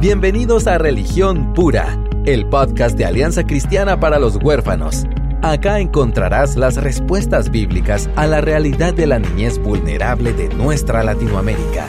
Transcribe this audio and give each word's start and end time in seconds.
Bienvenidos 0.00 0.66
a 0.66 0.78
Religión 0.78 1.52
Pura, 1.52 2.02
el 2.24 2.48
podcast 2.48 2.96
de 2.96 3.04
Alianza 3.04 3.44
Cristiana 3.44 4.00
para 4.00 4.18
los 4.18 4.36
Huérfanos. 4.42 5.04
Acá 5.42 5.78
encontrarás 5.78 6.56
las 6.56 6.82
respuestas 6.82 7.50
bíblicas 7.50 8.08
a 8.16 8.26
la 8.26 8.40
realidad 8.40 8.94
de 8.94 9.06
la 9.06 9.18
niñez 9.18 9.58
vulnerable 9.58 10.32
de 10.32 10.48
nuestra 10.54 11.04
Latinoamérica. 11.04 11.86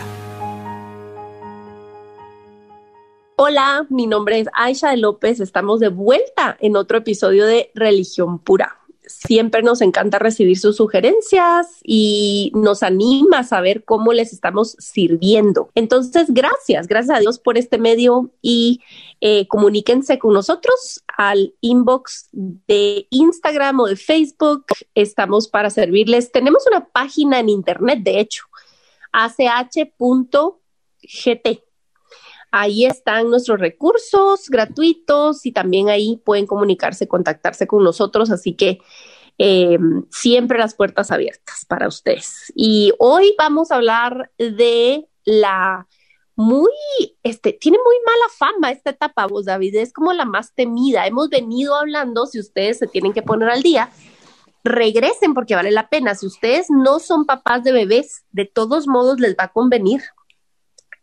Hola, 3.38 3.88
mi 3.90 4.08
nombre 4.08 4.42
es 4.42 4.50
Aisha 4.52 4.94
López. 4.98 5.40
Estamos 5.40 5.80
de 5.80 5.88
vuelta 5.88 6.58
en 6.60 6.76
otro 6.76 6.98
episodio 6.98 7.46
de 7.46 7.72
Religión 7.76 8.40
Pura 8.40 8.81
siempre 9.14 9.64
nos 9.64 9.82
encanta 9.82 10.20
recibir 10.20 10.58
sus 10.58 10.78
sugerencias 10.78 11.68
y 11.84 12.52
nos 12.56 12.84
anima 12.84 13.40
a 13.40 13.44
saber 13.44 13.84
cómo 13.84 14.14
les 14.14 14.34
estamos 14.34 14.76
sirviendo. 14.80 15.70
Entonces, 15.76 16.28
gracias, 16.30 16.88
gracias 16.88 17.18
a 17.18 17.20
Dios 17.20 17.40
por 17.40 17.58
este 17.58 17.78
medio 17.78 18.32
y 18.42 18.82
eh, 19.22 19.48
comuníquense 19.48 20.20
con 20.20 20.34
nosotros 20.34 21.04
al 21.18 21.54
inbox 21.62 22.30
de 22.32 23.08
Instagram 23.10 23.80
o 23.80 23.88
de 23.88 23.96
Facebook. 23.96 24.66
Estamos 24.96 25.48
para 25.48 25.70
servirles. 25.70 26.32
Tenemos 26.32 26.66
una 26.68 26.86
página 26.86 27.40
en 27.40 27.50
internet, 27.50 28.00
de 28.04 28.20
hecho, 28.20 28.44
ach.gt. 29.12 29.82
Ahí 32.52 32.86
están 32.86 33.30
nuestros 33.30 33.60
recursos 33.60 34.50
gratuitos 34.50 35.46
y 35.46 35.52
también 35.52 35.90
ahí 35.90 36.22
pueden 36.26 36.46
comunicarse, 36.46 37.08
contactarse 37.08 37.66
con 37.66 37.84
nosotros. 37.84 38.30
Así 38.30 38.54
que 38.54 38.80
eh, 39.38 39.80
siempre 40.10 40.60
las 40.60 40.76
puertas 40.76 41.12
abiertas 41.12 41.66
para 41.66 41.88
ustedes. 41.88 42.52
Y 42.56 42.94
hoy 43.00 43.34
vamos 43.38 43.72
a 43.72 43.76
hablar 43.76 44.32
de 44.38 45.08
la 45.24 45.88
muy, 46.36 46.72
este, 47.24 47.54
tiene 47.54 47.78
muy 47.78 47.96
mala 48.06 48.26
fama 48.38 48.72
esta 48.72 48.92
etapa, 48.92 49.28
vos 49.28 49.46
David, 49.46 49.76
es 49.76 49.94
como 49.94 50.12
la 50.14 50.26
más 50.26 50.54
temida. 50.54 51.06
Hemos 51.06 51.30
venido 51.30 51.76
hablando, 51.76 52.26
si 52.26 52.40
ustedes 52.40 52.80
se 52.80 52.88
tienen 52.88 53.14
que 53.14 53.22
poner 53.22 53.50
al 53.50 53.62
día, 53.62 53.90
regresen 54.64 55.34
porque 55.34 55.56
vale 55.56 55.72
la 55.72 55.90
pena. 55.90 56.16
Si 56.16 56.26
ustedes 56.26 56.68
no 56.70 57.00
son 57.00 57.26
papás 57.26 57.64
de 57.64 57.72
bebés, 57.72 58.24
de 58.32 58.46
todos 58.46 58.88
modos 58.88 59.20
les 59.20 59.36
va 59.36 59.46
a 59.46 59.52
convenir 59.52 60.02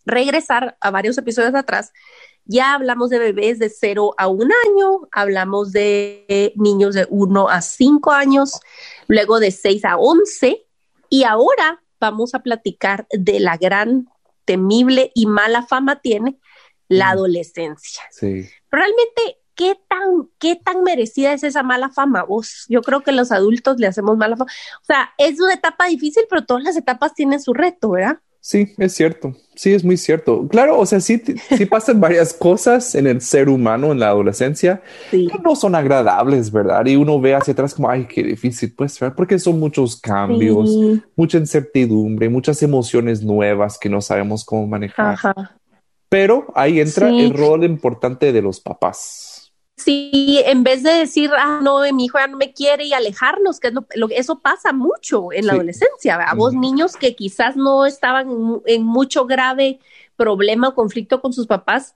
regresar 0.08 0.76
a 0.80 0.90
varios 0.90 1.16
episodios 1.18 1.54
atrás 1.54 1.92
ya 2.48 2.72
hablamos 2.72 3.10
de 3.10 3.18
bebés 3.18 3.58
de 3.58 3.68
0 3.68 4.14
a 4.16 4.26
1 4.26 4.54
año, 4.66 5.08
hablamos 5.12 5.70
de 5.70 6.52
niños 6.56 6.94
de 6.94 7.06
1 7.10 7.48
a 7.48 7.60
5 7.60 8.10
años, 8.10 8.58
luego 9.06 9.38
de 9.38 9.50
6 9.50 9.84
a 9.84 9.98
11 9.98 10.66
y 11.10 11.24
ahora 11.24 11.82
vamos 12.00 12.34
a 12.34 12.42
platicar 12.42 13.06
de 13.10 13.38
la 13.38 13.58
gran, 13.58 14.08
temible 14.46 15.12
y 15.14 15.26
mala 15.26 15.66
fama 15.66 16.00
tiene 16.00 16.38
la 16.88 17.10
adolescencia. 17.10 18.02
Sí. 18.10 18.48
Realmente, 18.70 19.40
¿qué 19.54 19.78
tan, 19.86 20.30
¿qué 20.38 20.56
tan 20.56 20.82
merecida 20.84 21.34
es 21.34 21.44
esa 21.44 21.62
mala 21.62 21.90
fama? 21.90 22.22
Vos, 22.22 22.64
yo 22.70 22.80
creo 22.80 23.02
que 23.02 23.12
los 23.12 23.30
adultos 23.30 23.76
le 23.78 23.88
hacemos 23.88 24.16
mala 24.16 24.38
fama. 24.38 24.50
O 24.80 24.84
sea, 24.86 25.10
es 25.18 25.38
una 25.38 25.52
etapa 25.52 25.86
difícil, 25.88 26.24
pero 26.30 26.46
todas 26.46 26.62
las 26.64 26.78
etapas 26.78 27.12
tienen 27.12 27.42
su 27.42 27.52
reto, 27.52 27.90
¿verdad? 27.90 28.20
Sí, 28.48 28.72
es 28.78 28.94
cierto. 28.94 29.34
Sí, 29.54 29.74
es 29.74 29.84
muy 29.84 29.98
cierto. 29.98 30.48
Claro, 30.48 30.78
o 30.78 30.86
sea, 30.86 31.00
sí, 31.00 31.22
sí 31.50 31.66
pasan 31.66 32.00
varias 32.00 32.32
cosas 32.32 32.94
en 32.94 33.06
el 33.06 33.20
ser 33.20 33.50
humano 33.50 33.92
en 33.92 33.98
la 33.98 34.08
adolescencia 34.08 34.80
que 35.10 35.28
no 35.44 35.54
son 35.54 35.74
agradables, 35.74 36.50
¿verdad? 36.50 36.86
Y 36.86 36.96
uno 36.96 37.20
ve 37.20 37.34
hacia 37.34 37.52
atrás 37.52 37.74
como, 37.74 37.90
ay, 37.90 38.06
qué 38.06 38.22
difícil, 38.22 38.72
pues, 38.74 38.98
¿verdad? 38.98 39.14
Porque 39.14 39.38
son 39.38 39.60
muchos 39.60 40.00
cambios, 40.00 40.74
mucha 41.14 41.36
incertidumbre, 41.36 42.30
muchas 42.30 42.62
emociones 42.62 43.22
nuevas 43.22 43.76
que 43.78 43.90
no 43.90 44.00
sabemos 44.00 44.46
cómo 44.46 44.66
manejar. 44.66 45.18
Pero 46.08 46.46
ahí 46.54 46.80
entra 46.80 47.10
el 47.10 47.34
rol 47.34 47.64
importante 47.64 48.32
de 48.32 48.40
los 48.40 48.60
papás 48.60 49.27
si 49.78 50.42
en 50.44 50.64
vez 50.64 50.82
de 50.82 50.90
decir, 50.90 51.30
ah, 51.36 51.60
no, 51.62 51.80
mi 51.92 52.06
hijo 52.06 52.18
ya 52.18 52.26
no 52.26 52.36
me 52.36 52.52
quiere 52.52 52.84
y 52.84 52.92
alejarnos, 52.92 53.60
que 53.60 53.68
es 53.68 53.74
lo, 53.74 54.08
eso 54.10 54.40
pasa 54.40 54.72
mucho 54.72 55.32
en 55.32 55.46
la 55.46 55.52
adolescencia, 55.52 56.16
a 56.16 56.34
vos 56.34 56.52
niños 56.52 56.96
que 56.96 57.14
quizás 57.14 57.56
no 57.56 57.86
estaban 57.86 58.60
en, 58.66 58.82
mucho 58.82 59.26
grave 59.26 59.78
problema 60.16 60.68
o 60.68 60.74
conflicto 60.74 61.20
con 61.20 61.32
sus 61.32 61.46
papás, 61.46 61.94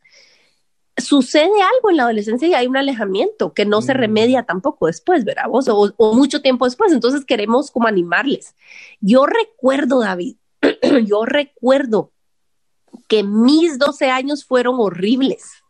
sucede 0.96 1.50
algo 1.60 1.90
en 1.90 1.96
la 1.96 2.04
adolescencia 2.04 2.46
y 2.46 2.54
hay 2.54 2.66
un 2.68 2.76
alejamiento 2.76 3.52
que 3.52 3.64
no 3.64 3.82
se 3.82 3.94
remedia 3.94 4.44
tampoco 4.44 4.86
después, 4.86 5.24
¿verdad? 5.24 5.48
Vos, 5.48 5.68
o, 5.68 5.92
o, 5.96 6.14
mucho 6.14 6.40
tiempo 6.40 6.66
después. 6.66 6.92
Entonces 6.92 7.24
queremos 7.24 7.70
como 7.70 7.88
animarles. 7.88 8.54
Yo 9.00 9.26
recuerdo, 9.26 10.00
David, 10.00 10.36
yo 11.04 11.24
recuerdo 11.24 12.12
que 13.08 13.24
mis 13.24 13.78
12 13.78 14.10
años 14.10 14.44
fueron 14.44 14.76
horribles 14.78 15.61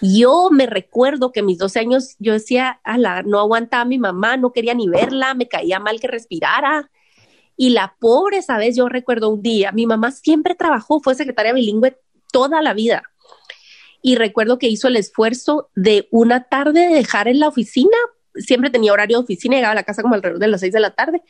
yo 0.00 0.48
me 0.50 0.66
recuerdo 0.66 1.32
que 1.32 1.42
mis 1.42 1.58
12 1.58 1.80
años 1.80 2.16
yo 2.18 2.32
decía, 2.32 2.80
no 3.24 3.40
aguantaba 3.40 3.82
a 3.82 3.86
mi 3.86 3.98
mamá, 3.98 4.36
no 4.36 4.52
quería 4.52 4.74
ni 4.74 4.88
verla, 4.88 5.34
me 5.34 5.48
caía 5.48 5.80
mal 5.80 6.00
que 6.00 6.08
respirara. 6.08 6.90
Y 7.56 7.70
la 7.70 7.96
pobre, 7.98 8.42
sabes, 8.42 8.76
yo 8.76 8.88
recuerdo 8.88 9.30
un 9.30 9.42
día, 9.42 9.72
mi 9.72 9.86
mamá 9.86 10.12
siempre 10.12 10.54
trabajó, 10.54 11.00
fue 11.00 11.16
secretaria 11.16 11.52
bilingüe 11.52 11.98
toda 12.32 12.62
la 12.62 12.74
vida. 12.74 13.02
Y 14.00 14.14
recuerdo 14.14 14.58
que 14.58 14.68
hizo 14.68 14.86
el 14.86 14.96
esfuerzo 14.96 15.70
de 15.74 16.06
una 16.12 16.44
tarde 16.44 16.88
de 16.88 16.94
dejar 16.94 17.26
en 17.26 17.40
la 17.40 17.48
oficina, 17.48 17.96
siempre 18.36 18.70
tenía 18.70 18.92
horario 18.92 19.18
de 19.18 19.24
oficina, 19.24 19.56
llegaba 19.56 19.72
a 19.72 19.74
la 19.74 19.82
casa 19.82 20.02
como 20.02 20.14
alrededor 20.14 20.38
de 20.38 20.46
las 20.46 20.60
6 20.60 20.72
de 20.72 20.80
la 20.80 20.94
tarde, 20.94 21.22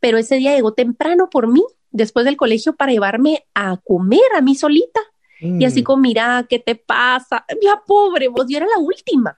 pero 0.00 0.18
ese 0.18 0.36
día 0.36 0.54
llegó 0.56 0.74
temprano 0.74 1.30
por 1.30 1.46
mí, 1.46 1.62
después 1.92 2.24
del 2.24 2.36
colegio, 2.36 2.74
para 2.74 2.90
llevarme 2.90 3.46
a 3.54 3.76
comer 3.76 4.20
a 4.36 4.40
mí 4.40 4.56
solita 4.56 5.00
y 5.40 5.64
así 5.64 5.82
mm. 5.82 5.84
como, 5.84 6.02
mira, 6.02 6.46
¿qué 6.48 6.58
te 6.58 6.74
pasa? 6.74 7.44
Ya 7.62 7.82
pobre, 7.86 8.28
vos, 8.28 8.46
yo 8.48 8.56
era 8.56 8.66
la 8.66 8.78
última. 8.78 9.36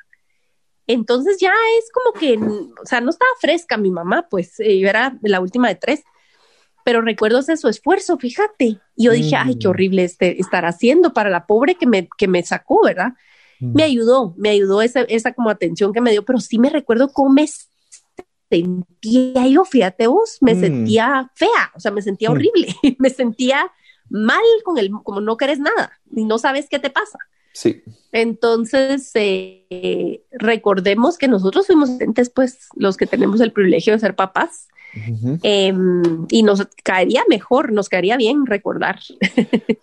Entonces 0.86 1.38
ya 1.38 1.52
es 1.78 1.90
como 1.92 2.18
que, 2.18 2.38
o 2.38 2.86
sea, 2.86 3.00
no 3.00 3.10
estaba 3.10 3.30
fresca 3.40 3.76
mi 3.76 3.90
mamá, 3.90 4.26
pues 4.30 4.58
eh, 4.60 4.78
yo 4.78 4.88
era 4.88 5.18
la 5.22 5.40
última 5.40 5.68
de 5.68 5.74
tres, 5.74 6.02
pero 6.84 7.02
recuerdo 7.02 7.40
ese 7.40 7.56
su 7.56 7.68
esfuerzo, 7.68 8.16
fíjate. 8.16 8.80
Y 8.96 9.04
yo 9.04 9.12
dije, 9.12 9.36
ay, 9.36 9.58
qué 9.58 9.68
mm. 9.68 9.70
horrible 9.70 10.04
este, 10.04 10.40
estar 10.40 10.64
haciendo 10.64 11.12
para 11.12 11.28
la 11.28 11.46
pobre 11.46 11.74
que 11.74 11.86
me, 11.86 12.08
que 12.16 12.28
me 12.28 12.42
sacó, 12.42 12.82
¿verdad? 12.84 13.12
Mm. 13.60 13.74
Me 13.74 13.82
ayudó, 13.82 14.34
me 14.38 14.50
ayudó 14.50 14.80
esa, 14.80 15.02
esa 15.02 15.34
como 15.34 15.50
atención 15.50 15.92
que 15.92 16.00
me 16.00 16.12
dio, 16.12 16.24
pero 16.24 16.40
sí 16.40 16.58
me 16.58 16.70
recuerdo 16.70 17.08
cómo 17.12 17.30
me 17.30 17.46
sentía 18.50 19.46
yo, 19.46 19.64
fíjate 19.64 20.06
vos, 20.06 20.38
me 20.40 20.54
sentía 20.54 21.30
fea, 21.34 21.72
o 21.74 21.80
sea, 21.80 21.90
me 21.90 22.00
sentía 22.00 22.30
horrible, 22.30 22.74
me 22.98 23.10
sentía 23.10 23.70
mal 24.10 24.42
con 24.64 24.78
el, 24.78 24.90
como 25.02 25.20
no 25.20 25.36
querés 25.36 25.58
nada 25.58 25.92
y 26.14 26.24
no 26.24 26.38
sabes 26.38 26.68
qué 26.68 26.78
te 26.78 26.90
pasa. 26.90 27.18
Sí. 27.52 27.82
Entonces, 28.12 29.10
eh, 29.14 30.22
recordemos 30.30 31.18
que 31.18 31.28
nosotros 31.28 31.66
fuimos 31.66 31.90
pues 32.34 32.68
los 32.74 32.96
que 32.96 33.06
tenemos 33.06 33.40
el 33.40 33.52
privilegio 33.52 33.92
de 33.92 33.98
ser 33.98 34.14
papás. 34.14 34.68
Em, 35.42 36.26
y 36.30 36.42
nos 36.42 36.66
caería 36.82 37.22
mejor, 37.28 37.72
nos 37.72 37.88
caería 37.88 38.16
bien 38.16 38.46
recordar. 38.46 38.98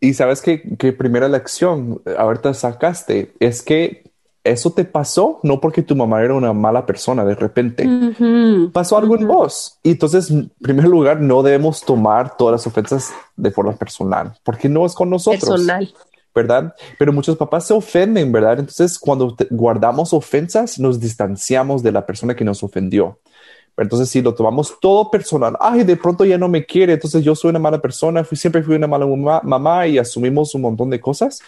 y 0.00 0.14
sabes 0.14 0.42
que, 0.42 0.76
que 0.76 0.92
primera 0.92 1.28
lección 1.28 2.02
ahorita 2.18 2.52
sacaste 2.52 3.32
es 3.40 3.62
que 3.62 4.04
eso 4.52 4.70
te 4.70 4.84
pasó 4.84 5.40
no 5.42 5.60
porque 5.60 5.82
tu 5.82 5.96
mamá 5.96 6.22
era 6.22 6.34
una 6.34 6.52
mala 6.52 6.86
persona 6.86 7.24
de 7.24 7.34
repente. 7.34 7.88
Pasó 8.72 8.96
algo 8.96 9.16
en 9.16 9.26
vos. 9.26 9.78
Y 9.82 9.90
entonces, 9.92 10.30
en 10.30 10.50
primer 10.60 10.86
lugar, 10.86 11.20
no 11.20 11.42
debemos 11.42 11.82
tomar 11.82 12.36
todas 12.36 12.52
las 12.52 12.66
ofensas 12.66 13.10
de 13.36 13.50
forma 13.50 13.72
personal, 13.72 14.34
porque 14.44 14.68
no 14.68 14.86
es 14.86 14.94
con 14.94 15.10
nosotros. 15.10 15.50
Personal. 15.50 15.92
¿Verdad? 16.34 16.74
Pero 16.98 17.14
muchos 17.14 17.36
papás 17.36 17.66
se 17.66 17.72
ofenden, 17.72 18.30
¿verdad? 18.30 18.58
Entonces, 18.58 18.98
cuando 18.98 19.34
guardamos 19.50 20.12
ofensas, 20.12 20.78
nos 20.78 21.00
distanciamos 21.00 21.82
de 21.82 21.92
la 21.92 22.04
persona 22.04 22.36
que 22.36 22.44
nos 22.44 22.62
ofendió. 22.62 23.18
Entonces, 23.76 24.08
si 24.08 24.22
lo 24.22 24.34
tomamos 24.34 24.78
todo 24.80 25.10
personal, 25.10 25.56
ay, 25.60 25.84
de 25.84 25.96
pronto 25.96 26.24
ya 26.24 26.38
no 26.38 26.48
me 26.48 26.64
quiere, 26.64 26.94
entonces 26.94 27.22
yo 27.22 27.34
soy 27.34 27.50
una 27.50 27.58
mala 27.58 27.80
persona, 27.80 28.24
fui, 28.24 28.36
siempre 28.36 28.62
fui 28.62 28.74
una 28.74 28.86
mala 28.86 29.06
mamá, 29.42 29.86
y 29.86 29.98
asumimos 29.98 30.54
un 30.54 30.62
montón 30.62 30.88
de 30.88 31.00
cosas, 31.00 31.40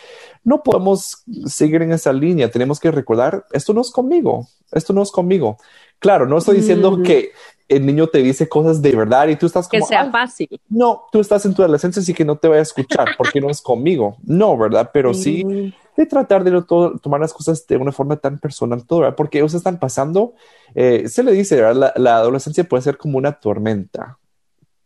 no 0.44 0.62
podemos 0.62 1.22
seguir 1.46 1.82
en 1.82 1.92
esa 1.92 2.12
línea. 2.12 2.50
Tenemos 2.50 2.78
que 2.80 2.90
recordar, 2.90 3.46
esto 3.52 3.72
no 3.72 3.80
es 3.80 3.90
conmigo, 3.90 4.46
esto 4.72 4.92
no 4.92 5.02
es 5.02 5.10
conmigo. 5.10 5.56
Claro, 5.98 6.26
no 6.26 6.38
estoy 6.38 6.58
diciendo 6.58 7.02
que 7.02 7.32
el 7.68 7.84
niño 7.84 8.06
te 8.06 8.18
dice 8.18 8.48
cosas 8.48 8.80
de 8.80 8.92
verdad 8.94 9.28
y 9.28 9.36
tú 9.36 9.46
estás 9.46 9.68
como... 9.68 9.80
Que 9.80 9.86
sea 9.86 10.10
fácil. 10.10 10.48
No, 10.68 11.06
tú 11.10 11.20
estás 11.20 11.44
en 11.44 11.54
tu 11.54 11.62
adolescencia, 11.62 12.00
así 12.00 12.14
que 12.14 12.24
no 12.24 12.36
te 12.36 12.48
voy 12.48 12.58
a 12.58 12.62
escuchar 12.62 13.08
porque 13.16 13.40
no 13.40 13.50
es 13.50 13.60
conmigo. 13.60 14.16
No, 14.22 14.56
¿verdad? 14.56 14.90
Pero 14.92 15.12
sí 15.12 15.74
de 15.98 16.06
tratar 16.06 16.44
de 16.44 16.52
no 16.52 16.64
tomar 16.64 17.20
las 17.20 17.34
cosas 17.34 17.66
de 17.66 17.76
una 17.76 17.90
forma 17.90 18.16
tan 18.18 18.38
personal, 18.38 18.86
todo, 18.86 19.00
¿verdad? 19.00 19.16
porque 19.16 19.38
ellos 19.38 19.52
están 19.52 19.80
pasando, 19.80 20.32
eh, 20.76 21.08
se 21.08 21.24
le 21.24 21.32
dice. 21.32 21.60
La, 21.74 22.16
adolescencia 22.18 22.62
puede 22.62 22.84
ser 22.84 22.96
como 22.96 23.18
una 23.18 23.32
tormenta, 23.32 24.16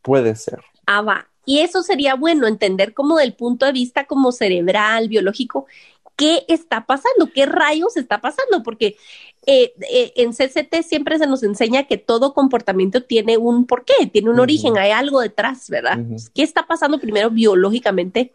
puede 0.00 0.34
ser. 0.36 0.60
Ah, 0.86 1.02
va. 1.02 1.28
Y 1.44 1.58
eso 1.58 1.82
sería 1.82 2.14
bueno 2.14 2.46
entender 2.46 2.94
como 2.94 3.18
del 3.18 3.34
punto 3.34 3.66
de 3.66 3.72
vista 3.72 4.06
como 4.06 4.32
cerebral, 4.32 5.08
biológico, 5.08 5.66
qué 6.16 6.46
está 6.48 6.86
pasando, 6.86 7.28
qué 7.34 7.44
rayos 7.44 7.98
está 7.98 8.22
pasando, 8.22 8.62
porque 8.62 8.96
eh, 9.44 9.74
eh, 9.90 10.14
en 10.16 10.32
CCT 10.32 10.82
siempre 10.82 11.18
se 11.18 11.26
nos 11.26 11.42
enseña 11.42 11.84
que 11.84 11.98
todo 11.98 12.32
comportamiento 12.32 13.02
tiene 13.02 13.36
un 13.36 13.66
porqué, 13.66 14.06
tiene 14.10 14.30
un 14.30 14.40
origen, 14.40 14.78
hay 14.78 14.92
algo 14.92 15.20
detrás, 15.20 15.68
¿verdad? 15.68 15.98
¿Qué 16.32 16.42
está 16.42 16.66
pasando 16.66 16.98
primero 16.98 17.28
biológicamente 17.28 18.32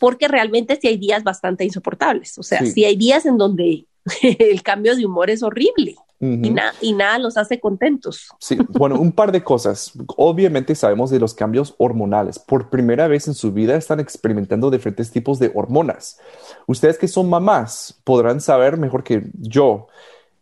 porque 0.00 0.26
realmente 0.26 0.76
sí 0.80 0.88
hay 0.88 0.96
días 0.96 1.22
bastante 1.22 1.62
insoportables, 1.64 2.36
o 2.38 2.42
sea, 2.42 2.64
sí, 2.64 2.84
hay 2.84 2.96
días 2.96 3.26
en 3.26 3.38
donde 3.38 3.84
el 4.22 4.62
cambio 4.62 4.96
de 4.96 5.06
humor 5.06 5.30
es 5.30 5.44
horrible. 5.44 5.94
y, 6.18 6.52
y, 6.80 6.92
nada 6.92 7.18
los 7.18 7.36
hace 7.36 7.60
contentos. 7.60 8.28
Sí, 8.38 8.58
bueno, 8.70 8.98
un 9.00 9.12
par 9.12 9.30
de 9.32 9.42
cosas. 9.42 9.92
Obviamente 10.16 10.74
sabemos 10.74 11.10
de 11.10 11.18
los 11.18 11.32
cambios 11.32 11.74
hormonales. 11.78 12.38
Por 12.38 12.68
primera 12.68 13.08
vez 13.08 13.26
en 13.26 13.34
su 13.34 13.52
vida 13.52 13.74
están 13.76 14.00
experimentando 14.00 14.70
diferentes 14.70 15.10
tipos 15.10 15.38
de 15.38 15.50
hormonas. 15.54 16.18
Ustedes 16.66 16.98
que 16.98 17.08
son 17.08 17.30
mamás 17.30 17.98
podrán 18.04 18.40
saber 18.40 18.76
mejor 18.76 19.02
que 19.02 19.30
yo 19.34 19.86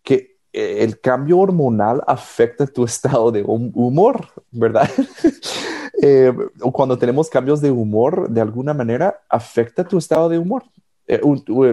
que 0.03 0.39
eh, 0.53 0.79
el 0.81 1.01
cambio 1.01 1.39
hormonal 1.39 2.03
afecta 2.07 2.67
tu 2.67 2.85
estado 2.87 3.31
de 3.31 3.43
humor, 3.45 4.29
¿verdad? 4.51 4.91
Eh, 6.01 6.33
cuando 6.73 6.99
tenemos 6.99 7.29
cambios 7.29 7.61
de 7.61 7.71
humor, 7.71 8.29
de 8.31 8.41
alguna 8.41 8.75
manera, 8.75 9.21
afecta 9.29 9.85
tu 9.85 9.99
estado 9.99 10.29
de 10.29 10.39
humor. 10.39 10.65
Eh, 11.11 11.21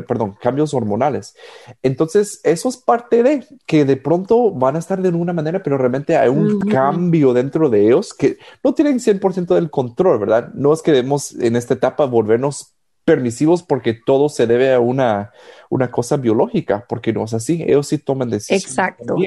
perdón, 0.07 0.37
cambios 0.41 0.73
hormonales. 0.73 1.35
Entonces, 1.83 2.39
eso 2.43 2.69
es 2.69 2.77
parte 2.77 3.21
de 3.21 3.45
que 3.65 3.83
de 3.83 3.97
pronto 3.97 4.51
van 4.51 4.77
a 4.77 4.79
estar 4.79 5.01
de 5.01 5.09
una 5.09 5.33
manera, 5.33 5.61
pero 5.61 5.77
realmente 5.77 6.15
hay 6.15 6.29
un 6.29 6.61
cambio 6.61 7.33
dentro 7.33 7.69
de 7.69 7.85
ellos 7.85 8.13
que 8.13 8.37
no 8.63 8.73
tienen 8.73 8.99
100% 8.99 9.53
del 9.53 9.69
control, 9.69 10.19
¿verdad? 10.19 10.53
No 10.53 10.71
es 10.71 10.81
que 10.81 10.93
debemos 10.93 11.35
en 11.35 11.57
esta 11.57 11.73
etapa 11.73 12.05
volvernos 12.05 12.75
permisivos 13.03 13.61
porque 13.61 13.93
todo 13.93 14.29
se 14.29 14.47
debe 14.47 14.73
a 14.73 14.79
una, 14.79 15.33
una 15.69 15.91
cosa 15.91 16.15
biológica, 16.15 16.85
porque 16.87 17.11
no 17.11 17.25
es 17.25 17.33
así, 17.33 17.61
ellos 17.67 17.87
sí 17.87 17.97
toman 17.97 18.29
decisiones. 18.29 18.65
Exacto. 18.65 19.17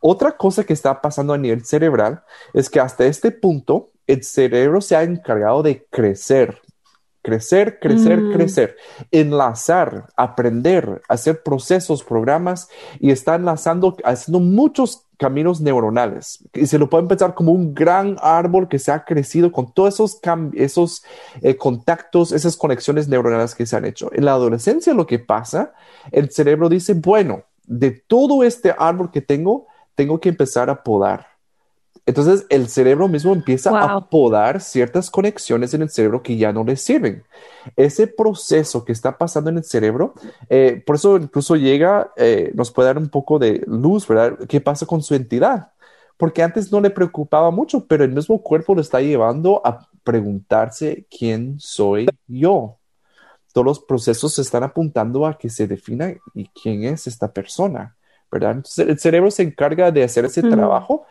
Otra 0.00 0.36
cosa 0.38 0.64
que 0.64 0.72
está 0.72 1.02
pasando 1.02 1.34
a 1.34 1.38
nivel 1.38 1.66
cerebral 1.66 2.22
es 2.54 2.70
que 2.70 2.80
hasta 2.80 3.04
este 3.04 3.30
punto 3.30 3.90
el 4.08 4.24
cerebro 4.24 4.80
se 4.80 4.96
ha 4.96 5.04
encargado 5.04 5.62
de 5.62 5.86
crecer, 5.90 6.60
crecer, 7.22 7.78
crecer, 7.78 8.20
mm. 8.20 8.32
crecer, 8.32 8.76
enlazar, 9.10 10.06
aprender, 10.16 11.02
hacer 11.08 11.42
procesos, 11.42 12.02
programas 12.02 12.70
y 13.00 13.10
está 13.10 13.34
enlazando, 13.34 13.96
haciendo 14.02 14.40
muchos 14.40 15.04
caminos 15.18 15.60
neuronales. 15.60 16.42
Y 16.54 16.66
se 16.66 16.78
lo 16.78 16.88
pueden 16.88 17.06
pensar 17.06 17.34
como 17.34 17.52
un 17.52 17.74
gran 17.74 18.16
árbol 18.22 18.66
que 18.66 18.78
se 18.78 18.92
ha 18.92 19.04
crecido 19.04 19.52
con 19.52 19.72
todos 19.72 19.94
esos, 19.94 20.20
esos 20.54 21.04
eh, 21.42 21.56
contactos, 21.56 22.32
esas 22.32 22.56
conexiones 22.56 23.08
neuronales 23.08 23.54
que 23.54 23.66
se 23.66 23.76
han 23.76 23.84
hecho. 23.84 24.10
En 24.14 24.24
la 24.24 24.32
adolescencia 24.32 24.94
lo 24.94 25.06
que 25.06 25.18
pasa, 25.18 25.74
el 26.12 26.30
cerebro 26.30 26.70
dice, 26.70 26.94
bueno, 26.94 27.42
de 27.66 27.90
todo 27.90 28.42
este 28.42 28.74
árbol 28.78 29.10
que 29.10 29.20
tengo, 29.20 29.66
tengo 29.94 30.18
que 30.18 30.30
empezar 30.30 30.70
a 30.70 30.82
podar 30.82 31.37
entonces 32.08 32.46
el 32.48 32.68
cerebro 32.68 33.06
mismo 33.06 33.34
empieza 33.34 33.68
a 33.78 34.08
podar 34.08 34.62
ciertas 34.62 35.10
conexiones 35.10 35.74
en 35.74 35.82
el 35.82 35.90
cerebro 35.90 36.22
que 36.22 36.38
ya 36.38 36.54
no 36.54 36.64
le 36.64 36.74
sirven. 36.76 37.22
Ese 37.76 38.06
proceso 38.06 38.82
que 38.82 38.92
está 38.92 39.18
pasando 39.18 39.50
en 39.50 39.58
el 39.58 39.64
cerebro, 39.64 40.14
eh, 40.48 40.82
por 40.86 40.96
eso 40.96 41.18
incluso 41.18 41.54
llega, 41.54 42.10
eh, 42.16 42.50
nos 42.54 42.70
puede 42.70 42.86
dar 42.86 42.96
un 42.96 43.10
poco 43.10 43.38
de 43.38 43.62
luz, 43.66 44.08
¿verdad? 44.08 44.38
¿Qué 44.48 44.58
pasa 44.58 44.86
con 44.86 45.02
su 45.02 45.14
entidad? 45.14 45.72
Porque 46.16 46.42
antes 46.42 46.72
no 46.72 46.80
le 46.80 46.88
preocupaba 46.88 47.50
mucho, 47.50 47.84
pero 47.86 48.04
el 48.04 48.14
mismo 48.14 48.42
cuerpo 48.42 48.74
lo 48.74 48.80
está 48.80 49.02
llevando 49.02 49.60
a 49.62 49.86
preguntarse 50.02 51.04
quién 51.10 51.60
soy 51.60 52.06
yo. 52.26 52.78
Todos 53.52 53.66
los 53.66 53.80
procesos 53.80 54.32
se 54.32 54.40
están 54.40 54.62
apuntando 54.62 55.26
a 55.26 55.36
que 55.36 55.50
se 55.50 55.66
defina 55.66 56.14
y 56.32 56.46
quién 56.48 56.84
es 56.84 57.06
esta 57.06 57.30
persona, 57.30 57.98
¿verdad? 58.32 58.52
Entonces 58.52 58.88
el 58.88 58.98
cerebro 58.98 59.30
se 59.30 59.42
encarga 59.42 59.90
de 59.90 60.04
hacer 60.04 60.24
ese 60.24 60.40
trabajo 60.40 61.04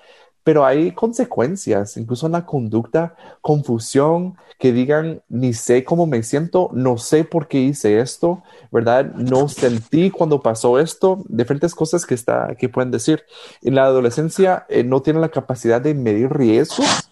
pero 0.48 0.66
hay 0.66 0.94
consecuencias, 0.94 1.98
incluso 1.98 2.26
en 2.26 2.32
la 2.32 2.46
conducta, 2.46 3.18
confusión, 3.42 4.38
que 4.58 4.72
digan, 4.72 5.22
ni 5.28 5.52
sé 5.52 5.84
cómo 5.84 6.08
me 6.08 6.24
siento, 6.24 6.70
no 6.72 6.98
sé 6.98 7.26
por 7.26 7.50
qué 7.50 7.60
hice 7.60 8.00
esto, 8.00 8.44
¿verdad? 8.72 9.14
No 9.16 9.50
sentí 9.50 10.10
cuando 10.10 10.42
pasó 10.42 10.80
esto, 10.80 11.22
diferentes 11.28 11.76
cosas 11.76 12.06
que, 12.06 12.14
está, 12.16 12.56
que 12.58 12.70
pueden 12.70 12.92
decir. 12.92 13.26
En 13.62 13.76
la 13.76 13.84
adolescencia 13.84 14.66
eh, 14.70 14.86
no 14.86 15.02
tienen 15.02 15.22
la 15.22 15.32
capacidad 15.32 15.82
de 15.82 15.94
medir 15.94 16.30
riesgos, 16.30 17.12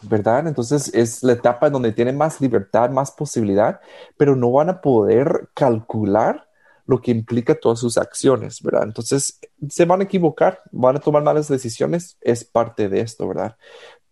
¿verdad? 0.00 0.46
Entonces 0.46 0.90
es 0.94 1.22
la 1.22 1.34
etapa 1.34 1.68
donde 1.68 1.92
tienen 1.92 2.16
más 2.16 2.40
libertad, 2.40 2.88
más 2.88 3.10
posibilidad, 3.10 3.80
pero 4.16 4.34
no 4.34 4.50
van 4.50 4.70
a 4.70 4.80
poder 4.80 5.50
calcular 5.52 6.45
lo 6.86 7.00
que 7.00 7.10
implica 7.10 7.54
todas 7.54 7.80
sus 7.80 7.98
acciones, 7.98 8.62
¿verdad? 8.62 8.84
Entonces, 8.84 9.40
se 9.68 9.84
van 9.84 10.00
a 10.00 10.04
equivocar, 10.04 10.62
van 10.72 10.96
a 10.96 11.00
tomar 11.00 11.22
malas 11.22 11.48
decisiones, 11.48 12.16
es 12.20 12.44
parte 12.44 12.88
de 12.88 13.00
esto, 13.00 13.26
¿verdad? 13.28 13.56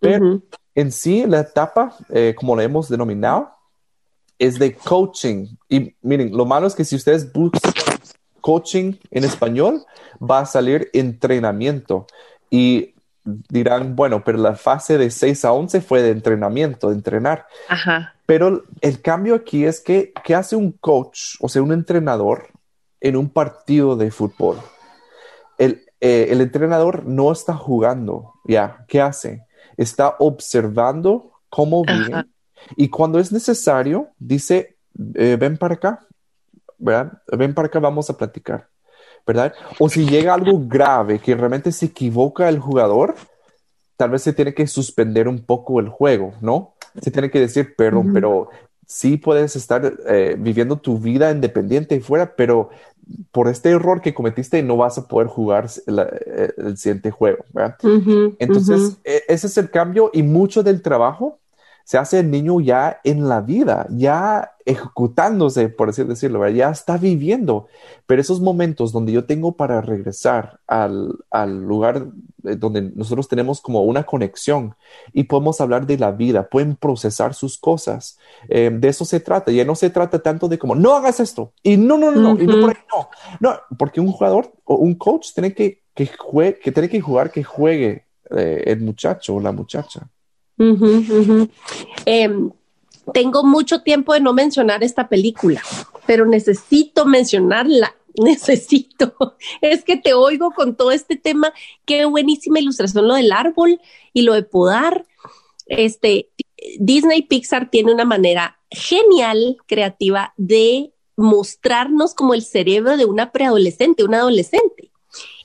Pero 0.01 0.43
en 0.75 0.93
sí, 0.93 1.25
la 1.27 1.41
etapa, 1.41 1.97
eh, 2.11 2.35
como 2.37 2.57
la 2.57 2.65
hemos 2.65 2.89
denominado, 2.89 3.51
es 4.39 4.59
de 4.59 4.75
coaching. 4.75 5.47
Y 5.69 5.95
miren, 6.03 6.37
lo 6.37 6.45
malo 6.45 6.67
es 6.67 6.75
que 6.75 6.85
si 6.85 6.97
ustedes 6.97 7.33
buscan 7.33 7.73
coaching 8.41 8.95
en 9.11 9.25
español, 9.25 9.85
va 10.21 10.41
a 10.41 10.47
salir 10.47 10.91
entrenamiento. 10.93 12.07
Y 12.51 12.95
dirán, 13.25 13.97
bueno, 13.97 14.23
pero 14.23 14.39
la 14.39 14.55
fase 14.55 14.99
de 14.99 15.11
6 15.11 15.45
a 15.45 15.53
11 15.53 15.81
fue 15.81 16.03
de 16.03 16.11
entrenamiento, 16.11 16.89
de 16.89 16.97
entrenar. 16.97 17.47
Ajá. 17.69 18.15
Pero 18.27 18.65
el 18.81 19.01
cambio 19.01 19.35
aquí 19.35 19.65
es 19.65 19.81
que, 19.81 20.13
¿qué 20.25 20.35
hace 20.35 20.57
un 20.57 20.73
coach, 20.73 21.37
o 21.41 21.49
sea, 21.49 21.63
un 21.63 21.73
entrenador? 21.73 22.49
En 23.05 23.17
un 23.17 23.29
partido 23.29 23.97
de 23.97 24.11
fútbol. 24.11 24.57
El, 25.59 25.85
eh, 26.01 26.29
entrenador 26.31 27.05
no 27.05 27.31
está 27.31 27.55
jugando, 27.55 28.33
¿ya? 28.47 28.85
¿Qué 28.89 29.01
hace? 29.01 29.47
Está 29.77 30.17
observando 30.19 31.33
cómo 31.51 31.83
viven 31.85 32.33
y 32.77 32.89
cuando 32.89 33.19
es 33.19 33.31
necesario, 33.31 34.09
dice, 34.19 34.79
eh, 35.15 35.37
ven 35.39 35.59
para 35.59 35.75
acá, 35.75 36.07
¿verdad? 36.79 37.21
Ven 37.37 37.53
para 37.53 37.67
acá, 37.67 37.79
vamos 37.79 38.09
a 38.09 38.17
platicar, 38.17 38.69
¿verdad? 39.27 39.53
O 39.79 39.91
si 39.91 40.07
llega 40.07 40.33
algo 40.33 40.59
grave, 40.67 41.19
que 41.19 41.35
realmente 41.35 41.73
se 41.73 41.87
equivoca 41.87 42.49
el 42.49 42.59
jugador, 42.59 43.17
tal 43.99 44.11
vez 44.11 44.23
se 44.23 44.33
tiene 44.33 44.55
que 44.55 44.67
suspender 44.67 45.29
un 45.29 45.45
poco 45.45 45.79
el 45.79 45.91
juego, 45.91 46.33
¿no? 46.41 46.75
Se 47.03 47.11
tiene 47.11 47.31
que 47.31 47.41
decir, 47.41 47.77
perdón, 47.77 48.15
pero 48.15 48.49
sí 48.87 49.17
puedes 49.17 49.57
estar 49.57 49.93
eh, 50.07 50.37
viviendo 50.39 50.77
tu 50.77 50.99
vida 50.99 51.31
independiente 51.31 51.97
y 51.97 52.01
fuera, 52.01 52.35
pero 52.37 52.71
por 53.33 53.49
este 53.49 53.71
error 53.71 54.01
que 54.01 54.15
cometiste 54.15 54.63
no 54.63 54.77
vas 54.77 54.99
a 54.99 55.09
poder 55.09 55.29
jugar 55.29 55.69
eh, 55.87 56.53
el 56.57 56.77
siguiente 56.77 57.11
juego. 57.11 57.45
¿verdad? 57.53 57.77
Entonces, 58.39 58.99
e, 59.05 59.23
ese 59.29 59.47
es 59.47 59.59
el 59.59 59.71
cambio 59.71 60.11
y 60.13 60.23
mucho 60.23 60.63
del 60.63 60.83
trabajo 60.83 61.39
se 61.85 61.99
hace 61.99 62.21
el 62.21 62.31
niño 62.31 62.61
ya 62.61 63.01
en 63.05 63.29
la 63.29 63.43
vida, 63.43 63.87
ya 63.91 64.53
ejecutándose, 64.65 65.69
por 65.69 65.91
así 65.91 66.03
decirlo, 66.05 66.49
ya 66.49 66.71
está 66.71 66.97
viviendo. 66.97 67.69
Pero 68.07 68.23
esos 68.23 68.41
momentos 68.41 68.91
donde 68.91 69.13
yo 69.13 69.27
tengo 69.27 69.53
para 69.53 69.83
regresar 69.83 70.61
al, 70.67 71.15
al, 71.31 71.63
lugar 71.63 72.07
eh, 72.45 72.57
donde 72.57 72.91
nosotros 72.95 73.29
tenemos 73.29 73.61
como 73.61 73.83
una 73.83 74.05
conexión 74.05 74.75
y 75.13 75.25
podemos 75.25 75.61
hablar 75.61 75.87
de 75.87 75.99
la 75.99 76.13
vida, 76.13 76.49
pueden 76.49 76.77
procesar 76.77 77.35
sus 77.35 77.59
cosas. 77.59 78.19
Eh, 78.49 78.71
de 78.73 78.89
eso 78.89 79.05
se 79.05 79.21
trata. 79.21 79.53
Ya 79.53 79.67
no 79.67 79.75
se 79.75 79.91
trata 79.91 80.21
tanto 80.21 80.49
de 80.49 80.59
como, 80.59 80.75
no 80.75 80.95
hagas 80.95 81.21
esto 81.21 81.53
y 81.63 81.77
no, 81.77 81.99
no, 81.99 82.11
no, 82.11 82.41
y 82.41 82.47
no 82.47 82.61
por 82.61 82.71
ahí 82.71 82.83
no. 82.95 83.09
No, 83.41 83.61
porque 83.79 84.01
un 84.01 84.11
jugador 84.11 84.53
o 84.65 84.77
un 84.77 84.95
coach 84.95 85.35
tiene 85.35 85.53
que, 85.53 85.83
que, 85.95 86.09
que, 86.63 86.73
tiene 86.73 86.89
que 86.89 87.01
jugar, 87.03 87.31
que 87.31 87.45
juegue 87.45 88.07
eh, 88.31 88.65
el 88.67 88.81
muchacho 88.81 89.35
o 89.35 89.41
la 89.41 89.53
muchacha. 89.53 90.09
Em, 92.07 92.51
tengo 93.13 93.45
mucho 93.45 93.83
tiempo 93.83 94.15
de 94.15 94.21
no 94.21 94.33
mencionar 94.33 94.83
esta 94.83 95.09
película, 95.09 95.63
pero 96.07 96.27
necesito 96.27 97.07
mencionarla. 97.07 97.95
Necesito. 98.17 99.37
Es 99.61 99.83
que 99.83 99.97
te 99.97 100.15
oigo 100.15 100.53
con 100.53 100.77
todo 100.77 100.93
este 100.93 101.17
tema. 101.17 101.53
Qué 101.85 102.05
buenísima 102.05 102.61
ilustración 102.61 103.09
lo 103.09 103.15
del 103.15 103.33
árbol 103.33 103.81
y 104.13 104.23
lo 104.23 104.35
de 104.35 104.45
podar. 104.45 105.05
Este 105.67 106.31
Disney 106.79 107.23
Pixar 107.23 107.71
tiene 107.71 107.93
una 107.93 108.05
manera 108.05 108.61
genial, 108.71 109.57
creativa 109.67 110.33
de 110.37 110.93
mostrarnos 111.17 112.15
como 112.15 112.35
el 112.35 112.43
cerebro 112.43 112.97
de 112.97 113.05
una 113.05 113.33
preadolescente, 113.33 114.05
una 114.05 114.19
adolescente. 114.19 114.93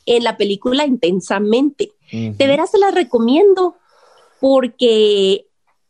En 0.06 0.24
la 0.24 0.38
película 0.38 0.86
intensamente. 0.86 1.92
De 2.12 2.48
veras 2.48 2.72
se 2.72 2.80
la 2.80 2.89
recomiendo 2.89 3.75
porque 4.39 5.46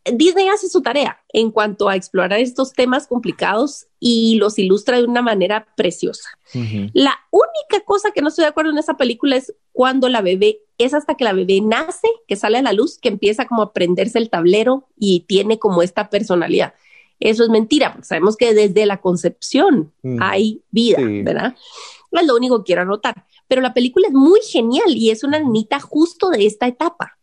Disney 0.06 0.48
hace 0.48 0.70
su 0.70 0.82
tarea 0.82 1.20
en 1.34 1.52
cuanto 1.52 1.90
a 1.90 1.96
explorar 1.96 2.40
estos 2.40 2.74
temas 2.74 3.08
complicados 3.08 3.88
y 4.00 4.36
los 4.36 4.58
ilustra 4.58 4.98
de 4.98 5.04
una 5.04 5.22
manera 5.22 5.68
preciosa. 5.76 6.30
La 6.94 7.16
única 7.32 7.86
cosa 7.86 8.12
que 8.12 8.22
no 8.22 8.30
estoy 8.30 8.44
de 8.44 8.50
acuerdo 8.50 8.72
en 8.72 8.78
esa 8.78 8.98
película 8.98 9.36
es 9.36 9.54
cuando 9.72 10.10
la 10.10 10.22
bebé, 10.22 10.62
es 10.78 10.94
hasta 10.94 11.16
que 11.16 11.24
la 11.24 11.34
bebé 11.34 11.62
nace, 11.62 12.08
que 12.28 12.36
sale 12.36 12.58
a 12.58 12.62
la 12.62 12.74
luz, 12.74 12.98
que 12.98 13.10
empieza 13.10 13.46
como 13.46 13.62
a 13.62 13.74
prenderse 13.74 14.18
el 14.18 14.30
tablero 14.30 14.88
y 14.98 15.22
tiene 15.22 15.60
como 15.60 15.82
esta 15.82 16.10
personalidad. 16.10 16.74
Eso 17.20 17.44
es 17.44 17.50
mentira, 17.50 17.92
porque 17.92 18.08
sabemos 18.08 18.38
que 18.38 18.54
desde 18.54 18.86
la 18.86 19.02
concepción 19.02 19.92
hay 20.22 20.62
vida, 20.72 21.00
¿verdad? 21.02 21.56
Es 22.12 22.26
lo 22.26 22.36
único 22.36 22.60
que 22.60 22.68
quiero 22.68 22.84
anotar. 22.84 23.26
Pero 23.48 23.62
la 23.62 23.74
película 23.74 24.08
es 24.08 24.14
muy 24.14 24.40
genial 24.42 24.96
y 24.96 25.10
es 25.12 25.24
una 25.24 25.40
niñita 25.40 25.80
justo 25.80 26.30
de 26.30 26.46
esta 26.46 26.68
etapa 26.68 27.19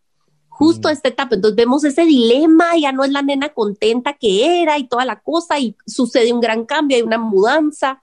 justo 0.58 0.88
a 0.88 0.92
esta 0.92 1.08
etapa. 1.08 1.34
Entonces 1.34 1.54
vemos 1.54 1.84
ese 1.84 2.06
dilema, 2.06 2.76
ya 2.78 2.90
no 2.90 3.04
es 3.04 3.10
la 3.10 3.20
nena 3.20 3.50
contenta 3.50 4.14
que 4.14 4.62
era 4.62 4.78
y 4.78 4.88
toda 4.88 5.04
la 5.04 5.20
cosa, 5.20 5.58
y 5.58 5.76
sucede 5.86 6.32
un 6.32 6.40
gran 6.40 6.64
cambio, 6.64 6.96
hay 6.96 7.02
una 7.02 7.18
mudanza, 7.18 8.02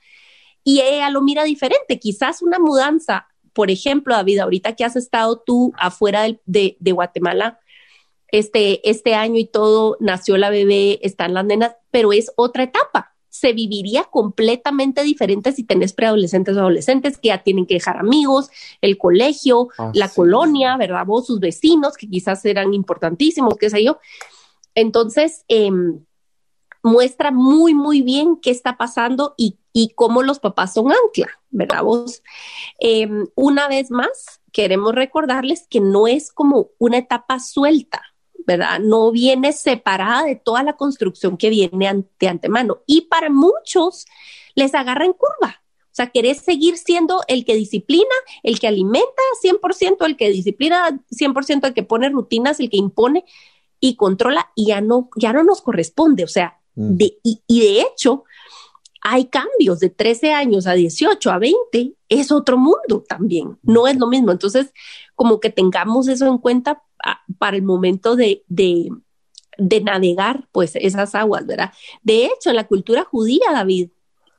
y 0.63 0.81
ella 0.81 1.09
lo 1.09 1.21
mira 1.21 1.43
diferente. 1.43 1.99
Quizás 1.99 2.43
una 2.43 2.59
mudanza, 2.59 3.27
por 3.53 3.71
ejemplo, 3.71 4.13
David, 4.13 4.39
ahorita 4.39 4.75
que 4.75 4.85
has 4.85 4.95
estado 4.95 5.39
tú 5.39 5.73
afuera 5.77 6.25
de, 6.45 6.77
de, 6.79 6.91
Guatemala, 6.91 7.59
este, 8.27 8.87
este 8.87 9.15
año 9.15 9.39
y 9.39 9.45
todo, 9.45 9.97
nació 9.99 10.37
la 10.37 10.51
bebé, 10.51 10.99
están 11.01 11.33
las 11.33 11.45
nenas, 11.45 11.75
pero 11.89 12.13
es 12.13 12.31
otra 12.35 12.63
etapa 12.63 13.12
se 13.33 13.51
viviría 13.51 14.03
completamente 14.03 15.01
diferente 15.01 15.51
si 15.53 15.63
tenés 15.63 15.91
preadolescentes 15.91 16.55
o 16.55 16.59
adolescentes 16.59 17.17
que 17.17 17.29
ya 17.29 17.39
tienen 17.39 17.65
que 17.65 17.73
dejar 17.73 17.97
amigos, 17.97 18.51
el 18.79 18.99
colegio, 18.99 19.69
la 19.95 20.07
colonia, 20.07 20.77
¿verdad? 20.77 21.03
Vos, 21.07 21.25
sus 21.25 21.39
vecinos, 21.39 21.97
que 21.97 22.07
quizás 22.07 22.45
eran 22.45 22.75
importantísimos, 22.75 23.55
qué 23.57 23.71
sé 23.71 23.83
yo. 23.83 23.97
Entonces, 24.75 25.45
em, 25.47 26.05
muestra 26.83 27.31
muy, 27.31 27.73
muy 27.73 28.03
bien 28.03 28.37
qué 28.39 28.51
está 28.51 28.77
pasando 28.77 29.33
y, 29.35 29.57
cómo 29.95 30.21
los 30.21 30.37
papás 30.37 30.75
son 30.75 30.91
ancla, 30.91 31.31
¿verdad? 31.49 31.81
Vos, 31.81 32.21
em, 32.77 33.25
una 33.33 33.67
vez 33.67 33.89
más, 33.89 34.41
queremos 34.51 34.93
recordarles 34.93 35.65
que 35.67 35.79
no 35.79 36.05
es 36.05 36.31
como 36.31 36.69
una 36.77 36.99
etapa 36.99 37.39
suelta, 37.39 38.12
¿verdad? 38.45 38.79
No 38.79 39.11
viene 39.11 39.53
separada 39.53 40.23
de 40.23 40.35
toda 40.35 40.63
la 40.63 40.73
construcción 40.73 41.37
que 41.37 41.49
viene 41.49 42.05
de 42.19 42.27
antemano. 42.27 42.81
Y 42.85 43.01
para 43.01 43.29
muchos 43.29 44.05
les 44.55 44.73
agarra 44.75 45.05
en 45.05 45.13
curva. 45.13 45.61
O 45.93 45.95
sea, 45.95 46.07
querés 46.07 46.39
seguir 46.39 46.77
siendo 46.77 47.21
el 47.27 47.45
que 47.45 47.55
disciplina, 47.55 48.15
el 48.41 48.59
que 48.59 48.67
alimenta 48.67 49.21
100%, 49.43 50.05
el 50.05 50.17
que 50.17 50.31
disciplina 50.31 50.99
100%, 51.11 51.67
el 51.67 51.73
que 51.73 51.83
pone 51.83 52.09
rutinas, 52.09 52.59
el 52.59 52.71
que 52.71 52.77
impone 52.77 53.25
y 53.79 53.95
controla 53.95 54.49
y 54.55 54.67
ya 54.67 54.81
no, 54.81 55.09
ya 55.15 55.33
no 55.33 55.43
nos 55.43 55.61
corresponde. 55.61 56.23
O 56.23 56.27
sea, 56.27 56.59
mm. 56.75 56.95
de, 56.95 57.19
y, 57.23 57.43
y 57.45 57.59
de 57.59 57.81
hecho, 57.81 58.23
hay 59.03 59.25
cambios 59.25 59.81
de 59.81 59.89
13 59.89 60.31
años 60.31 60.65
a 60.65 60.73
18 60.73 61.29
a 61.29 61.37
20, 61.37 61.93
es 62.07 62.31
otro 62.31 62.57
mundo 62.57 63.03
también, 63.07 63.59
no 63.61 63.87
es 63.87 63.97
lo 63.97 64.07
mismo. 64.07 64.31
Entonces, 64.31 64.71
como 65.13 65.39
que 65.39 65.49
tengamos 65.49 66.07
eso 66.07 66.25
en 66.25 66.37
cuenta 66.37 66.81
para 67.37 67.57
el 67.57 67.63
momento 67.63 68.15
de, 68.15 68.43
de, 68.47 68.89
navegar 69.81 70.47
pues 70.51 70.75
esas 70.75 71.15
aguas, 71.15 71.45
¿verdad? 71.45 71.71
De 72.01 72.25
hecho, 72.25 72.49
en 72.49 72.55
la 72.55 72.67
cultura 72.67 73.03
judía, 73.03 73.45
David, 73.51 73.89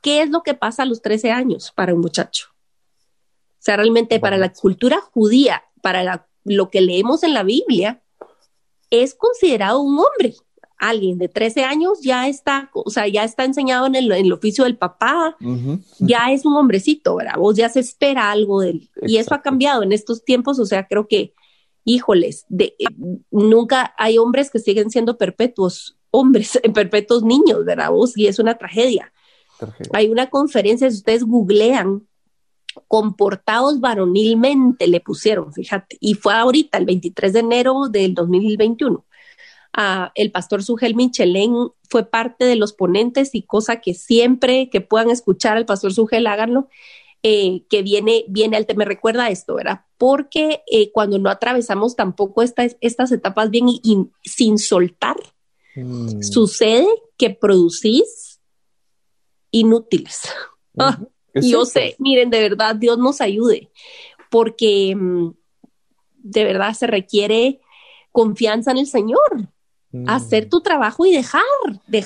¿qué 0.01 0.21
es 0.21 0.29
lo 0.29 0.43
que 0.43 0.53
pasa 0.53 0.83
a 0.83 0.85
los 0.85 1.01
13 1.01 1.31
años 1.31 1.71
para 1.75 1.93
un 1.93 2.01
muchacho? 2.01 2.47
O 2.49 3.65
sea, 3.65 3.77
realmente 3.77 4.19
para 4.19 4.37
la 4.37 4.53
cultura 4.53 4.99
judía, 5.01 5.63
para 5.81 6.27
lo 6.43 6.69
que 6.69 6.81
leemos 6.81 7.23
en 7.23 7.33
la 7.33 7.43
Biblia, 7.43 8.03
es 8.89 9.15
considerado 9.15 9.81
un 9.81 9.99
hombre. 9.99 10.35
Alguien 10.77 11.17
de 11.17 11.29
13 11.29 11.63
años 11.63 12.01
ya 12.01 12.27
está, 12.27 12.69
o 12.73 12.89
sea, 12.89 13.07
ya 13.07 13.23
está 13.23 13.45
enseñado 13.45 13.87
en 13.87 13.95
el, 13.95 14.33
oficio 14.33 14.65
del 14.65 14.77
papá, 14.77 15.37
ya 15.99 16.31
es 16.31 16.45
un 16.45 16.55
hombrecito, 16.55 17.15
¿verdad? 17.15 17.37
Vos 17.37 17.55
ya 17.55 17.69
se 17.69 17.79
espera 17.79 18.29
algo 18.29 18.59
de 18.59 18.71
él. 18.71 18.89
Y 19.03 19.17
eso 19.17 19.33
ha 19.33 19.41
cambiado 19.41 19.83
en 19.83 19.93
estos 19.93 20.25
tiempos, 20.25 20.59
o 20.59 20.65
sea, 20.65 20.85
creo 20.85 21.07
que 21.07 21.33
híjoles, 21.85 22.45
de, 22.49 22.75
eh, 22.79 22.85
nunca 23.31 23.93
hay 23.97 24.17
hombres 24.17 24.51
que 24.51 24.59
siguen 24.59 24.89
siendo 24.89 25.17
perpetuos 25.17 25.97
hombres, 26.11 26.59
perpetuos 26.73 27.23
niños, 27.23 27.63
¿verdad? 27.63 27.91
Y 28.15 28.27
es 28.27 28.39
una 28.39 28.55
tragedia. 28.55 29.13
Hay 29.93 30.09
una 30.09 30.29
conferencia, 30.29 30.89
si 30.91 30.97
ustedes 30.97 31.23
googlean, 31.23 32.05
comportados 32.89 33.79
varonilmente 33.79 34.87
le 34.87 34.99
pusieron, 34.99 35.53
fíjate, 35.53 35.97
y 36.01 36.15
fue 36.15 36.33
ahorita, 36.33 36.77
el 36.77 36.85
23 36.85 37.31
de 37.31 37.39
enero 37.39 37.87
del 37.89 38.13
2021. 38.13 39.05
Ah, 39.71 40.11
el 40.15 40.31
pastor 40.31 40.63
Sugel 40.63 40.95
Michelén 40.95 41.53
fue 41.89 42.05
parte 42.05 42.45
de 42.45 42.55
los 42.55 42.73
ponentes 42.73 43.33
y 43.33 43.43
cosa 43.43 43.81
que 43.81 43.93
siempre 43.93 44.69
que 44.69 44.81
puedan 44.81 45.09
escuchar 45.09 45.57
al 45.57 45.65
pastor 45.65 45.93
Sugel, 45.93 46.27
háganlo. 46.27 46.69
Eh, 47.27 47.65
que 47.71 47.81
viene, 47.81 48.23
viene 48.27 48.55
al 48.55 48.67
me 48.75 48.85
recuerda 48.85 49.31
esto, 49.31 49.55
¿verdad? 49.55 49.81
Porque 49.97 50.61
eh, 50.67 50.91
cuando 50.91 51.17
no 51.17 51.31
atravesamos 51.31 51.95
tampoco 51.95 52.43
estas 52.43 53.11
etapas 53.11 53.49
bien 53.49 53.67
y, 53.67 54.11
sin 54.21 54.59
soltar, 54.59 55.15
mm. 55.75 56.21
sucede 56.21 56.85
que 57.17 57.31
producís 57.31 58.39
inútiles. 59.49 60.21
Ah, 60.77 60.99
yo 61.33 61.65
sé, 61.65 61.95
miren, 61.97 62.29
de 62.29 62.41
verdad, 62.41 62.75
Dios 62.75 62.99
nos 62.99 63.19
ayude, 63.21 63.71
porque 64.29 64.95
mm, 64.95 65.31
de 66.17 66.43
verdad 66.43 66.73
se 66.73 66.85
requiere 66.85 67.59
confianza 68.11 68.69
en 68.69 68.77
el 68.77 68.85
Señor, 68.85 69.49
mm. 69.91 70.07
hacer 70.07 70.47
tu 70.47 70.61
trabajo 70.61 71.07
y 71.07 71.11
dejar, 71.11 71.41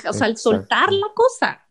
o 0.07 0.13
sea, 0.13 0.33
soltar 0.37 0.93
la 0.93 1.07
cosa. 1.13 1.65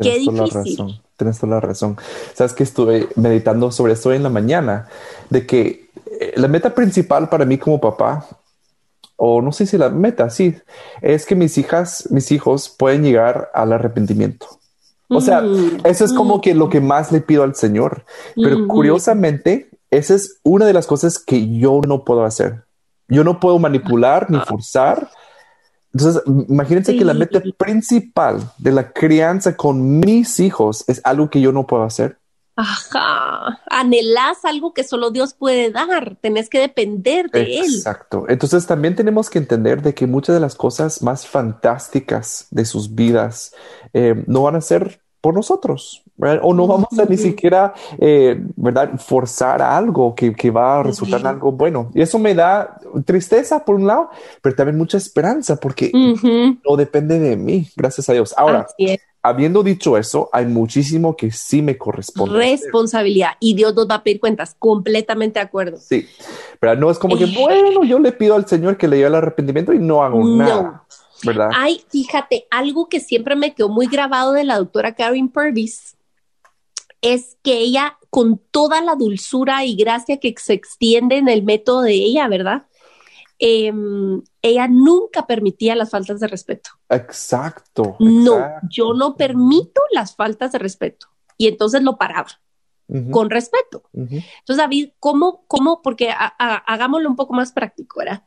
Qué 0.00 0.18
difícil 0.18 1.00
tienes 1.20 1.38
toda 1.38 1.54
la 1.54 1.60
razón. 1.60 1.96
Sabes 2.34 2.54
que 2.54 2.62
estuve 2.62 3.08
meditando 3.16 3.70
sobre 3.70 3.92
esto 3.92 4.12
en 4.12 4.22
la 4.22 4.30
mañana, 4.30 4.88
de 5.28 5.46
que 5.46 5.90
eh, 6.18 6.32
la 6.36 6.48
meta 6.48 6.74
principal 6.74 7.28
para 7.28 7.44
mí 7.44 7.58
como 7.58 7.80
papá, 7.80 8.26
o 9.16 9.42
no 9.42 9.52
sé 9.52 9.66
si 9.66 9.76
la 9.76 9.90
meta, 9.90 10.30
sí, 10.30 10.56
es 11.02 11.26
que 11.26 11.34
mis 11.34 11.58
hijas, 11.58 12.08
mis 12.10 12.32
hijos 12.32 12.70
pueden 12.70 13.02
llegar 13.02 13.50
al 13.52 13.72
arrepentimiento. 13.74 14.46
O 15.10 15.20
sea, 15.20 15.42
mm, 15.42 15.80
eso 15.84 16.04
es 16.04 16.12
como 16.12 16.38
mm. 16.38 16.40
que 16.40 16.54
lo 16.54 16.70
que 16.70 16.80
más 16.80 17.12
le 17.12 17.20
pido 17.20 17.42
al 17.42 17.54
Señor. 17.54 18.04
Pero 18.36 18.66
curiosamente, 18.68 19.68
esa 19.90 20.14
es 20.14 20.38
una 20.44 20.64
de 20.64 20.72
las 20.72 20.86
cosas 20.86 21.18
que 21.18 21.58
yo 21.58 21.80
no 21.86 22.04
puedo 22.04 22.24
hacer. 22.24 22.62
Yo 23.08 23.24
no 23.24 23.40
puedo 23.40 23.58
manipular 23.58 24.30
ni 24.30 24.38
ah. 24.38 24.44
forzar 24.48 25.10
entonces, 25.92 26.22
imagínense 26.48 26.96
que 26.96 27.04
la 27.04 27.14
meta 27.14 27.42
principal 27.56 28.40
de 28.58 28.70
la 28.70 28.92
crianza 28.92 29.56
con 29.56 29.98
mis 29.98 30.38
hijos 30.38 30.84
es 30.86 31.00
algo 31.04 31.30
que 31.30 31.40
yo 31.40 31.52
no 31.52 31.66
puedo 31.66 31.82
hacer. 31.82 32.18
Ajá, 32.56 33.60
anhelas 33.70 34.44
algo 34.44 34.74
que 34.74 34.84
solo 34.84 35.10
Dios 35.10 35.34
puede 35.34 35.70
dar, 35.70 36.16
tenés 36.20 36.50
que 36.50 36.60
depender 36.60 37.30
de 37.30 37.58
Él. 37.58 37.74
Exacto. 37.74 38.26
Entonces 38.28 38.66
también 38.66 38.94
tenemos 38.94 39.30
que 39.30 39.38
entender 39.38 39.82
de 39.82 39.94
que 39.94 40.06
muchas 40.06 40.34
de 40.34 40.40
las 40.40 40.54
cosas 40.54 41.02
más 41.02 41.26
fantásticas 41.26 42.46
de 42.50 42.66
sus 42.66 42.94
vidas 42.94 43.54
eh, 43.94 44.22
no 44.26 44.42
van 44.42 44.56
a 44.56 44.60
ser 44.60 45.00
por 45.20 45.34
nosotros, 45.34 46.02
o 46.42 46.54
no 46.54 46.66
vamos 46.66 46.98
a 46.98 47.04
ni 47.04 47.16
siquiera, 47.16 47.74
eh, 47.98 48.40
¿verdad?, 48.56 48.98
forzar 48.98 49.62
algo 49.62 50.14
que, 50.14 50.32
que 50.32 50.50
va 50.50 50.80
a 50.80 50.82
resultar 50.82 51.20
en 51.20 51.26
algo 51.26 51.52
bueno. 51.52 51.90
Y 51.94 52.02
eso 52.02 52.18
me 52.18 52.34
da 52.34 52.78
tristeza 53.04 53.64
por 53.64 53.76
un 53.76 53.86
lado, 53.86 54.10
pero 54.42 54.54
también 54.54 54.76
mucha 54.76 54.96
esperanza 54.96 55.56
porque 55.56 55.90
no 55.92 56.76
depende 56.76 57.18
de 57.18 57.36
mí, 57.36 57.68
gracias 57.76 58.08
a 58.08 58.12
Dios. 58.12 58.34
Ahora, 58.36 58.66
habiendo 59.22 59.62
dicho 59.62 59.96
eso, 59.96 60.28
hay 60.32 60.46
muchísimo 60.46 61.16
que 61.16 61.30
sí 61.30 61.62
me 61.62 61.76
corresponde. 61.76 62.36
Responsabilidad 62.36 63.32
y 63.40 63.54
Dios 63.54 63.74
nos 63.74 63.88
va 63.88 63.96
a 63.96 64.02
pedir 64.02 64.20
cuentas, 64.20 64.56
completamente 64.58 65.38
de 65.40 65.44
acuerdo. 65.44 65.78
Sí, 65.78 66.06
pero 66.58 66.76
no 66.76 66.90
es 66.90 66.98
como 66.98 67.16
que, 67.16 67.26
bueno, 67.26 67.84
yo 67.84 67.98
le 67.98 68.12
pido 68.12 68.34
al 68.34 68.46
Señor 68.46 68.76
que 68.76 68.88
le 68.88 68.96
lleve 68.96 69.08
el 69.08 69.14
arrepentimiento 69.14 69.72
y 69.72 69.78
no 69.78 70.02
hago 70.02 70.24
nada. 70.24 70.84
¿verdad? 71.22 71.50
Hay, 71.54 71.82
fíjate, 71.90 72.46
algo 72.50 72.88
que 72.88 72.98
siempre 72.98 73.36
me 73.36 73.54
quedó 73.54 73.68
muy 73.68 73.86
grabado 73.88 74.32
de 74.32 74.44
la 74.44 74.56
doctora 74.56 74.94
Karen 74.94 75.28
Purvis 75.28 75.96
es 77.00 77.38
que 77.42 77.58
ella, 77.58 77.98
con 78.10 78.38
toda 78.50 78.80
la 78.80 78.94
dulzura 78.94 79.64
y 79.64 79.76
gracia 79.76 80.18
que 80.18 80.34
se 80.38 80.52
extiende 80.52 81.16
en 81.16 81.28
el 81.28 81.42
método 81.42 81.82
de 81.82 81.94
ella, 81.94 82.28
¿verdad? 82.28 82.66
Em, 83.38 84.22
ella 84.42 84.68
nunca 84.68 85.26
permitía 85.26 85.74
las 85.74 85.90
faltas 85.90 86.20
de 86.20 86.28
respeto. 86.28 86.70
Exacto. 86.90 87.96
No, 87.98 88.44
yo 88.68 88.92
no 88.92 89.16
permito 89.16 89.80
las 89.92 90.14
faltas 90.14 90.52
de 90.52 90.58
respeto. 90.58 91.06
Y 91.38 91.48
entonces 91.48 91.82
lo 91.82 91.96
paraba. 91.96 92.28
con 93.12 93.30
respeto. 93.30 93.84
Entonces, 93.92 94.56
David, 94.56 94.90
¿cómo, 94.98 95.44
cómo, 95.46 95.80
porque 95.80 96.12
hagámoslo 96.12 97.08
un 97.08 97.14
poco 97.14 97.34
más 97.34 97.52
práctico, 97.52 98.00
¿verdad? 98.00 98.24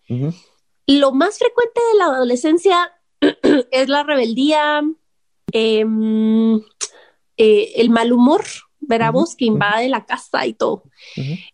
Lo 0.87 1.11
más 1.11 1.37
frecuente 1.37 1.81
de 1.91 1.97
la 1.97 2.05
adolescencia 2.05 2.91
es 3.71 3.89
la 3.89 4.03
rebeldía, 4.03 4.81
em, 5.51 6.61
eh, 7.37 7.73
el 7.75 7.89
mal 7.89 8.11
humor, 8.11 8.43
¿verdad? 8.79 9.13
que 9.37 9.45
invade 9.45 9.89
la 9.89 10.05
casa 10.05 10.45
y 10.45 10.53
todo. 10.53 10.83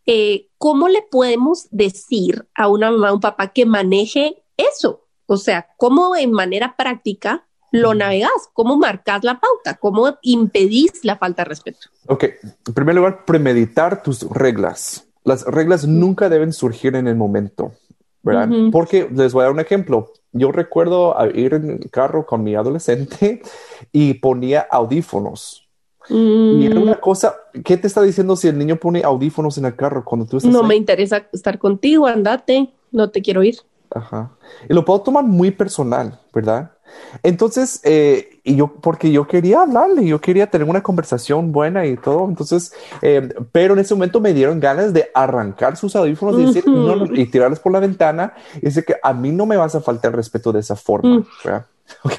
Eh, 0.06 0.48
¿Cómo 0.58 0.90
le 0.90 1.02
podemos 1.04 1.68
decir 1.72 2.48
a 2.56 2.68
una 2.68 2.92
mamá 2.92 3.12
o 3.12 3.16
un 3.16 3.22
papá 3.22 3.54
que 3.54 3.66
maneje 3.66 4.44
eso? 4.58 5.06
O 5.26 5.38
sea, 5.38 5.68
¿cómo 5.78 6.16
en 6.16 6.32
manera 6.32 6.76
práctica 6.76 7.46
lo 7.72 7.94
navegas? 7.94 8.50
¿Cómo 8.54 8.78
marcas 8.78 9.24
la 9.24 9.40
pauta? 9.40 9.76
¿Cómo 9.76 10.18
impedís 10.24 11.04
la 11.04 11.18
falta 11.18 11.44
de 11.44 11.50
respeto? 11.50 11.88
Ok, 12.08 12.24
en 12.24 12.74
primer 12.74 12.96
lugar, 12.96 13.26
premeditar 13.26 14.02
tus 14.02 14.24
reglas. 14.30 15.08
Las 15.24 15.46
reglas 15.46 15.88
nunca 15.88 16.30
deben 16.30 16.52
surgir 16.52 16.96
en 16.96 17.08
el 17.08 17.16
momento. 17.16 17.74
¿verdad? 18.22 18.50
Porque 18.72 19.10
les 19.12 19.34
voy 19.34 19.42
a 19.42 19.46
dar 19.46 19.54
un 19.54 19.60
ejemplo. 19.60 20.12
Yo 20.32 20.52
recuerdo 20.52 21.16
ir 21.34 21.54
en 21.54 21.70
el 21.72 21.90
carro 21.90 22.26
con 22.26 22.44
mi 22.44 22.56
adolescente 22.56 23.42
y 23.92 24.16
ponía 24.16 24.68
audífonos. 24.70 25.69
Y 26.10 26.66
era 26.66 26.80
una 26.80 27.00
cosa, 27.00 27.36
¿qué 27.64 27.78
te 27.78 27.88
está 27.88 28.02
diciendo 28.02 28.36
si 28.36 28.48
el 28.48 28.58
niño 28.58 28.78
pone 28.78 29.04
audífonos 29.04 29.58
en 29.58 29.66
el 29.66 29.76
carro 29.76 30.04
cuando 30.04 30.26
tú 30.26 30.38
estás 30.38 30.52
No 30.52 30.62
ahí? 30.62 30.68
me 30.68 30.76
interesa 30.76 31.28
estar 31.32 31.60
contigo, 31.60 32.08
andate, 32.08 32.70
no 32.92 33.10
te 33.10 33.22
quiero 33.22 33.44
ir. 33.44 33.58
Ajá. 33.94 34.32
Y 34.70 34.74
lo 34.74 34.86
puedo 34.86 35.02
tomar 35.02 35.24
muy 35.24 35.52
personal, 35.52 36.20
¿verdad? 36.34 36.72
Entonces, 37.22 37.80
eh, 37.84 38.40
y 38.44 38.56
yo, 38.56 38.68
porque 38.82 39.12
yo 39.12 39.28
quería 39.28 39.62
hablarle, 39.62 40.06
yo 40.06 40.20
quería 40.20 40.48
tener 40.50 40.68
una 40.68 40.82
conversación 40.82 41.52
buena 41.52 41.86
y 41.86 41.96
todo, 41.98 42.26
entonces, 42.28 42.74
eh, 43.04 43.30
pero 43.52 43.74
en 43.74 43.80
ese 43.80 43.94
momento 43.94 44.20
me 44.20 44.34
dieron 44.34 44.60
ganas 44.60 44.92
de 44.94 45.10
arrancar 45.14 45.78
sus 45.78 45.96
audífonos 45.96 46.40
y 46.40 46.46
decir, 46.46 46.68
no, 46.68 46.96
no, 46.96 47.16
y 47.16 47.26
tirarlos 47.28 47.60
por 47.60 47.72
la 47.72 47.80
ventana 47.80 48.34
y 48.58 48.62
decir 48.62 48.86
que 48.86 48.96
a 49.02 49.14
mí 49.14 49.32
no 49.32 49.46
me 49.46 49.58
vas 49.58 49.76
a 49.76 49.82
faltar 49.82 50.10
el 50.12 50.18
respeto 50.18 50.52
de 50.52 50.62
esa 50.62 50.76
forma, 50.76 51.18
Mm. 51.20 51.26
¿verdad? 51.44 51.66
Ok. 52.04 52.14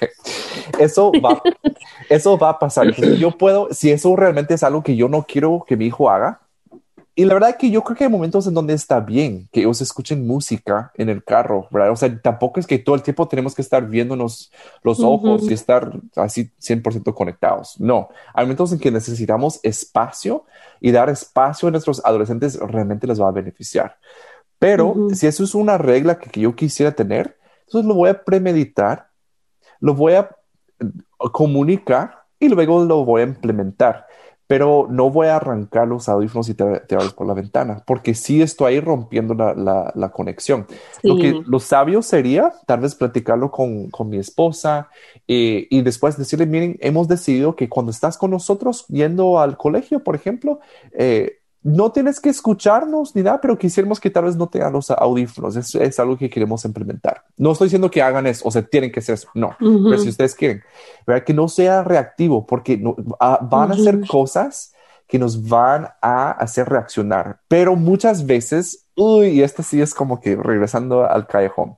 Eso 0.78 1.12
va, 1.24 1.42
eso 2.08 2.38
va 2.38 2.50
a 2.50 2.58
pasar. 2.58 2.86
Entonces, 2.88 3.18
yo 3.18 3.30
puedo, 3.30 3.68
si 3.72 3.90
eso 3.90 4.14
realmente 4.16 4.54
es 4.54 4.62
algo 4.62 4.82
que 4.82 4.96
yo 4.96 5.08
no 5.08 5.24
quiero 5.24 5.64
que 5.66 5.76
mi 5.76 5.86
hijo 5.86 6.10
haga, 6.10 6.40
y 7.20 7.24
la 7.26 7.34
verdad 7.34 7.56
que 7.58 7.70
yo 7.70 7.82
creo 7.82 7.96
que 7.98 8.04
hay 8.04 8.10
momentos 8.10 8.46
en 8.46 8.54
donde 8.54 8.72
está 8.72 9.00
bien 9.00 9.46
que 9.52 9.60
ellos 9.60 9.82
escuchen 9.82 10.26
música 10.26 10.90
en 10.94 11.10
el 11.10 11.22
carro, 11.22 11.68
¿verdad? 11.70 11.90
O 11.90 11.96
sea, 11.96 12.18
tampoco 12.22 12.60
es 12.60 12.66
que 12.66 12.78
todo 12.78 12.94
el 12.94 13.02
tiempo 13.02 13.28
tenemos 13.28 13.54
que 13.54 13.60
estar 13.60 13.86
viéndonos 13.86 14.50
los 14.82 15.00
ojos 15.00 15.42
y 15.42 15.52
estar 15.52 15.92
así 16.16 16.50
100% 16.58 17.12
conectados. 17.12 17.78
No, 17.78 18.08
hay 18.32 18.46
momentos 18.46 18.72
en 18.72 18.78
que 18.78 18.90
necesitamos 18.90 19.60
espacio 19.62 20.46
y 20.80 20.92
dar 20.92 21.10
espacio 21.10 21.68
a 21.68 21.72
nuestros 21.72 22.00
adolescentes 22.06 22.58
realmente 22.58 23.06
les 23.06 23.20
va 23.20 23.28
a 23.28 23.32
beneficiar. 23.32 23.98
Pero 24.58 25.08
si 25.12 25.26
eso 25.26 25.44
es 25.44 25.54
una 25.54 25.76
regla 25.76 26.18
que, 26.18 26.30
que 26.30 26.40
yo 26.40 26.54
quisiera 26.54 26.92
tener, 26.92 27.38
entonces 27.66 27.86
lo 27.86 27.96
voy 27.96 28.08
a 28.08 28.24
premeditar, 28.24 29.08
lo 29.80 29.94
voy 29.94 30.14
a 30.14 30.30
comunicar 31.32 32.24
y 32.38 32.48
luego 32.48 32.84
lo 32.84 33.04
voy 33.04 33.22
a 33.22 33.24
implementar. 33.24 34.06
Pero 34.46 34.88
no 34.90 35.10
voy 35.10 35.28
a 35.28 35.36
arrancar 35.36 35.86
los 35.86 36.08
audífonos 36.08 36.48
y 36.48 36.54
tirarlos 36.54 37.14
por 37.14 37.24
la 37.28 37.34
ventana, 37.34 37.84
porque 37.86 38.14
sí 38.14 38.42
estoy 38.42 38.72
ahí 38.74 38.80
rompiendo 38.80 39.32
la, 39.34 39.54
la- 39.54 39.92
la 39.94 40.10
conexión. 40.10 40.66
Lo 41.06 41.18
que 41.18 41.40
lo 41.46 41.60
sabio 41.60 42.02
sería 42.02 42.52
tal 42.66 42.80
vez 42.80 42.96
platicarlo 42.96 43.52
con, 43.52 43.90
con 43.90 44.08
mi 44.08 44.18
esposa 44.18 44.88
eh, 45.28 45.68
y 45.70 45.82
después 45.82 46.16
decirle, 46.18 46.46
miren, 46.46 46.76
hemos 46.80 47.06
decidido 47.06 47.54
que 47.54 47.68
cuando 47.68 47.92
estás 47.92 48.18
con 48.18 48.32
nosotros 48.32 48.86
yendo 48.88 49.38
al 49.38 49.56
colegio, 49.56 50.02
por 50.02 50.16
ejemplo, 50.16 50.58
eh, 50.98 51.39
no 51.62 51.92
tienes 51.92 52.20
que 52.20 52.30
escucharnos 52.30 53.14
ni 53.14 53.22
nada, 53.22 53.40
pero 53.40 53.58
quisiéramos 53.58 54.00
que 54.00 54.08
tal 54.10 54.24
vez 54.24 54.36
no 54.36 54.48
tengan 54.48 54.72
los 54.72 54.90
audífonos. 54.90 55.56
Es, 55.56 55.74
es 55.74 56.00
algo 56.00 56.16
que 56.16 56.30
queremos 56.30 56.64
implementar. 56.64 57.22
No 57.36 57.52
estoy 57.52 57.66
diciendo 57.66 57.90
que 57.90 58.00
hagan 58.02 58.26
eso, 58.26 58.48
o 58.48 58.50
sea, 58.50 58.62
tienen 58.62 58.90
que 58.90 59.00
hacer 59.00 59.14
eso. 59.14 59.28
No, 59.34 59.48
Ujú. 59.60 59.84
pero 59.90 59.98
si 59.98 60.08
ustedes 60.08 60.34
quieren, 60.34 60.62
¿verdad? 61.06 61.24
que 61.24 61.34
no 61.34 61.48
sea 61.48 61.84
reactivo, 61.84 62.46
porque 62.46 62.78
no- 62.78 62.96
ah, 63.20 63.38
van 63.42 63.72
a 63.72 63.74
hacer 63.74 64.06
cosas 64.06 64.72
que 65.06 65.18
nos 65.18 65.48
van 65.48 65.88
a 66.00 66.30
hacer 66.30 66.68
reaccionar. 66.68 67.40
Pero 67.48 67.76
muchas 67.76 68.24
veces, 68.24 68.86
uy, 68.96 69.26
y 69.28 69.42
esta 69.42 69.62
sí 69.62 69.82
es 69.82 69.92
como 69.92 70.20
que 70.20 70.36
regresando 70.36 71.04
al 71.04 71.26
callejón. 71.26 71.76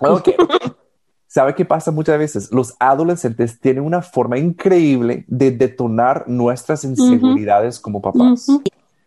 Ok. 0.00 0.28
¿Sabe 1.26 1.54
qué 1.56 1.64
pasa 1.64 1.90
muchas 1.90 2.16
veces? 2.18 2.52
Los 2.52 2.74
adolescentes 2.78 3.58
tienen 3.58 3.82
una 3.84 4.02
forma 4.02 4.38
increíble 4.38 5.24
de 5.26 5.50
detonar 5.50 6.28
nuestras 6.28 6.84
inseguridades 6.84 7.80
como 7.80 8.00
papás. 8.00 8.46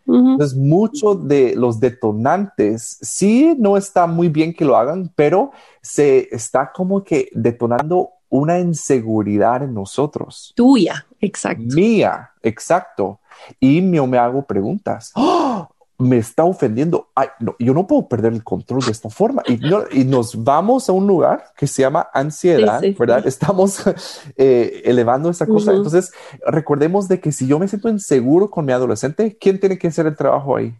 Entonces, 0.08 0.56
muchos 0.56 1.28
de 1.28 1.54
los 1.54 1.78
detonantes 1.80 2.98
sí 3.02 3.54
no 3.58 3.76
está 3.76 4.06
muy 4.06 4.28
bien 4.30 4.54
que 4.54 4.64
lo 4.64 4.76
hagan, 4.76 5.12
pero 5.14 5.50
se 5.82 6.28
está 6.34 6.72
como 6.72 7.04
que 7.04 7.28
detonando 7.34 8.10
una 8.30 8.58
inseguridad 8.58 9.62
en 9.62 9.74
nosotros. 9.74 10.52
Tuya, 10.56 11.06
exacto. 11.20 11.74
Mía, 11.74 12.30
exacto. 12.42 13.20
Y 13.60 13.82
yo 13.92 14.06
me 14.06 14.18
hago 14.18 14.42
preguntas. 14.42 15.12
¡Oh! 15.14 15.68
Me 16.00 16.16
está 16.18 16.44
ofendiendo. 16.44 17.08
Ay, 17.14 17.26
no, 17.40 17.56
yo 17.58 17.74
no 17.74 17.88
puedo 17.88 18.08
perder 18.08 18.32
el 18.32 18.44
control 18.44 18.84
de 18.84 18.92
esta 18.92 19.10
forma. 19.10 19.42
Y, 19.48 19.56
no- 19.56 19.82
y 19.90 20.04
nos 20.04 20.44
vamos 20.44 20.88
a 20.88 20.92
un 20.92 21.08
lugar 21.08 21.46
que 21.56 21.66
se 21.66 21.82
llama 21.82 22.08
ansiedad, 22.14 22.80
Sí, 22.80 22.92
sí, 22.92 22.96
¿verdad? 22.98 23.22
sí. 23.22 23.28
Estamos 23.28 23.82
eh, 24.36 24.82
elevando 24.84 25.28
esa 25.28 25.46
cosa. 25.46 25.72
Entonces, 25.72 26.12
recordemos 26.46 27.08
de 27.08 27.18
que 27.20 27.32
si 27.32 27.48
yo 27.48 27.58
me 27.58 27.66
siento 27.66 27.88
inseguro 27.88 28.48
con 28.48 28.64
mi 28.64 28.72
adolescente, 28.72 29.36
¿quién 29.40 29.58
tiene 29.58 29.76
que 29.76 29.88
hacer 29.88 30.06
el 30.06 30.14
trabajo 30.16 30.56
ahí? 30.56 30.72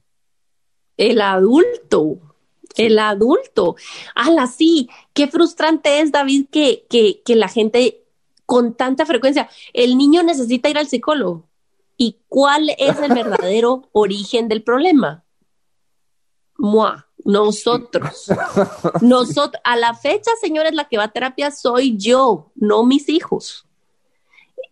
El 0.96 1.20
adulto, 1.20 2.18
el 2.76 2.98
adulto. 3.00 3.74
Ala, 4.14 4.46
sí, 4.46 4.88
qué 5.14 5.26
frustrante 5.26 6.00
es, 6.00 6.12
David, 6.12 6.46
que, 6.50 6.87
que, 6.88 7.22
que 7.24 7.35
la 7.35 7.48
gente 7.48 8.04
con 8.46 8.74
tanta 8.74 9.04
frecuencia, 9.04 9.48
el 9.72 9.98
niño 9.98 10.22
necesita 10.22 10.70
ir 10.70 10.78
al 10.78 10.87
psicólogo. 10.88 11.44
¿Y 11.98 12.20
cuál 12.28 12.70
es 12.78 12.98
el 13.00 13.12
verdadero 13.12 13.88
origen 13.92 14.46
del 14.48 14.62
problema? 14.62 15.24
Moi, 16.56 16.92
nosotros. 17.24 18.30
Nosotros, 19.02 19.61
a 19.64 19.76
la 19.76 19.94
fecha, 19.94 20.30
señores, 20.40 20.74
la 20.74 20.88
que 20.88 20.96
va 20.96 21.04
a 21.04 21.12
terapia 21.12 21.50
soy 21.50 21.96
yo, 21.98 22.52
no 22.54 22.84
mis 22.84 23.08
hijos. 23.08 23.66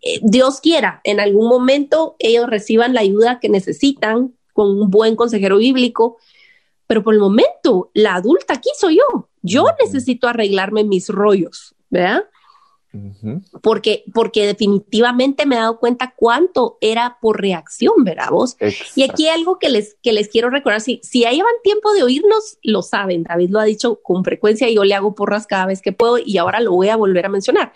Eh, 0.02 0.20
Dios 0.22 0.60
quiera, 0.60 1.00
en 1.02 1.18
algún 1.18 1.48
momento 1.48 2.14
ellos 2.20 2.46
reciban 2.46 2.94
la 2.94 3.00
ayuda 3.00 3.40
que 3.40 3.48
necesitan 3.48 4.34
con 4.52 4.70
un 4.70 4.88
buen 4.88 5.16
consejero 5.16 5.58
bíblico, 5.58 6.18
pero 6.86 7.02
por 7.02 7.14
el 7.14 7.20
momento 7.20 7.90
la 7.92 8.14
adulta 8.14 8.54
aquí 8.54 8.70
soy 8.78 8.98
yo. 8.98 9.28
Yo 9.42 9.66
necesito 9.80 10.28
arreglarme 10.28 10.84
mis 10.84 11.08
rollos, 11.08 11.74
¿verdad? 11.90 12.24
Porque, 13.62 14.04
porque 14.12 14.46
definitivamente 14.46 15.46
me 15.46 15.56
he 15.56 15.58
dado 15.58 15.78
cuenta 15.78 16.14
cuánto 16.16 16.78
era 16.80 17.18
por 17.20 17.40
reacción, 17.40 18.04
¿verdad 18.04 18.30
vos? 18.30 18.56
Y 18.94 19.02
aquí 19.02 19.28
hay 19.28 19.38
algo 19.38 19.58
que 19.58 19.68
les, 19.68 19.96
que 20.02 20.12
les 20.12 20.28
quiero 20.28 20.50
recordar, 20.50 20.80
si, 20.80 21.00
si 21.02 21.20
ya 21.20 21.30
llevan 21.30 21.52
tiempo 21.62 21.92
de 21.92 22.02
oírnos, 22.02 22.58
lo 22.62 22.82
saben, 22.82 23.22
David 23.22 23.50
lo 23.50 23.60
ha 23.60 23.64
dicho 23.64 24.00
con 24.02 24.24
frecuencia 24.24 24.68
y 24.68 24.74
yo 24.74 24.84
le 24.84 24.94
hago 24.94 25.14
porras 25.14 25.46
cada 25.46 25.66
vez 25.66 25.82
que 25.82 25.92
puedo 25.92 26.18
y 26.18 26.38
ahora 26.38 26.60
lo 26.60 26.72
voy 26.72 26.88
a 26.88 26.96
volver 26.96 27.26
a 27.26 27.30
mencionar. 27.30 27.72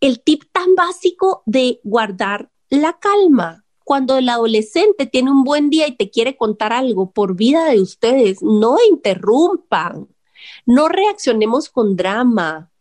El 0.00 0.20
tip 0.20 0.42
tan 0.52 0.74
básico 0.74 1.42
de 1.46 1.80
guardar 1.84 2.50
la 2.68 2.98
calma. 2.98 3.64
Cuando 3.84 4.16
el 4.16 4.28
adolescente 4.28 5.06
tiene 5.06 5.30
un 5.30 5.44
buen 5.44 5.70
día 5.70 5.86
y 5.86 5.96
te 5.96 6.10
quiere 6.10 6.36
contar 6.36 6.72
algo 6.72 7.12
por 7.12 7.36
vida 7.36 7.66
de 7.66 7.80
ustedes, 7.80 8.42
no 8.42 8.78
interrumpan, 8.90 10.08
no 10.66 10.88
reaccionemos 10.88 11.68
con 11.68 11.96
drama. 11.96 12.71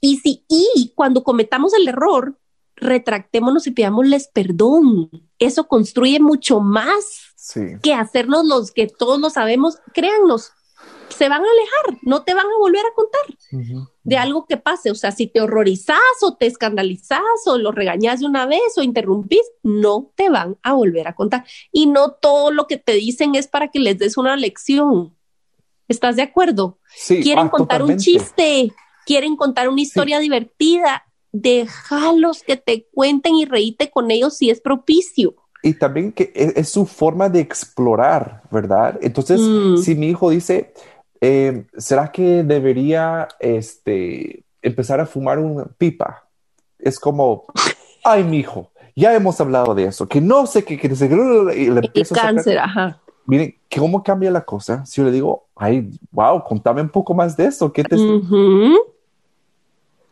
Y 0.00 0.18
si, 0.18 0.44
y 0.48 0.92
cuando 0.94 1.22
cometamos 1.24 1.74
el 1.74 1.88
error, 1.88 2.38
retractémonos 2.76 3.66
y 3.66 3.72
pidámosles 3.72 4.28
perdón. 4.32 5.10
Eso 5.38 5.66
construye 5.66 6.20
mucho 6.20 6.60
más 6.60 7.34
Sí. 7.36 7.60
que 7.82 7.94
hacernos 7.94 8.44
los 8.44 8.72
que 8.72 8.86
todos 8.86 9.18
lo 9.20 9.30
sabemos. 9.30 9.78
Créannos, 9.94 10.52
se 11.08 11.28
van 11.28 11.42
a 11.42 11.48
alejar, 11.50 12.00
no 12.02 12.22
te 12.22 12.34
van 12.34 12.46
a 12.46 12.58
volver 12.58 12.84
a 12.84 12.94
contar 12.94 13.82
de 14.04 14.16
algo 14.16 14.46
que 14.46 14.56
pase. 14.56 14.90
O 14.90 14.94
sea, 14.94 15.12
si 15.12 15.26
te 15.26 15.40
horrorizás 15.40 15.98
o 16.22 16.36
te 16.36 16.46
escandalizás 16.46 17.20
o 17.46 17.56
lo 17.58 17.72
regañás 17.72 18.20
de 18.20 18.26
una 18.26 18.46
vez 18.46 18.76
o 18.76 18.82
interrumpís, 18.82 19.42
no 19.62 20.12
te 20.14 20.28
van 20.28 20.58
a 20.62 20.74
volver 20.74 21.08
a 21.08 21.14
contar. 21.14 21.44
Y 21.72 21.86
no 21.86 22.12
todo 22.12 22.50
lo 22.50 22.66
que 22.66 22.76
te 22.76 22.92
dicen 22.92 23.34
es 23.34 23.48
para 23.48 23.68
que 23.68 23.80
les 23.80 23.98
des 23.98 24.16
una 24.16 24.36
lección. 24.36 25.16
¿Estás 25.88 26.16
de 26.16 26.22
acuerdo? 26.22 26.78
Sí, 26.94 27.22
Quieren 27.22 27.46
ah, 27.46 27.50
contar 27.50 27.82
un 27.82 27.96
chiste, 27.96 28.72
quieren 29.08 29.36
contar 29.36 29.68
una 29.70 29.80
historia 29.80 30.18
divertida. 30.20 31.04
Déjalos 31.32 32.42
que 32.42 32.56
te 32.56 32.86
cuenten 32.92 33.34
y 33.36 33.44
reíte 33.46 33.90
con 33.90 34.10
ellos 34.10 34.36
si 34.36 34.50
es 34.50 34.60
propicio. 34.60 35.34
Y 35.62 35.74
también 35.74 36.12
que 36.12 36.30
es, 36.34 36.56
es 36.56 36.68
su 36.68 36.84
forma 36.86 37.28
de 37.28 37.40
explorar, 37.40 38.42
¿verdad? 38.50 38.98
Entonces, 39.02 39.40
Mm. 39.40 39.76
si 39.78 39.94
mi 39.94 40.08
hijo 40.10 40.30
dice, 40.30 40.72
eh, 41.20 41.64
¿será 41.76 42.12
que 42.12 42.44
debería 42.44 43.26
este, 43.40 44.44
empezar 44.62 45.00
a 45.00 45.06
fumar 45.06 45.38
una 45.38 45.64
pipa? 45.64 46.28
Es 46.78 47.00
como, 47.00 47.44
ay, 48.04 48.22
mi 48.24 48.38
hijo, 48.38 48.70
ya 48.94 49.14
hemos 49.14 49.40
hablado 49.40 49.74
de 49.74 49.84
eso, 49.86 50.06
que 50.06 50.20
no 50.20 50.46
sé 50.46 50.64
qué, 50.64 50.78
que, 50.78 50.94
se- 50.94 51.06
y 51.06 51.70
le 51.70 51.80
a 51.80 52.04
sacar- 52.04 52.34
cáncer, 52.34 52.58
ajá. 52.58 53.00
Miren, 53.26 53.54
¿cómo 53.76 54.02
cambia 54.02 54.30
la 54.30 54.44
cosa? 54.44 54.86
Si 54.86 55.00
yo 55.00 55.04
le 55.06 55.12
digo, 55.12 55.48
ay, 55.56 55.90
wow, 56.12 56.42
contame 56.44 56.80
un 56.82 56.88
poco 56.88 57.14
más 57.14 57.36
de 57.36 57.46
eso, 57.46 57.72
¿qué 57.72 57.82
te 57.84 57.96
Ujú. 57.96 58.74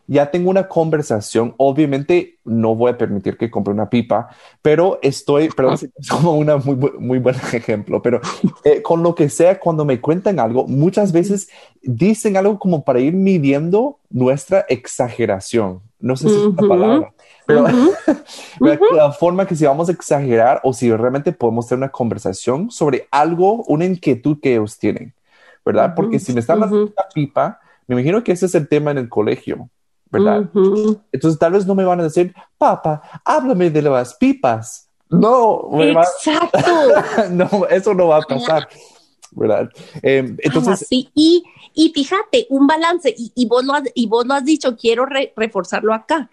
Ya 0.07 0.31
tengo 0.31 0.49
una 0.49 0.67
conversación. 0.67 1.53
Obviamente 1.57 2.39
no 2.45 2.75
voy 2.75 2.91
a 2.91 2.97
permitir 2.97 3.37
que 3.37 3.51
compre 3.51 3.73
una 3.73 3.89
pipa, 3.89 4.29
pero 4.61 4.99
estoy, 5.01 5.49
perdón, 5.49 5.77
si 5.77 5.89
es 5.99 6.09
como 6.09 6.35
una 6.35 6.57
muy, 6.57 6.75
muy 6.75 7.19
buen 7.19 7.35
ejemplo, 7.35 8.01
pero 8.01 8.21
eh, 8.63 8.81
con 8.81 9.03
lo 9.03 9.13
que 9.13 9.29
sea, 9.29 9.59
cuando 9.59 9.85
me 9.85 10.01
cuentan 10.01 10.39
algo, 10.39 10.65
muchas 10.65 11.11
veces 11.11 11.49
dicen 11.81 12.37
algo 12.37 12.57
como 12.57 12.83
para 12.83 12.99
ir 12.99 13.13
midiendo 13.13 13.99
nuestra 14.09 14.65
exageración. 14.69 15.81
No 15.99 16.15
sé 16.15 16.29
si 16.29 16.35
es 16.35 16.45
una 16.45 16.67
palabra, 16.67 17.13
pero 17.45 17.63
Ujú. 17.63 17.91
¿verdad? 18.59 18.79
la 18.93 19.11
forma 19.11 19.45
que 19.47 19.55
si 19.55 19.65
vamos 19.65 19.89
a 19.89 19.91
exagerar 19.91 20.61
o 20.63 20.73
si 20.73 20.91
realmente 20.91 21.31
podemos 21.31 21.67
tener 21.67 21.79
una 21.79 21.91
conversación 21.91 22.71
sobre 22.71 23.07
algo, 23.11 23.63
una 23.63 23.85
inquietud 23.85 24.39
que 24.39 24.53
ellos 24.53 24.77
tienen, 24.77 25.13
¿verdad? 25.65 25.93
Porque 25.95 26.19
si 26.19 26.33
me 26.33 26.39
están 26.39 26.59
dando 26.59 26.83
una 26.83 27.07
pipa, 27.13 27.59
me 27.87 27.95
imagino 27.95 28.23
que 28.23 28.33
ese 28.33 28.45
es 28.45 28.55
el 28.55 28.67
tema 28.67 28.91
en 28.91 28.99
el 28.99 29.09
colegio, 29.09 29.69
¿verdad? 30.09 30.49
Entonces 31.11 31.39
tal 31.39 31.53
vez 31.53 31.65
no 31.65 31.75
me 31.75 31.83
van 31.83 31.99
a 31.99 32.03
decir, 32.03 32.33
papá, 32.57 33.01
háblame 33.23 33.69
de 33.69 33.81
las 33.81 34.15
pipas. 34.15 34.89
No, 35.09 35.69
exacto. 35.81 36.59
no, 37.31 37.65
eso 37.69 37.93
no 37.93 38.07
va 38.07 38.17
a 38.17 38.21
pasar. 38.21 38.67
¿verdad? 39.31 39.69
Eh, 40.01 40.35
entonces, 40.39 40.87
sí, 40.87 41.09
y, 41.13 41.43
y, 41.73 41.89
fíjate, 41.89 42.47
un 42.49 42.65
balance, 42.65 43.13
y, 43.15 43.31
y, 43.35 43.45
vos 43.45 43.63
lo 43.63 43.73
has, 43.73 43.83
y 43.93 44.07
vos 44.07 44.25
lo 44.25 44.33
has 44.33 44.45
dicho, 44.45 44.75
quiero 44.75 45.05
reforzarlo 45.35 45.93
acá. 45.93 46.29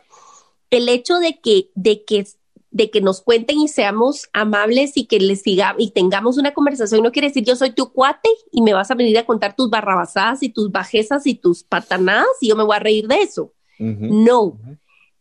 El 0.71 0.89
hecho 0.89 1.19
de 1.19 1.39
que, 1.41 1.71
de 1.75 2.05
que 2.05 2.27
de 2.75 2.91
que 2.91 3.01
nos 3.01 3.21
cuenten 3.21 3.61
y 3.61 3.69
seamos 3.69 4.29
amables 4.33 4.97
y 4.97 5.07
que 5.07 5.21
les 5.21 5.43
siga 5.43 5.77
y 5.79 5.93
tengamos 5.93 6.39
una 6.39 6.53
conversación 6.53 7.05
no 7.05 7.13
quiere 7.13 7.29
decir 7.29 7.45
yo 7.45 7.55
soy 7.55 7.71
tu 7.71 7.93
cuate 7.93 8.29
y 8.51 8.63
me 8.63 8.75
vas 8.75 8.91
a 8.91 8.97
venir 8.97 9.17
a 9.17 9.25
contar 9.25 9.55
tus 9.55 9.71
barrabasadas 9.71 10.43
y 10.43 10.49
tus 10.49 10.73
bajezas 10.73 11.25
y 11.29 11.37
tus 11.37 11.63
patanadas 11.63 12.27
y 12.41 12.49
yo 12.49 12.57
me 12.57 12.65
voy 12.65 12.75
a 12.75 12.81
reír 12.81 13.07
de 13.07 13.23
eso. 13.23 13.53
No, 13.79 14.59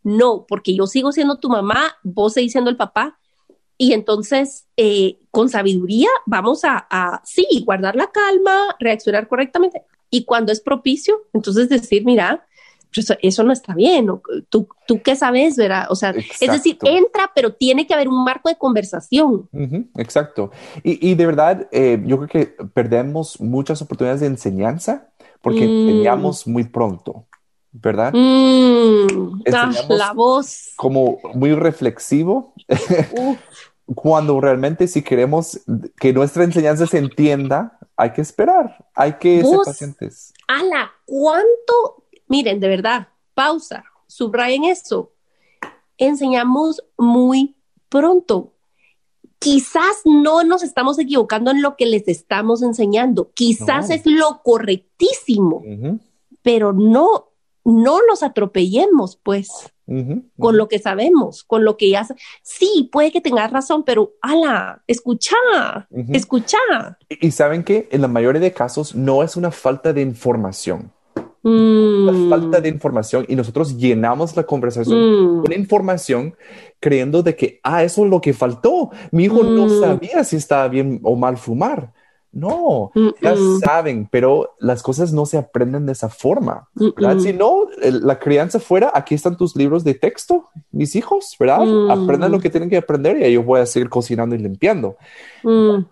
no, 0.04 0.46
porque 0.48 0.76
yo 0.76 0.88
sigo 0.88 1.12
siendo 1.12 1.40
tu 1.40 1.50
mamá, 1.50 1.96
vos 2.04 2.34
seguís 2.34 2.52
siendo 2.52 2.70
el 2.70 2.78
papá 2.78 3.18
y 3.78 3.94
entonces 3.94 4.68
eh, 4.78 5.18
con 5.32 5.50
sabiduría 5.50 6.10
vamos 6.26 6.64
a, 6.64 6.88
a, 6.90 7.22
sí, 7.26 7.46
guardar 7.66 7.96
la 7.96 8.12
calma, 8.12 8.76
reaccionar 8.80 9.28
correctamente 9.28 9.84
y 10.10 10.26
cuando 10.26 10.52
es 10.52 10.62
propicio, 10.62 11.24
entonces 11.34 11.70
decir, 11.70 12.06
mira, 12.06 12.46
eso, 13.22 13.44
no 13.44 13.52
está 13.52 13.74
bien. 13.74 14.08
¿Tú, 14.50 14.68
tú 14.88 15.02
qué 15.02 15.16
sabes, 15.16 15.56
¿verdad? 15.56 15.88
O 15.90 15.96
sea, 15.96 16.12
es 16.12 16.52
decir, 16.52 16.78
entra, 16.84 17.32
pero 17.34 17.54
tiene 17.54 17.88
que 17.88 17.94
haber 17.94 18.08
un 18.08 18.24
marco 18.24 18.50
de 18.50 18.56
conversación. 18.56 19.50
exacto. 19.98 20.52
Y, 20.84 21.10
y, 21.10 21.16
de 21.16 21.26
verdad, 21.26 21.68
eh, 21.72 22.02
yo 22.06 22.18
creo 22.18 22.30
que 22.30 22.46
perdemos 22.74 23.40
muchas 23.42 23.82
oportunidades 23.82 24.22
de 24.22 24.28
enseñanza 24.28 25.10
porque 25.42 25.68
mm. 25.68 25.90
enseñamos 25.90 26.48
muy 26.48 26.64
pronto, 26.66 27.26
¿verdad? 27.74 28.14
Mm. 28.14 29.42
Ah, 29.54 29.72
la 29.90 30.14
voz. 30.14 30.72
Como 30.78 31.20
muy 31.34 31.54
reflexivo. 31.54 32.54
Cuando 33.96 34.40
realmente 34.40 34.88
si 34.88 35.02
queremos 35.02 35.60
que 36.00 36.14
nuestra 36.14 36.46
enseñanza 36.46 36.88
se 36.88 37.00
entienda, 37.00 37.78
hay 37.98 38.14
que 38.14 38.22
esperar, 38.22 38.88
hay 38.96 39.14
que 39.14 39.44
ser 39.44 39.60
pacientes. 39.66 40.34
Ala, 40.48 40.90
¿cuánto 41.06 42.04
Miren, 42.34 42.60
de 42.60 42.68
verdad, 42.68 43.10
pausa, 43.36 43.84
subrayen 44.08 44.64
esto. 44.64 45.12
Enseñamos 46.00 46.84
muy 46.98 47.56
pronto. 47.90 48.54
Quizás 49.38 50.02
no 50.06 50.44
nos 50.44 50.64
estamos 50.64 50.98
equivocando 50.98 51.52
en 51.52 51.62
lo 51.62 51.76
que 51.76 51.86
les 51.86 52.08
estamos 52.08 52.64
enseñando. 52.64 53.32
Quizás 53.36 53.92
es 53.92 54.06
lo 54.06 54.42
correctísimo, 54.42 55.62
pero 56.42 56.74
no, 56.74 57.33
no 57.64 58.00
los 58.08 58.24
atropellemos, 58.24 59.20
pues, 59.24 59.50
con 60.40 60.58
lo 60.58 60.68
que 60.68 60.80
sabemos, 60.80 61.44
con 61.44 61.66
lo 61.66 61.78
que 61.78 61.90
ya. 61.90 62.08
Sí, 62.42 62.90
puede 62.92 63.12
que 63.12 63.22
tengas 63.22 63.52
razón, 63.52 63.84
pero 63.84 64.14
ala, 64.22 64.84
escucha, 64.88 65.36
escucha. 66.10 66.58
Y 67.10 67.32
saben 67.32 67.64
que 67.64 67.88
en 67.92 68.02
la 68.02 68.08
mayoría 68.08 68.42
de 68.42 68.54
casos 68.54 68.96
no 68.96 69.24
es 69.24 69.36
una 69.36 69.52
falta 69.52 69.94
de 69.94 70.02
información 70.02 70.92
la 71.44 72.14
mm. 72.14 72.30
falta 72.30 72.62
de 72.62 72.70
información 72.70 73.26
y 73.28 73.36
nosotros 73.36 73.78
llenamos 73.78 74.36
la 74.38 74.44
conversación 74.44 75.40
mm. 75.40 75.42
con 75.44 75.52
información 75.52 76.36
creyendo 76.80 77.22
de 77.22 77.36
que, 77.36 77.60
ah, 77.64 77.84
eso 77.84 78.06
es 78.06 78.10
lo 78.10 78.22
que 78.22 78.34
faltó. 78.34 78.92
Mi 79.12 79.26
hijo 79.26 79.44
no 79.44 79.66
mm. 79.66 79.82
sabía 79.82 80.24
si 80.24 80.38
estaba 80.38 80.70
bien 80.70 81.02
o 81.04 81.18
mal 81.18 81.38
fumar. 81.38 81.92
No, 82.36 82.92
ya 83.22 83.36
saben, 83.64 84.10
pero 84.12 84.56
las 84.60 84.82
cosas 84.82 85.14
no 85.14 85.28
se 85.28 85.38
aprenden 85.38 85.86
de 85.86 85.92
esa 85.92 86.10
forma. 86.10 86.68
Si 87.20 87.32
no, 87.32 87.68
la 87.80 88.18
crianza 88.18 88.60
fuera, 88.60 88.92
aquí 88.94 89.14
están 89.14 89.38
tus 89.38 89.56
libros 89.56 89.84
de 89.84 89.94
texto, 89.94 90.50
mis 90.72 90.96
hijos, 90.96 91.36
¿verdad? 91.40 91.92
Aprendan 91.92 92.32
lo 92.32 92.40
que 92.40 92.50
tienen 92.50 92.72
que 92.72 92.78
aprender 92.78 93.22
y 93.22 93.32
yo 93.32 93.44
voy 93.44 93.60
a 93.60 93.68
seguir 93.68 93.88
cocinando 93.88 94.36
y 94.36 94.40
limpiando. 94.40 94.98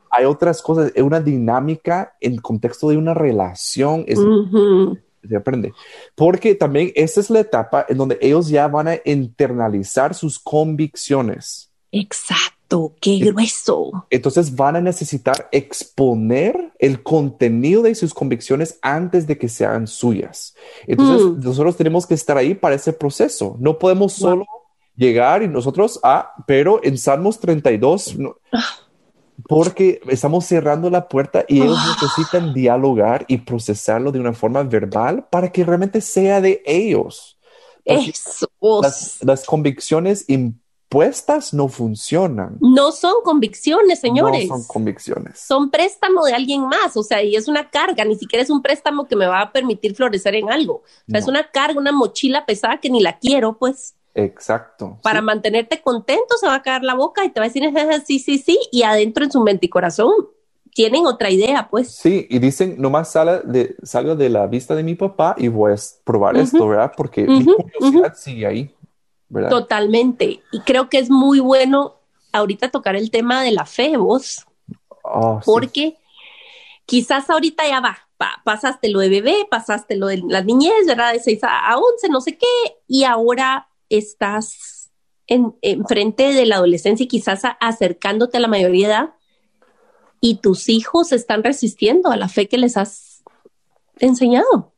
Hay 0.10 0.25
otras 0.25 0.63
cosas, 0.63 0.91
una 0.97 1.19
dinámica 1.19 2.15
en 2.19 2.38
contexto 2.38 2.89
de 2.89 2.97
una 2.97 3.13
relación 3.13 4.04
es 4.08 4.19
se 5.27 5.36
aprende. 5.36 5.73
Porque 6.15 6.56
también 6.56 6.91
esta 6.95 7.19
es 7.19 7.30
la 7.30 7.41
etapa 7.41 7.86
en 7.88 7.97
donde 7.97 8.17
ellos 8.21 8.49
ya 8.49 8.67
van 8.67 8.88
a 8.88 8.95
internalizar 9.06 10.15
sus 10.15 10.39
convicciones. 10.39 11.69
Exacto, 11.91 12.58
qué 12.99 13.17
grueso. 13.17 14.05
Entonces 14.10 14.55
van 14.55 14.75
a 14.75 14.81
necesitar 14.81 15.49
exponer 15.51 16.71
el 16.79 17.03
contenido 17.03 17.81
de 17.84 17.95
sus 17.95 18.13
convicciones 18.13 18.79
antes 18.81 19.27
de 19.27 19.38
que 19.38 19.49
sean 19.49 19.88
suyas. 19.88 20.55
Entonces 20.88 21.25
mm. 21.25 21.39
nosotros 21.43 21.75
tenemos 21.75 22.07
que 22.07 22.13
estar 22.13 22.38
ahí 22.38 22.53
para 22.53 22.75
ese 22.75 22.93
proceso. 22.93 23.55
No 23.60 23.77
podemos 23.77 24.13
solo 24.13 24.45
llegar 24.95 25.43
y 25.43 25.47
nosotros, 25.47 25.99
ah, 26.03 26.34
pero 26.47 26.79
en 26.84 26.97
Salmos 26.97 27.39
32, 27.39 28.17
no, 28.17 28.36
porque 29.47 30.01
estamos 30.07 30.45
cerrando 30.45 30.89
la 30.89 31.07
puerta 31.07 31.45
y 31.47 31.62
ellos 31.62 31.77
ah. 31.79 31.97
necesitan 32.01 32.53
dialogar 32.53 33.25
y 33.27 33.38
procesarlo 33.39 34.12
de 34.12 34.19
una 34.19 34.34
forma 34.34 34.63
verbal 34.63 35.27
para 35.29 35.51
que 35.51 35.63
realmente 35.63 36.01
sea 36.01 36.41
de 36.41 36.62
ellos. 36.65 37.38
Las, 39.21 39.45
convicciones 39.45 40.25
impuestas 40.91 41.54
no 41.54 41.69
funcionan. 41.69 42.58
No 42.60 42.91
son 42.91 43.13
convicciones, 43.23 44.01
señores. 44.01 44.49
No 44.49 44.58
son 44.58 44.67
convicciones. 44.67 45.39
Son 45.39 45.71
préstamo 45.71 46.25
de 46.25 46.34
alguien 46.34 46.63
más, 46.67 46.97
o 46.97 47.04
sea, 47.04 47.23
y 47.23 47.38
es 47.38 47.47
una 47.47 47.69
carga, 47.69 48.04
ni 48.04 48.15
siquiera 48.15 48.43
es 48.43 48.49
un 48.49 48.62
préstamo 48.62 49.08
que 49.08 49.15
me 49.15 49.25
va 49.25 49.39
a 49.39 49.51
permitir 49.54 49.95
florecer 49.95 50.36
en 50.36 50.51
algo. 50.51 50.84
O 51.08 51.12
sea, 51.12 51.19
es 51.21 51.27
una 51.27 51.49
carga, 51.49 51.80
una 51.80 51.93
mochila 51.93 52.45
pesada 52.45 52.77
que 52.82 52.89
ni 52.89 52.99
la 52.99 53.17
quiero, 53.17 53.58
pues. 53.58 53.95
Exacto. 54.13 54.99
Para 55.01 55.21
mantenerte 55.21 55.82
contento 55.82 56.36
se 56.38 56.47
va 56.47 56.56
a 56.56 56.62
caer 56.62 56.84
la 56.84 56.95
boca 56.95 57.23
y 57.23 57.30
te 57.30 57.39
va 57.39 57.45
a 57.45 57.49
decir 57.49 57.63
sí, 58.06 58.19
sí, 58.19 58.38
sí, 58.38 58.60
y 58.69 58.84
adentro 58.84 59.23
en 59.23 59.32
su 59.32 59.39
mente 59.39 59.67
y 59.67 59.69
corazón 59.69 60.12
tienen 60.73 61.06
otra 61.06 61.30
idea, 61.30 61.69
pues. 61.71 61.95
Sí, 61.95 62.27
y 62.30 62.39
dicen, 62.39 62.75
nomás 62.77 63.13
de, 63.45 63.75
salga 63.84 64.15
de 64.15 64.30
la 64.30 64.47
vista 64.47 64.75
de 64.75 64.84
mi 64.84 64.95
papá 64.95 65.36
y 65.38 65.47
voy 65.47 65.71
a 65.71 65.75
probar 66.04 66.36
esto, 66.36 66.67
¿verdad? 66.67 66.91
Porque 66.97 67.25
mi 67.25 67.45
curiosidad 67.45 68.13
sigue 68.15 68.45
ahí, 68.45 68.75
¿verdad? 69.31 69.49
Totalmente. 69.49 70.43
Y 70.51 70.59
creo 70.61 70.89
que 70.89 70.99
es 70.99 71.09
muy 71.09 71.39
bueno 71.39 71.95
ahorita 72.31 72.69
tocar 72.69 72.95
el 72.95 73.09
tema 73.09 73.43
de 73.43 73.51
la 73.51 73.65
fe, 73.65 73.97
vos. 73.97 74.45
Ah, 75.03 75.39
porque 75.43 75.97
quizás 76.85 77.29
ahorita 77.29 77.67
ya 77.67 77.79
va, 77.79 77.97
pasaste 78.43 78.89
lo 78.89 78.99
de 78.99 79.09
bebé, 79.09 79.47
pasaste 79.49 79.95
lo 79.95 80.07
de 80.07 80.21
la 80.27 80.41
niñez, 80.41 80.85
¿verdad? 80.85 81.13
De 81.13 81.19
6 81.19 81.39
a 81.43 81.77
11, 81.77 82.09
no 82.09 82.21
sé 82.21 82.37
qué, 82.37 82.45
y 82.87 83.05
ahora 83.05 83.69
estás 83.89 84.91
en, 85.27 85.55
frente 85.87 86.33
de 86.33 86.45
la 86.45 86.57
adolescencia 86.57 87.05
y 87.05 87.07
quizás 87.07 87.43
acercándote 87.59 88.37
a 88.37 88.41
la 88.41 88.47
mayoría 88.47 88.87
de 88.87 88.93
edad 88.93 89.09
y 90.19 90.35
tus 90.35 90.69
hijos 90.69 91.13
están 91.13 91.43
resistiendo 91.43 92.11
a 92.11 92.17
la 92.17 92.27
fe 92.27 92.47
que 92.47 92.57
les 92.57 92.77
has 92.77 93.23
enseñado. 93.97 94.73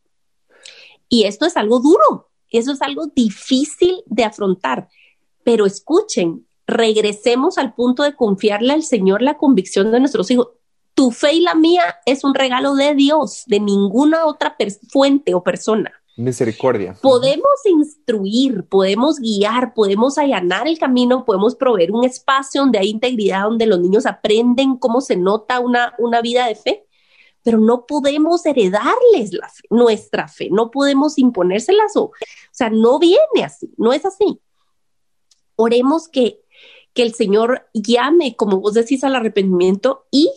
Y 1.10 1.26
esto 1.26 1.46
es 1.46 1.58
algo 1.58 1.80
duro, 1.80 2.30
eso 2.58 2.72
es 2.72 2.82
algo 2.82 3.08
difícil 3.08 4.04
de 4.06 4.24
afrontar. 4.24 4.88
Pero 5.44 5.66
escuchen, 5.66 6.48
regresemos 6.68 7.58
al 7.58 7.74
punto 7.74 8.04
de 8.04 8.16
confiarle 8.16 8.74
al 8.74 8.84
Señor 8.84 9.22
la 9.22 9.38
convicción 9.38 9.92
de 9.92 10.00
nuestros 10.00 10.30
hijos. 10.32 10.50
Tu 10.94 11.12
fe 11.12 11.34
y 11.34 11.42
la 11.42 11.56
mía 11.56 11.82
es 12.06 12.24
un 12.24 12.34
regalo 12.34 12.76
de 12.76 12.94
Dios, 12.94 13.44
de 13.48 13.60
ninguna 13.60 14.26
otra 14.26 14.56
fuente 14.90 15.34
o 15.34 15.44
persona. 15.44 15.92
Misericordia. 16.16 16.96
Podemos 17.02 17.66
instruir, 17.66 18.66
podemos 18.70 19.20
guiar, 19.20 19.74
podemos 19.74 20.20
allanar 20.20 20.68
el 20.68 20.78
camino, 20.78 21.26
podemos 21.26 21.56
proveer 21.56 21.92
un 21.92 22.04
espacio 22.04 22.62
donde 22.62 22.78
hay 22.78 22.90
integridad, 22.90 23.44
donde 23.46 23.66
los 23.66 23.80
niños 23.80 24.06
aprenden 24.06 24.78
cómo 24.78 25.02
se 25.02 25.16
nota 25.16 25.60
una, 25.60 25.96
una 25.98 26.22
vida 26.22 26.48
de 26.48 26.56
fe, 26.56 26.86
pero 27.44 27.60
no 27.60 27.86
podemos 27.86 28.46
heredarles 28.46 29.34
la 29.34 29.50
nuestra 29.70 30.28
fe, 30.28 30.50
no 30.52 30.72
podemos 30.72 31.18
imponérselas 31.18 31.96
o, 31.96 32.04
o 32.06 32.14
sea, 32.52 32.70
no 32.70 33.00
viene 33.00 33.44
así, 33.44 33.72
no 33.78 33.94
es 33.94 34.06
así. 34.06 34.40
Oremos 35.56 36.08
que, 36.08 36.42
que 36.94 37.04
el 37.04 37.14
Señor 37.14 37.68
llame, 37.74 38.36
como 38.36 38.60
vos 38.60 38.74
decís, 38.74 39.04
al 39.04 39.16
arrepentimiento 39.16 40.06
y 40.10 40.32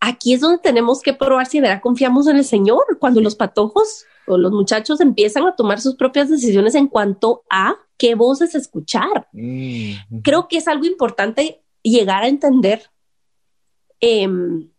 aquí 0.00 0.34
es 0.34 0.40
donde 0.40 0.58
tenemos 0.58 1.02
que 1.02 1.14
probar 1.14 1.46
si 1.46 1.58
de 1.58 1.68
verdad 1.68 1.82
confiamos 1.82 2.28
en 2.28 2.36
el 2.36 2.44
Señor. 2.44 2.98
Cuando 3.00 3.20
los 3.20 3.34
patojos 3.34 4.06
los 4.36 4.52
muchachos 4.52 5.00
empiezan 5.00 5.46
a 5.46 5.56
tomar 5.56 5.80
sus 5.80 5.94
propias 5.94 6.28
decisiones 6.28 6.74
en 6.74 6.88
cuanto 6.88 7.44
a 7.48 7.76
qué 7.96 8.14
voces 8.14 8.54
escuchar. 8.54 9.28
Mm, 9.32 10.20
Creo 10.22 10.48
que 10.48 10.58
es 10.58 10.68
algo 10.68 10.84
importante 10.84 11.62
llegar 11.82 12.24
a 12.24 12.28
entender 12.28 12.90
em, 14.00 14.70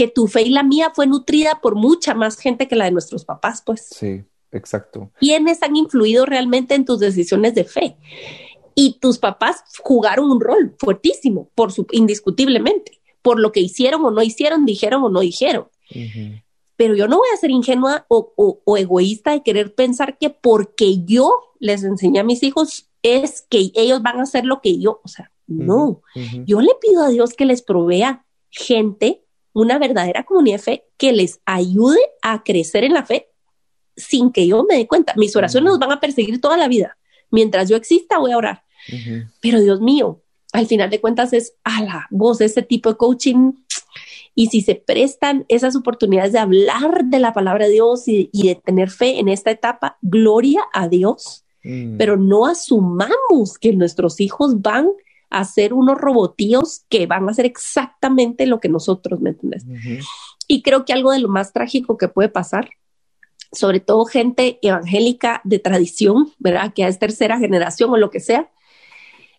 que 0.00 0.08
tu 0.08 0.28
fe 0.28 0.42
y 0.42 0.48
la 0.50 0.62
mía 0.62 0.92
fue 0.94 1.06
nutrida 1.06 1.60
por 1.60 1.74
mucha 1.74 2.14
más 2.14 2.38
gente 2.38 2.68
que 2.68 2.76
la 2.76 2.86
de 2.86 2.92
nuestros 2.92 3.26
papás, 3.26 3.62
pues. 3.66 3.86
Sí, 3.90 4.22
exacto. 4.50 5.10
¿Quiénes 5.20 5.62
han 5.62 5.76
influido 5.76 6.24
realmente 6.24 6.74
en 6.74 6.86
tus 6.86 7.00
decisiones 7.00 7.54
de 7.54 7.64
fe? 7.64 7.98
Y 8.74 8.98
tus 8.98 9.18
papás 9.18 9.62
jugaron 9.82 10.30
un 10.30 10.40
rol 10.40 10.74
fuertísimo, 10.78 11.50
por 11.54 11.70
su, 11.70 11.86
indiscutiblemente, 11.90 13.00
por 13.20 13.38
lo 13.38 13.52
que 13.52 13.60
hicieron 13.60 14.02
o 14.06 14.10
no 14.10 14.22
hicieron, 14.22 14.64
dijeron 14.64 15.02
o 15.02 15.10
no 15.10 15.20
dijeron 15.20 15.68
pero 16.80 16.94
yo 16.94 17.08
no 17.08 17.18
voy 17.18 17.28
a 17.34 17.36
ser 17.36 17.50
ingenua 17.50 18.06
o, 18.08 18.64
egoísta 18.78 19.32
de 19.32 19.42
querer 19.42 19.74
pensar 19.74 20.16
que 20.16 20.30
porque 20.30 21.04
yo 21.04 21.30
les 21.58 21.84
enseñé 21.84 22.20
a 22.20 22.24
mis 22.24 22.42
hijos 22.42 22.88
es 23.02 23.42
que 23.50 23.70
ellos 23.74 24.00
van 24.00 24.18
a 24.18 24.22
hacer 24.22 24.46
lo 24.46 24.62
que 24.62 24.78
yo, 24.78 25.02
o 25.04 25.08
sea, 25.08 25.30
no, 25.46 26.00
yo 26.46 26.62
le 26.62 26.70
pido 26.80 27.02
a 27.02 27.10
Dios 27.10 27.34
que 27.34 27.44
les 27.44 27.60
provea 27.60 28.24
gente, 28.48 29.26
una 29.52 29.78
verdadera 29.78 30.24
comunidad 30.24 30.56
de 30.58 30.62
fe 30.62 30.84
que 30.96 31.12
les 31.12 31.40
ayude 31.44 32.00
a 32.22 32.42
crecer 32.42 32.84
en 32.84 32.94
la 32.94 33.04
fe 33.04 33.28
sin 33.96 34.32
que 34.32 34.46
yo 34.46 34.64
me 34.68 34.76
dé 34.76 34.86
cuenta. 34.86 35.14
Mis 35.16 35.34
oraciones 35.36 35.70
nos 35.70 35.78
van 35.78 35.92
a 35.92 36.00
perseguir 36.00 36.40
toda 36.40 36.56
la 36.56 36.68
vida. 36.68 36.96
Mientras 37.30 37.68
yo 37.68 37.76
exista, 37.76 38.18
voy 38.18 38.32
a 38.32 38.36
orar. 38.36 38.64
Pero 39.40 39.60
Dios 39.60 39.80
mío, 39.80 40.22
al 40.52 40.66
final 40.66 40.90
de 40.90 41.00
cuentas 41.00 41.32
es 41.32 41.54
a 41.64 41.82
la 41.82 42.06
voz, 42.10 42.40
ese 42.40 42.62
tipo 42.62 42.90
de 42.90 42.96
coaching. 42.96 43.52
Y 44.34 44.46
si 44.46 44.62
se 44.62 44.74
prestan 44.74 45.44
esas 45.48 45.76
oportunidades 45.76 46.32
de 46.32 46.38
hablar 46.38 47.04
de 47.04 47.18
la 47.18 47.32
palabra 47.32 47.66
de 47.66 47.72
Dios 47.72 48.04
y, 48.06 48.30
de 48.32 48.54
tener 48.54 48.90
fe 48.90 49.18
en 49.18 49.28
esta 49.28 49.50
etapa, 49.50 49.98
gloria 50.00 50.62
a 50.72 50.88
Dios. 50.88 51.44
Mm. 51.62 51.98
Pero 51.98 52.16
no 52.16 52.46
asumamos 52.46 53.58
que 53.60 53.72
nuestros 53.72 54.20
hijos 54.20 54.60
van 54.62 54.88
a 55.30 55.44
ser 55.44 55.72
unos 55.72 55.96
robotíos 55.96 56.84
que 56.88 57.06
van 57.06 57.28
a 57.28 57.30
hacer 57.30 57.46
exactamente 57.46 58.46
lo 58.46 58.60
que 58.60 58.68
nosotros, 58.68 59.20
¿me 59.20 59.30
entiendes? 59.30 59.64
Y 60.46 60.62
creo 60.62 60.84
que 60.84 60.92
algo 60.92 61.12
de 61.12 61.20
lo 61.20 61.28
más 61.28 61.52
trágico 61.52 61.96
que 61.96 62.08
puede 62.08 62.28
pasar, 62.28 62.70
sobre 63.52 63.80
todo 63.80 64.04
gente 64.04 64.58
evangélica 64.62 65.40
de 65.44 65.58
tradición, 65.58 66.32
¿verdad? 66.38 66.72
Que 66.74 66.86
es 66.86 66.98
tercera 66.98 67.38
generación 67.38 67.90
o 67.90 67.96
lo 67.96 68.10
que 68.10 68.20
sea, 68.20 68.50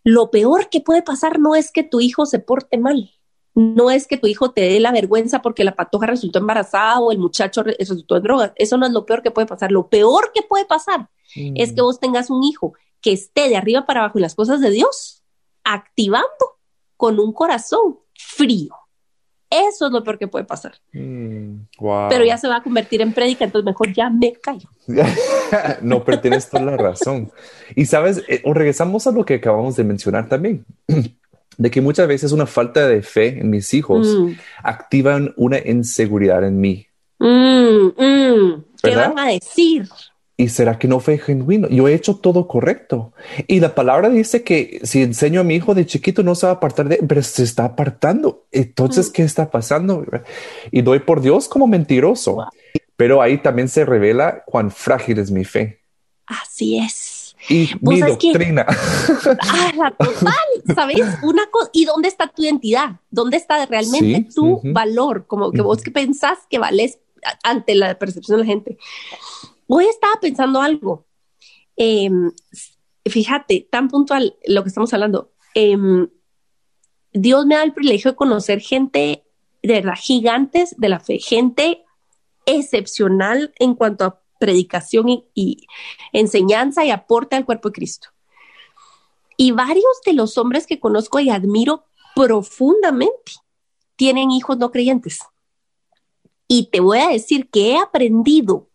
lo 0.03 0.31
peor 0.31 0.69
que 0.69 0.81
puede 0.81 1.03
pasar 1.03 1.39
no 1.39 1.55
es 1.55 1.71
que 1.71 1.83
tu 1.83 2.01
hijo 2.01 2.25
se 2.25 2.39
porte 2.39 2.77
mal, 2.77 3.11
no 3.53 3.91
es 3.91 4.07
que 4.07 4.17
tu 4.17 4.27
hijo 4.27 4.51
te 4.51 4.61
dé 4.61 4.79
la 4.79 4.91
vergüenza 4.91 5.41
porque 5.41 5.63
la 5.63 5.75
patoja 5.75 6.07
resultó 6.07 6.39
embarazada 6.39 6.99
o 6.99 7.11
el 7.11 7.19
muchacho 7.19 7.63
resultó 7.63 8.15
en 8.15 8.23
drogas. 8.23 8.53
Eso 8.55 8.77
no 8.77 8.85
es 8.85 8.93
lo 8.93 9.05
peor 9.05 9.21
que 9.21 9.31
puede 9.31 9.47
pasar. 9.47 9.71
Lo 9.71 9.89
peor 9.89 10.31
que 10.33 10.41
puede 10.41 10.65
pasar 10.65 11.09
es 11.35 11.73
que 11.73 11.81
vos 11.81 11.99
tengas 11.99 12.29
un 12.29 12.43
hijo 12.43 12.73
que 13.01 13.11
esté 13.11 13.49
de 13.49 13.57
arriba 13.57 13.85
para 13.85 14.01
abajo 14.01 14.17
en 14.17 14.23
las 14.23 14.35
cosas 14.35 14.61
de 14.61 14.69
Dios, 14.69 15.20
activando 15.63 16.59
con 16.97 17.19
un 17.19 17.33
corazón 17.33 17.99
frío. 18.13 18.75
Eso 19.49 19.87
es 19.87 19.91
lo 19.91 20.01
peor 20.01 20.17
que 20.17 20.29
puede 20.29 20.45
pasar. 20.45 20.75
Mm, 20.93 21.63
pero 22.09 22.23
ya 22.23 22.37
se 22.37 22.47
va 22.47 22.57
a 22.57 22.63
convertir 22.63 23.01
en 23.01 23.11
prédica, 23.11 23.43
entonces 23.43 23.65
mejor 23.65 23.93
ya 23.93 24.09
me 24.09 24.31
callo. 24.31 24.69
no, 25.81 26.05
pero 26.05 26.21
tienes 26.21 26.49
toda 26.49 26.63
la 26.63 26.77
razón. 26.77 27.29
Y 27.75 27.85
sabes, 27.85 28.23
eh, 28.29 28.41
regresamos 28.45 29.07
a 29.07 29.11
lo 29.11 29.25
que 29.25 29.35
acabamos 29.35 29.75
de 29.75 29.83
mencionar 29.83 30.29
también, 30.29 30.65
de 31.57 31.69
que 31.69 31.81
muchas 31.81 32.07
veces 32.07 32.31
una 32.31 32.45
falta 32.45 32.87
de 32.87 33.01
fe 33.01 33.39
en 33.39 33.49
mis 33.49 33.73
hijos 33.73 34.07
mm. 34.07 34.31
activan 34.63 35.33
una 35.35 35.57
inseguridad 35.59 36.45
en 36.45 36.61
mí. 36.61 36.87
Mm, 37.19 37.89
¿Qué 38.81 38.95
van 38.95 39.19
a 39.19 39.27
decir? 39.27 39.89
¿Y 40.41 40.49
será 40.49 40.79
que 40.79 40.87
no 40.87 40.99
fue 40.99 41.19
genuino? 41.19 41.69
Yo 41.69 41.87
he 41.87 41.93
hecho 41.93 42.15
todo 42.15 42.47
correcto. 42.47 43.13
Y 43.45 43.59
la 43.59 43.75
palabra 43.75 44.09
dice 44.09 44.43
que 44.43 44.79
si 44.81 45.03
enseño 45.03 45.41
a 45.41 45.43
mi 45.43 45.53
hijo 45.53 45.75
de 45.75 45.85
chiquito 45.85 46.23
no 46.23 46.33
se 46.33 46.47
va 46.47 46.53
a 46.53 46.55
apartar 46.55 46.89
de, 46.89 46.97
pero 47.07 47.21
se 47.21 47.43
está 47.43 47.65
apartando. 47.65 48.47
Entonces. 48.51 49.11
¿qué 49.11 49.21
está 49.21 49.51
pasando? 49.51 50.03
Y 50.71 50.81
doy 50.81 50.97
por 51.01 51.21
Dios 51.21 51.47
como 51.47 51.67
mentiroso. 51.67 52.43
Pero 52.95 53.21
ahí 53.21 53.37
también 53.37 53.67
se 53.67 53.85
revela 53.85 54.43
cuán 54.47 54.71
frágil 54.71 55.19
es 55.19 55.29
mi 55.29 55.45
fe. 55.45 55.83
Así 56.25 56.79
es. 56.79 57.35
Y 57.47 57.69
mi 57.79 57.99
doctrina. 57.99 58.65
ah, 59.41 59.71
la 59.77 59.91
total, 59.91 60.33
¿sabes? 60.73 61.01
Una 61.21 61.45
cosa, 61.51 61.69
¿y 61.71 61.85
dónde 61.85 62.07
está 62.07 62.25
tu 62.29 62.41
identidad? 62.41 62.99
¿Dónde 63.11 63.37
está 63.37 63.63
realmente 63.67 64.27
tu 64.33 64.59
valor? 64.63 65.27
Como 65.27 65.51
que 65.51 65.61
vos 65.61 65.83
que 65.83 65.91
pensás 65.91 66.39
que 66.49 66.57
vales 66.57 66.97
ante 67.43 67.75
la 67.75 67.97
percepción 67.99 68.37
de 68.37 68.43
la 68.43 68.47
gente. 68.47 68.77
Hoy 69.73 69.85
estaba 69.85 70.19
pensando 70.19 70.59
algo. 70.59 71.07
Em, 71.77 72.33
fíjate, 73.05 73.69
tan 73.71 73.87
puntual 73.87 74.35
lo 74.45 74.63
que 74.63 74.67
estamos 74.67 74.93
hablando. 74.93 75.31
Em, 75.55 76.09
Dios 77.13 77.45
me 77.45 77.55
da 77.55 77.63
el 77.63 77.71
privilegio 77.71 78.11
de 78.11 78.17
conocer 78.17 78.59
gente 78.59 79.23
de 79.63 79.73
verdad 79.73 79.93
gigantes 79.97 80.75
de 80.77 80.89
la 80.89 80.99
fe, 80.99 81.19
gente 81.19 81.85
excepcional 82.45 83.53
en 83.59 83.75
cuanto 83.75 84.03
a 84.03 84.21
predicación 84.39 85.07
y, 85.33 85.65
enseñanza 86.11 86.83
y 86.83 86.91
aporte 86.91 87.37
al 87.37 87.45
cuerpo 87.45 87.69
de 87.69 87.73
Cristo. 87.73 88.09
Y 89.37 89.51
varios 89.51 90.01
de 90.05 90.11
los 90.11 90.37
hombres 90.37 90.67
que 90.67 90.81
conozco 90.81 91.21
y 91.21 91.29
admiro 91.29 91.85
profundamente 92.13 93.31
tienen 93.95 94.31
hijos 94.31 94.57
no 94.57 94.69
creyentes. 94.69 95.19
Y 96.49 96.71
te 96.71 96.81
voy 96.81 96.99
a 96.99 97.07
decir 97.07 97.49
que 97.49 97.71
he 97.71 97.77
aprendido 97.77 98.67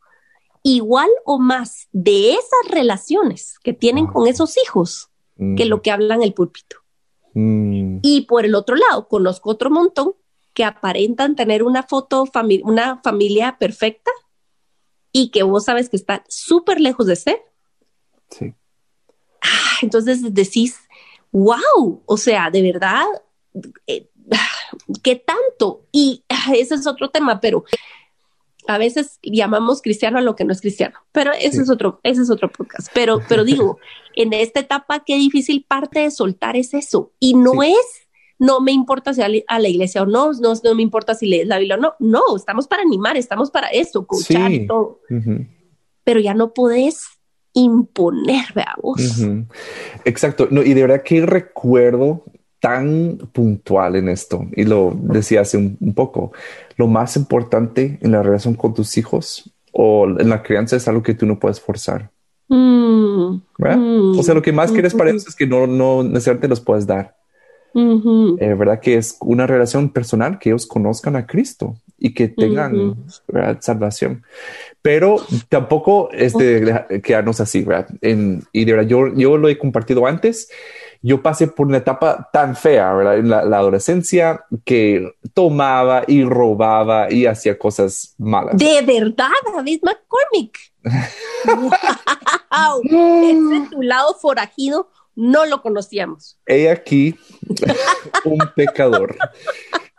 igual 0.67 1.09
o 1.25 1.39
más 1.39 1.87
de 1.93 2.33
esas 2.33 2.71
relaciones 2.71 3.57
que 3.63 3.73
tienen 3.73 4.09
con 4.09 4.27
esos 4.27 4.57
hijos 4.59 5.11
que 5.57 5.65
lo 5.65 5.77
mm. 5.77 5.81
que 5.81 5.91
hablan 5.93 6.23
el 6.23 6.35
púlpito. 6.35 6.79
Mm. 7.35 7.99
Y 8.03 8.23
por 8.23 8.45
el 8.45 8.55
otro 8.57 8.75
lado, 8.75 9.07
conozco 9.07 9.51
otro 9.51 9.71
montón 9.71 10.15
que 10.55 10.65
aparentan 10.65 11.37
tener 11.37 11.63
una 11.63 11.85
foto, 11.85 12.25
una 12.65 13.01
familia 13.03 13.59
perfecta 13.59 14.11
y 15.13 15.31
que 15.31 15.45
vos 15.45 15.65
sabes 15.65 15.89
que 15.89 15.99
están 15.99 16.23
súper 16.27 16.81
lejos 16.81 17.07
de 17.07 17.15
ser. 17.15 17.43
Sí. 18.31 18.53
Ah, 19.43 19.77
entonces 19.83 20.35
decís, 20.35 20.81
wow, 21.31 22.03
o 22.07 22.17
sea, 22.17 22.51
de 22.51 22.63
verdad, 22.63 23.05
eh, 23.87 24.11
¿qué 25.05 25.15
tanto? 25.15 25.87
Y 25.93 26.25
ah, 26.29 26.55
ese 26.57 26.75
es 26.75 26.89
otro 26.89 27.11
tema, 27.11 27.39
pero 27.39 27.65
a 28.67 28.79
veces 28.79 29.19
llamamos 29.23 29.83
cristiano 29.83 30.19
a 30.19 30.23
lo 30.23 30.37
que 30.37 30.45
no 30.45 30.53
es 30.53 30.61
cristiano, 30.61 30.99
pero 31.13 31.33
ese 31.33 31.63
es 31.63 31.71
otro, 31.71 32.01
ese 32.03 32.23
es 32.23 32.31
otro 32.31 32.51
podcast. 32.51 32.89
Pero, 32.95 33.21
pero 33.29 33.45
digo, 33.45 33.79
en 34.15 34.33
esta 34.33 34.61
etapa, 34.61 35.05
qué 35.05 35.17
difícil 35.17 35.65
parte 35.67 36.01
de 36.01 36.11
soltar 36.11 36.57
es 36.57 36.75
eso. 36.75 37.13
Y 37.19 37.35
no 37.35 37.63
es, 37.63 38.09
no 38.39 38.61
me 38.61 38.73
importa 38.73 39.15
si 39.15 39.23
a 39.23 39.59
la 39.59 39.69
iglesia 39.69 40.03
o 40.03 40.07
no, 40.07 40.33
no, 40.33 40.55
no 40.63 40.75
me 40.75 40.83
importa 40.83 41.15
si 41.15 41.27
lees 41.27 41.47
la 41.47 41.59
Biblia 41.59 41.77
o 41.77 41.81
no. 41.81 41.95
No, 41.99 42.37
estamos 42.37 42.67
para 42.67 42.83
animar, 42.83 43.17
estamos 43.17 43.51
para 43.51 43.69
eso, 43.69 44.07
coachar 44.07 44.53
y 44.53 44.67
todo. 44.67 45.01
Pero 46.05 46.21
ya 46.21 46.35
no 46.35 46.53
podés 46.53 47.05
imponer, 47.53 48.45
veamos. 48.55 49.23
Exacto. 50.05 50.49
No, 50.51 50.63
y 50.63 50.75
de 50.75 50.83
verdad 50.83 51.03
que 51.03 51.25
recuerdo 51.25 52.25
tan 52.61 53.19
puntual 53.33 53.97
en 53.97 54.09
esto, 54.09 54.47
y 54.55 54.64
lo 54.64 54.97
decía 54.97 55.42
hace 55.42 55.57
un, 55.57 55.95
poco, 55.95 56.33
lo 56.77 56.87
más 56.87 57.16
importante 57.16 57.99
en 58.01 58.12
la 58.12 58.23
relación 58.23 58.55
con 58.55 58.75
tus 58.75 58.97
hijos 58.97 59.53
o 59.73 60.07
en 60.07 60.29
la 60.29 60.42
crianza 60.42 60.77
es 60.77 60.88
algo 60.88 61.03
que 61.03 61.14
tú 61.14 61.27
no 61.27 61.38
puedes 61.38 61.61
forzar. 61.61 62.11
Mm, 62.49 63.40
o 64.19 64.23
sea, 64.23 64.35
lo 64.35 64.42
que 64.42 64.53
más 64.53 64.73
quieres 64.73 64.95
para 64.95 65.11
ellos 65.11 65.27
es 65.27 65.35
que 65.35 65.47
no, 65.47 65.66
no 65.66 66.03
necesariamente 66.03 66.49
los 66.49 66.61
puedes 66.61 66.87
dar. 66.87 67.16
Eh, 67.79 68.55
¿Verdad? 68.55 68.81
Que 68.81 68.97
es 68.97 69.19
una 69.21 69.47
relación 69.47 69.90
personal, 69.90 70.38
que 70.38 70.49
ellos 70.49 70.66
conozcan 70.66 71.14
a 71.14 71.27
Cristo 71.27 71.77
y 71.99 72.14
que 72.14 72.29
tengan 72.29 73.05
salvación. 73.61 74.23
Pero 74.81 75.16
tampoco 75.51 76.11
es 76.11 76.33
de 76.33 77.03
quedarnos 77.05 77.40
así, 77.40 77.62
¿verdad? 77.62 77.88
y 78.01 78.64
de 78.64 78.73
verdad, 78.73 78.88
yo, 78.88 79.14
yo 79.14 79.37
lo 79.37 79.49
he 79.49 79.59
compartido 79.59 80.07
antes 80.07 80.49
yo 81.07 81.23
pasé 81.23 81.47
por 81.47 81.69
una 81.69 81.77
etapa 81.77 82.31
tan 82.33 82.57
fea, 82.57 82.92
¿verdad? 82.92 83.19
En 83.19 83.31
la, 83.31 83.38
adolescencia 83.38 84.45
que 84.64 85.14
tomaba 85.35 86.03
y 86.09 86.25
robaba 86.25 87.12
y 87.12 87.27
hacía 87.27 87.57
cosas 87.57 88.16
malas. 88.19 88.57
De 88.57 88.83
verdad, 88.83 89.31
David 89.55 89.83
McCormick. 89.85 90.59
wow. 91.47 92.83
Ese 92.83 93.71
tu 93.71 93.83
lado 93.83 94.14
forajido 94.21 94.90
no 95.14 95.47
lo 95.47 95.62
conocíamos. 95.62 96.40
He 96.45 96.69
aquí 96.69 97.14
un 98.25 98.38
pecador. 98.57 99.16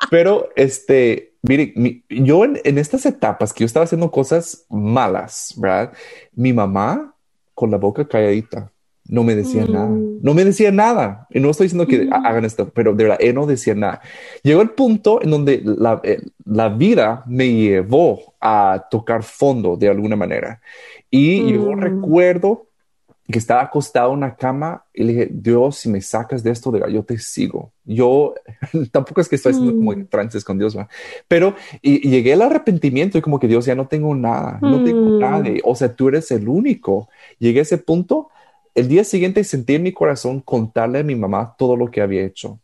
Pero 0.09 0.49
este, 0.57 1.37
mire, 1.41 1.73
yo 2.09 2.43
en, 2.43 2.59
en, 2.65 2.77
estas 2.77 3.05
etapas 3.05 3.53
que 3.53 3.61
yo 3.61 3.65
estaba 3.65 3.85
haciendo 3.85 4.11
cosas 4.11 4.65
malas, 4.69 5.53
¿verdad? 5.55 5.93
Mi 6.33 6.51
mamá 6.51 7.15
con 7.53 7.71
la 7.71 7.77
boca 7.77 8.05
calladita 8.05 8.73
no 9.09 9.23
me 9.23 9.35
decía 9.35 9.65
nada. 9.65 9.87
Mm. 9.87 10.19
No 10.21 10.33
me 10.33 10.45
decía 10.45 10.71
nada. 10.71 11.27
Y 11.29 11.39
no 11.39 11.49
estoy 11.49 11.65
diciendo 11.65 11.87
que 11.87 12.05
mm. 12.05 12.13
hagan 12.13 12.45
esto, 12.45 12.69
pero 12.69 12.93
de 12.93 13.03
verdad, 13.03 13.19
él 13.21 13.35
no 13.35 13.45
decía 13.45 13.75
nada. 13.75 14.01
Llegó 14.43 14.61
el 14.61 14.71
punto 14.71 15.21
en 15.21 15.31
donde 15.31 15.61
la, 15.63 15.99
eh, 16.03 16.21
la 16.45 16.69
vida 16.69 17.23
me 17.27 17.51
llevó 17.51 18.35
a 18.39 18.87
tocar 18.89 19.23
fondo 19.23 19.77
de 19.77 19.89
alguna 19.89 20.15
manera. 20.15 20.61
Y 21.09 21.53
yo 21.53 21.71
mm. 21.71 21.79
recuerdo 21.79 22.67
que 23.29 23.39
estaba 23.39 23.61
acostado 23.61 24.11
en 24.11 24.19
una 24.19 24.35
cama 24.35 24.85
y 24.93 25.03
le 25.03 25.13
dije, 25.13 25.29
Dios, 25.29 25.77
si 25.77 25.89
me 25.89 25.99
sacas 25.99 26.43
de 26.43 26.51
esto, 26.51 26.71
de 26.71 26.81
yo 26.91 27.03
te 27.03 27.17
sigo. 27.17 27.73
Yo 27.83 28.35
tampoco 28.91 29.19
es 29.19 29.27
que 29.27 29.35
estoy 29.35 29.51
haciendo 29.51 29.75
como 29.75 30.05
trances 30.07 30.45
con 30.45 30.57
Dios, 30.57 30.77
pero 31.27 31.53
y, 31.81 32.07
llegué 32.07 32.33
al 32.33 32.41
arrepentimiento 32.41 33.17
y 33.17 33.21
como 33.21 33.39
que 33.39 33.47
Dios, 33.47 33.65
ya 33.65 33.75
no 33.75 33.87
tengo 33.87 34.15
nada, 34.15 34.59
no 34.61 34.83
tengo 34.83 35.19
nada. 35.19 35.43
O 35.65 35.75
sea, 35.75 35.93
tú 35.93 36.07
eres 36.07 36.31
el 36.31 36.47
único. 36.47 37.09
Llegué 37.37 37.59
a 37.59 37.63
ese 37.63 37.77
punto 37.77 38.29
el 38.77 38.87
día 38.87 39.03
siguiente 39.03 39.43
sentí 39.43 39.73
en 39.73 39.81
mi 39.81 39.91
corazón 39.91 40.39
contarle 40.39 40.99
a 40.99 41.03
mi 41.03 41.15
mamá 41.15 41.55
todo 41.57 41.75
lo 41.75 41.89
que 41.89 41.99
había 41.99 42.23
hecho. 42.23 42.59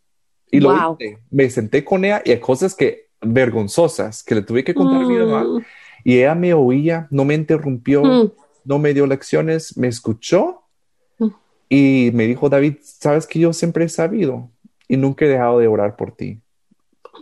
Y 0.51 0.59
lo 0.59 0.95
hice. 0.99 1.17
Me 1.31 1.49
senté 1.49 1.83
con 1.83 2.05
ella 2.05 2.21
y 2.23 2.29
hay 2.29 2.39
cosas 2.39 2.75
que 2.75 3.07
vergonzosas 3.19 4.21
que 4.21 4.35
le 4.35 4.43
tuve 4.43 4.63
que 4.63 4.75
contar 4.75 5.01
a 5.01 5.07
mi 5.07 5.17
mamá. 5.17 5.43
Mm. 5.43 5.65
Y 6.03 6.19
ella 6.19 6.35
me 6.35 6.53
oía, 6.53 7.07
no 7.09 7.25
me 7.25 7.33
interrumpió, 7.33 8.03
mm. 8.03 8.31
no 8.63 8.77
me 8.77 8.93
dio 8.93 9.07
lecciones, 9.07 9.75
me 9.75 9.87
escuchó. 9.87 10.61
Mm. 11.17 11.29
Y 11.69 12.11
me 12.13 12.27
dijo, 12.27 12.47
David, 12.47 12.75
sabes 12.83 13.25
que 13.25 13.39
yo 13.39 13.51
siempre 13.51 13.85
he 13.85 13.89
sabido 13.89 14.51
y 14.87 14.97
nunca 14.97 15.25
he 15.25 15.29
dejado 15.29 15.57
de 15.57 15.67
orar 15.67 15.95
por 15.95 16.11
ti. 16.11 16.41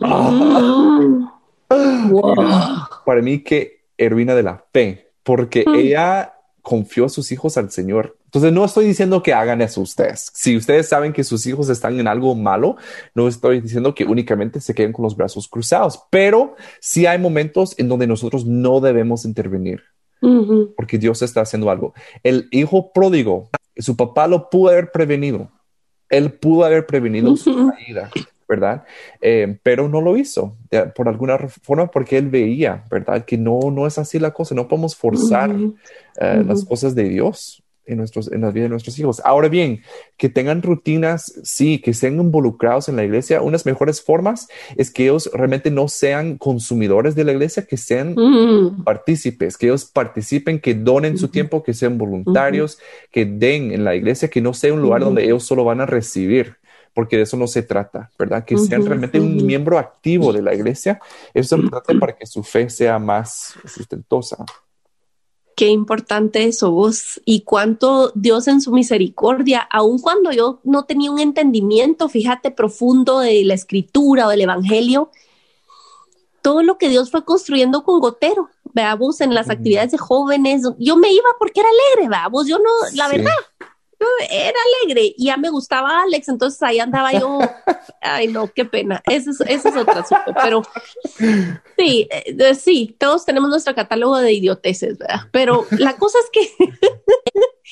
Para 3.06 3.22
mí 3.22 3.38
que 3.38 3.86
heroína 3.96 4.34
de 4.34 4.42
la 4.42 4.62
fe, 4.70 5.12
porque 5.22 5.64
mm. 5.66 5.74
ella 5.76 6.34
confió 6.60 7.06
a 7.06 7.08
sus 7.08 7.32
hijos 7.32 7.56
al 7.56 7.70
Señor. 7.70 8.18
Entonces 8.32 8.52
no 8.54 8.64
estoy 8.64 8.86
diciendo 8.86 9.22
que 9.22 9.34
hagan 9.34 9.60
eso 9.60 9.82
ustedes. 9.82 10.30
Si 10.32 10.56
ustedes 10.56 10.88
saben 10.88 11.12
que 11.12 11.22
sus 11.22 11.44
hijos 11.46 11.68
están 11.68 12.00
en 12.00 12.08
algo 12.08 12.34
malo, 12.34 12.76
no 13.14 13.28
estoy 13.28 13.60
diciendo 13.60 13.94
que 13.94 14.06
únicamente 14.06 14.58
se 14.58 14.74
queden 14.74 14.94
con 14.94 15.02
los 15.02 15.14
brazos 15.14 15.46
cruzados, 15.48 16.02
pero 16.08 16.56
sí 16.80 17.04
hay 17.04 17.18
momentos 17.18 17.78
en 17.78 17.90
donde 17.90 18.06
nosotros 18.06 18.46
no 18.46 18.80
debemos 18.80 19.26
intervenir. 19.26 19.82
Porque 20.76 20.96
Dios 20.96 21.20
está 21.20 21.42
haciendo 21.42 21.68
algo. 21.68 21.92
El 22.22 22.48
hijo 22.52 22.92
pródigo, 22.92 23.50
su 23.76 23.96
papá 23.96 24.26
lo 24.28 24.48
pudo 24.48 24.70
haber 24.70 24.92
prevenido. 24.92 25.50
Él 26.08 26.32
pudo 26.32 26.64
haber 26.64 26.86
prevenido 26.86 27.36
su 27.36 27.70
caída. 27.70 28.10
¿verdad? 28.48 28.84
Eh, 29.20 29.58
pero 29.62 29.88
no 29.88 30.00
lo 30.00 30.16
hizo 30.16 30.56
por 30.94 31.08
alguna 31.08 31.38
forma 31.62 31.90
porque 31.90 32.18
él 32.18 32.28
veía, 32.28 32.84
¿verdad? 32.90 33.24
Que 33.24 33.38
no, 33.38 33.70
no 33.70 33.86
es 33.86 33.98
así 33.98 34.18
la 34.18 34.32
cosa, 34.32 34.54
no 34.54 34.68
podemos 34.68 34.94
forzar 34.94 35.50
eh, 36.20 36.44
las 36.46 36.64
cosas 36.64 36.94
de 36.94 37.04
Dios 37.04 37.61
en, 37.86 37.98
nuestros, 37.98 38.30
en 38.30 38.40
la 38.42 38.50
vida 38.50 38.64
de 38.64 38.68
nuestros 38.68 38.98
hijos. 38.98 39.20
Ahora 39.24 39.48
bien, 39.48 39.82
que 40.16 40.28
tengan 40.28 40.62
rutinas, 40.62 41.40
sí, 41.42 41.78
que 41.78 41.92
estén 41.92 42.20
involucrados 42.20 42.88
en 42.88 42.96
la 42.96 43.04
iglesia, 43.04 43.42
unas 43.42 43.66
mejores 43.66 44.02
formas 44.02 44.48
es 44.76 44.90
que 44.90 45.04
ellos 45.04 45.30
realmente 45.32 45.70
no 45.70 45.88
sean 45.88 46.38
consumidores 46.38 47.14
de 47.14 47.24
la 47.24 47.32
iglesia, 47.32 47.66
que 47.66 47.76
sean 47.76 48.14
partícipes, 48.84 49.56
que 49.56 49.66
ellos 49.66 49.84
participen, 49.84 50.60
que 50.60 50.74
donen 50.74 51.18
su 51.18 51.28
tiempo, 51.28 51.62
que 51.62 51.74
sean 51.74 51.98
voluntarios, 51.98 52.78
que 53.10 53.24
den 53.24 53.72
en 53.72 53.84
la 53.84 53.94
iglesia, 53.94 54.28
que 54.28 54.40
no 54.40 54.54
sea 54.54 54.72
un 54.72 54.82
lugar 54.82 55.02
donde 55.02 55.24
ellos 55.24 55.44
solo 55.44 55.64
van 55.64 55.80
a 55.80 55.86
recibir 55.86 56.56
porque 56.94 57.16
de 57.16 57.22
eso 57.22 57.36
no 57.36 57.46
se 57.46 57.62
trata, 57.62 58.10
¿verdad? 58.18 58.44
Que 58.44 58.58
sean 58.58 58.84
realmente 58.84 59.18
un 59.18 59.46
miembro 59.46 59.78
activo 59.78 60.32
de 60.32 60.42
la 60.42 60.54
iglesia. 60.54 61.00
Eso 61.32 61.56
es 61.56 61.62
importante 61.62 61.98
para 61.98 62.14
que 62.14 62.26
su 62.26 62.42
fe 62.42 62.68
sea 62.68 62.98
más 62.98 63.54
sustentosa. 63.64 64.44
Qué 65.56 65.68
importante 65.68 66.44
eso 66.44 66.70
vos 66.70 67.20
y 67.24 67.42
cuánto 67.42 68.10
Dios 68.14 68.48
en 68.48 68.60
su 68.60 68.72
misericordia, 68.72 69.60
aun 69.70 69.98
cuando 69.98 70.32
yo 70.32 70.60
no 70.64 70.84
tenía 70.84 71.10
un 71.10 71.20
entendimiento, 71.20 72.08
fíjate, 72.08 72.50
profundo 72.50 73.20
de 73.20 73.44
la 73.44 73.54
escritura 73.54 74.26
o 74.26 74.30
del 74.30 74.40
evangelio, 74.42 75.10
todo 76.42 76.62
lo 76.62 76.76
que 76.78 76.88
Dios 76.88 77.10
fue 77.10 77.24
construyendo 77.24 77.84
con 77.84 78.00
gotero, 78.00 78.50
veamos 78.74 79.20
en 79.20 79.34
las 79.34 79.50
actividades 79.50 79.92
de 79.92 79.98
jóvenes, 79.98 80.62
yo 80.78 80.96
me 80.96 81.12
iba 81.12 81.28
porque 81.38 81.60
era 81.60 81.68
alegre, 81.68 82.08
veamos, 82.08 82.48
yo 82.48 82.58
no, 82.58 82.70
la 82.94 83.08
verdad, 83.08 83.32
era 84.30 84.58
alegre 84.82 85.14
y 85.16 85.26
ya 85.26 85.36
me 85.36 85.50
gustaba 85.50 86.02
Alex, 86.02 86.28
entonces 86.28 86.62
ahí 86.62 86.78
andaba 86.78 87.12
yo, 87.12 87.38
ay 88.00 88.28
no, 88.28 88.48
qué 88.48 88.64
pena, 88.64 89.02
ese 89.06 89.30
es, 89.30 89.40
ese 89.40 89.68
es 89.68 89.76
otro 89.76 89.92
asunto, 89.92 90.34
pero 90.42 90.62
sí, 91.76 92.08
eh, 92.10 92.54
sí, 92.54 92.96
todos 92.98 93.24
tenemos 93.24 93.50
nuestro 93.50 93.74
catálogo 93.74 94.18
de 94.18 94.32
idioteces, 94.32 94.98
¿verdad? 94.98 95.22
Pero 95.30 95.66
la 95.72 95.96
cosa 95.96 96.18
es 96.18 96.30
que, 96.30 96.74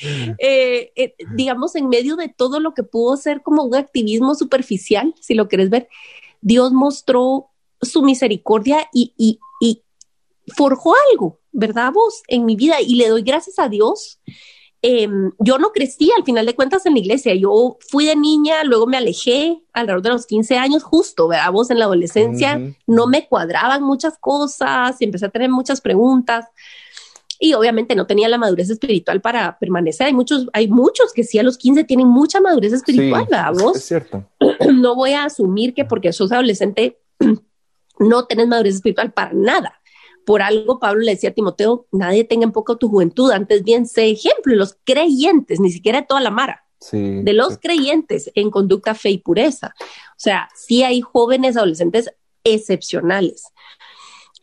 eh, 0.38 0.92
eh, 0.96 1.14
digamos, 1.34 1.76
en 1.76 1.88
medio 1.88 2.16
de 2.16 2.28
todo 2.28 2.60
lo 2.60 2.74
que 2.74 2.82
pudo 2.82 3.16
ser 3.16 3.42
como 3.42 3.64
un 3.64 3.74
activismo 3.74 4.34
superficial, 4.34 5.14
si 5.20 5.34
lo 5.34 5.48
quieres 5.48 5.70
ver, 5.70 5.88
Dios 6.40 6.72
mostró 6.72 7.50
su 7.82 8.02
misericordia 8.02 8.88
y, 8.92 9.14
y, 9.16 9.38
y 9.60 9.82
forjó 10.54 10.94
algo, 11.10 11.38
¿verdad 11.52 11.92
vos? 11.92 12.22
En 12.28 12.44
mi 12.44 12.56
vida 12.56 12.80
y 12.80 12.94
le 12.96 13.08
doy 13.08 13.22
gracias 13.22 13.58
a 13.58 13.68
Dios 13.68 14.20
Em, 14.82 15.30
yo 15.38 15.58
no 15.58 15.72
crecí 15.72 16.10
al 16.16 16.24
final 16.24 16.46
de 16.46 16.54
cuentas 16.54 16.86
en 16.86 16.94
la 16.94 17.00
iglesia. 17.00 17.34
Yo 17.34 17.76
fui 17.88 18.06
de 18.06 18.16
niña, 18.16 18.64
luego 18.64 18.86
me 18.86 18.96
alejé 18.96 19.62
alrededor 19.74 20.02
de 20.02 20.08
los 20.10 20.26
15 20.26 20.56
años, 20.56 20.82
justo, 20.82 21.28
¿verdad? 21.28 21.52
Vos 21.52 21.70
en 21.70 21.78
la 21.78 21.84
adolescencia 21.84 22.74
no 22.86 23.06
me 23.06 23.28
cuadraban 23.28 23.82
muchas 23.82 24.16
cosas 24.18 24.96
y 25.00 25.04
empecé 25.04 25.26
a 25.26 25.30
tener 25.30 25.50
muchas 25.50 25.80
preguntas. 25.80 26.46
Y 27.38 27.54
obviamente 27.54 27.94
no 27.94 28.06
tenía 28.06 28.28
la 28.28 28.38
madurez 28.38 28.70
espiritual 28.70 29.20
para 29.20 29.58
permanecer. 29.58 30.06
Hay 30.06 30.14
muchos, 30.14 30.48
hay 30.52 30.68
muchos 30.68 31.12
que 31.12 31.24
sí 31.24 31.38
a 31.38 31.42
los 31.42 31.58
15 31.58 31.84
tienen 31.84 32.06
mucha 32.06 32.40
madurez 32.40 32.72
espiritual, 32.72 33.26
¿verdad? 33.30 33.52
Vos. 33.58 33.76
Es 33.76 33.84
cierto. 33.84 34.24
No 34.74 34.94
voy 34.94 35.12
a 35.12 35.24
asumir 35.24 35.74
que 35.74 35.84
porque 35.84 36.12
sos 36.12 36.32
adolescente 36.32 36.98
no 37.98 38.24
tenés 38.26 38.46
madurez 38.46 38.76
espiritual 38.76 39.12
para 39.12 39.32
nada. 39.32 39.79
Por 40.30 40.42
algo 40.42 40.78
Pablo 40.78 41.00
le 41.00 41.10
decía 41.10 41.30
a 41.30 41.34
Timoteo, 41.34 41.88
nadie 41.90 42.22
tenga 42.22 42.44
en 42.44 42.52
poco 42.52 42.78
tu 42.78 42.88
juventud, 42.88 43.32
antes 43.32 43.64
bien 43.64 43.84
sé 43.84 44.10
ejemplo, 44.10 44.54
los 44.54 44.76
creyentes, 44.84 45.58
ni 45.58 45.72
siquiera 45.72 46.02
de 46.02 46.06
toda 46.06 46.20
la 46.20 46.30
mara, 46.30 46.64
de 46.92 47.32
los 47.32 47.58
creyentes 47.58 48.30
en 48.36 48.48
conducta, 48.48 48.94
fe 48.94 49.10
y 49.10 49.18
pureza. 49.18 49.74
O 49.80 50.18
sea, 50.18 50.48
sí 50.54 50.84
hay 50.84 51.00
jóvenes 51.00 51.56
adolescentes 51.56 52.14
excepcionales. 52.44 53.42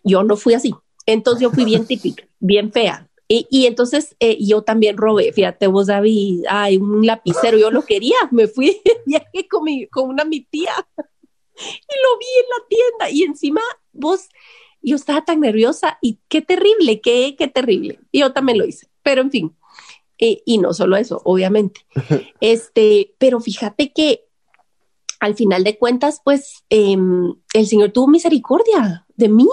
Yo 0.04 0.24
no 0.24 0.36
fui 0.36 0.56
así. 0.56 0.76
Entonces 1.06 1.42
yo 1.42 1.52
fui 1.52 1.64
bien 1.64 1.86
típica, 1.88 2.28
bien 2.38 2.74
fea. 2.74 3.08
Y, 3.30 3.66
entonces 3.66 4.14
eh, 4.20 4.38
yo 4.44 4.64
también 4.64 4.98
robé, 4.98 5.32
fíjate 5.32 5.68
vos 5.68 5.88
David, 5.88 6.44
ay, 6.50 6.76
un 6.76 7.06
lapicero, 7.06 7.58
yo 7.58 7.72
lo 7.72 7.84
quería, 7.84 8.18
me 8.32 8.48
fui 8.48 8.82
viajé 9.06 9.48
con, 9.50 9.64
con 9.90 10.10
una 10.10 10.26
mi 10.26 10.42
tía 10.42 10.74
y 10.98 11.94
lo 12.04 12.18
vi 12.20 12.26
en 12.40 12.50
la 12.50 12.68
tienda 12.68 13.10
y 13.10 13.24
encima 13.24 13.62
vos 13.94 14.28
yo 14.82 14.96
estaba 14.96 15.24
tan 15.26 15.42
nerviosa 15.42 15.98
y 16.02 16.20
qué 16.28 16.42
terrible, 16.42 17.02
qué, 17.02 17.36
qué 17.38 17.48
terrible. 17.48 18.00
yo 18.14 18.34
también 18.34 18.58
lo 18.58 18.66
hice, 18.66 18.88
pero 19.04 19.22
en 19.22 19.32
fin. 19.32 19.56
Eh, 20.20 20.42
y 20.46 20.58
no 20.58 20.74
solo 20.74 20.98
eso, 20.98 21.22
obviamente. 21.26 21.82
este, 22.42 23.14
pero 23.18 23.40
fíjate 23.40 23.94
que 23.94 24.26
al 25.20 25.36
final 25.36 25.64
de 25.64 25.78
cuentas, 25.78 26.22
pues 26.24 26.64
em, 26.70 27.34
el 27.54 27.68
Señor 27.68 27.92
tuvo 27.92 28.08
misericordia 28.08 29.06
de 29.16 29.30
mí 29.30 29.48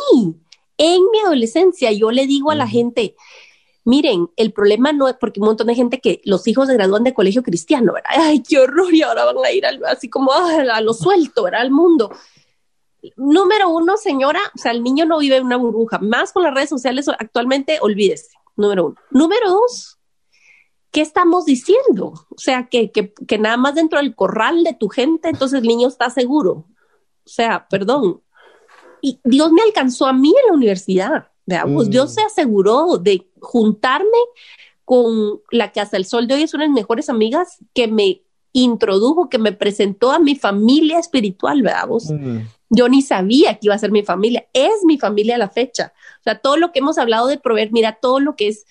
en 0.78 1.02
mi 1.10 1.18
adolescencia. 1.24 1.92
Yo 1.92 2.10
le 2.10 2.26
digo 2.26 2.50
a 2.50 2.54
la 2.54 2.68
gente, 2.68 3.14
miren, 3.84 4.28
el 4.36 4.52
problema 4.52 4.92
no 4.92 5.08
es 5.08 5.16
porque 5.18 5.40
un 5.40 5.46
montón 5.46 5.66
de 5.66 5.74
gente 5.74 6.00
que 6.00 6.20
los 6.24 6.46
hijos 6.46 6.68
se 6.68 6.74
gradúan 6.74 7.04
de 7.04 7.14
colegio 7.14 7.42
cristiano, 7.42 7.92
¿verdad? 7.92 8.10
Ay, 8.14 8.42
qué 8.42 8.58
horror, 8.58 8.92
y 8.94 9.02
ahora 9.02 9.24
van 9.24 9.36
a 9.44 9.52
ir 9.52 9.64
así 9.86 10.08
como 10.08 10.32
a 10.32 10.80
lo 10.80 10.92
suelto, 10.92 11.44
¿verdad? 11.44 11.62
Al 11.62 11.70
mundo 11.70 12.10
número 13.16 13.68
uno, 13.70 13.96
señora, 13.96 14.40
o 14.54 14.58
sea, 14.58 14.72
el 14.72 14.82
niño 14.82 15.04
no 15.06 15.18
vive 15.18 15.36
en 15.36 15.44
una 15.44 15.56
burbuja. 15.56 15.98
Más 15.98 16.32
con 16.32 16.42
las 16.42 16.54
redes 16.54 16.70
sociales 16.70 17.08
actualmente, 17.08 17.78
olvídese. 17.80 18.30
Número 18.56 18.86
uno. 18.86 18.96
Número 19.10 19.50
dos, 19.50 19.98
¿qué 20.90 21.00
estamos 21.00 21.44
diciendo? 21.44 22.14
O 22.30 22.38
sea, 22.38 22.68
que, 22.68 22.90
que, 22.92 23.12
que 23.12 23.38
nada 23.38 23.56
más 23.56 23.74
dentro 23.74 23.98
del 23.98 24.14
corral 24.14 24.62
de 24.64 24.74
tu 24.74 24.88
gente, 24.88 25.28
entonces 25.28 25.60
el 25.60 25.68
niño 25.68 25.88
está 25.88 26.10
seguro. 26.10 26.66
O 27.24 27.28
sea, 27.28 27.66
perdón. 27.68 28.22
Y 29.00 29.20
Dios 29.24 29.52
me 29.52 29.62
alcanzó 29.62 30.06
a 30.06 30.12
mí 30.12 30.28
en 30.28 30.46
la 30.48 30.54
universidad. 30.54 31.28
Veamos, 31.46 31.90
Dios 31.90 32.10
mm. 32.10 32.14
se 32.14 32.22
aseguró 32.22 32.96
de 32.96 33.30
juntarme 33.40 34.08
con 34.84 35.40
la 35.50 35.72
que 35.72 35.80
hasta 35.80 35.96
el 35.96 36.06
sol 36.06 36.26
de 36.26 36.34
hoy 36.34 36.42
es 36.42 36.54
una 36.54 36.64
de 36.64 36.70
mis 36.70 36.80
mejores 36.80 37.08
amigas 37.08 37.58
que 37.74 37.86
me 37.88 38.22
introdujo, 38.52 39.28
que 39.28 39.38
me 39.38 39.52
presentó 39.52 40.12
a 40.12 40.18
mi 40.18 40.36
familia 40.36 40.98
espiritual, 40.98 41.60
veamos. 41.62 42.10
Mm. 42.10 42.38
Yo 42.74 42.88
ni 42.88 43.02
sabía 43.02 43.54
que 43.54 43.66
iba 43.66 43.74
a 43.74 43.78
ser 43.78 43.90
mi 43.90 44.02
familia. 44.02 44.46
Es 44.52 44.84
mi 44.84 44.98
familia 44.98 45.36
a 45.36 45.38
la 45.38 45.48
fecha. 45.48 45.92
O 46.20 46.22
sea, 46.22 46.38
todo 46.38 46.56
lo 46.56 46.72
que 46.72 46.80
hemos 46.80 46.98
hablado 46.98 47.26
de 47.26 47.38
proveer, 47.38 47.72
mira, 47.72 47.98
todo 48.00 48.20
lo 48.20 48.36
que 48.36 48.48
es 48.48 48.66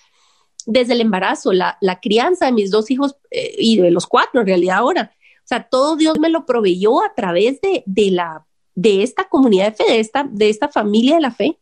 desde 0.66 0.94
el 0.94 1.00
embarazo, 1.00 1.52
la, 1.52 1.78
crianza 2.02 2.46
de 2.46 2.52
mis 2.52 2.70
dos 2.70 2.90
hijos 2.90 3.16
eh, 3.30 3.54
y 3.58 3.78
de 3.78 3.90
los 3.90 4.06
cuatro 4.06 4.40
en 4.40 4.46
realidad 4.46 4.78
ahora. 4.78 5.12
O 5.38 5.46
sea, 5.46 5.68
todo 5.68 5.96
Dios 5.96 6.18
me 6.18 6.30
lo 6.30 6.46
proveyó 6.46 7.02
a 7.02 7.14
través 7.14 7.60
de, 7.60 7.82
de, 7.86 8.10
la, 8.10 8.46
de 8.74 9.02
esta 9.02 9.28
comunidad 9.28 9.66
de 9.66 9.84
fe, 9.84 9.92
de 9.92 10.00
esta, 10.00 10.26
de 10.30 10.48
esta 10.48 10.68
familia 10.68 11.16
de 11.16 11.20
la 11.20 11.30
fe. 11.30 11.58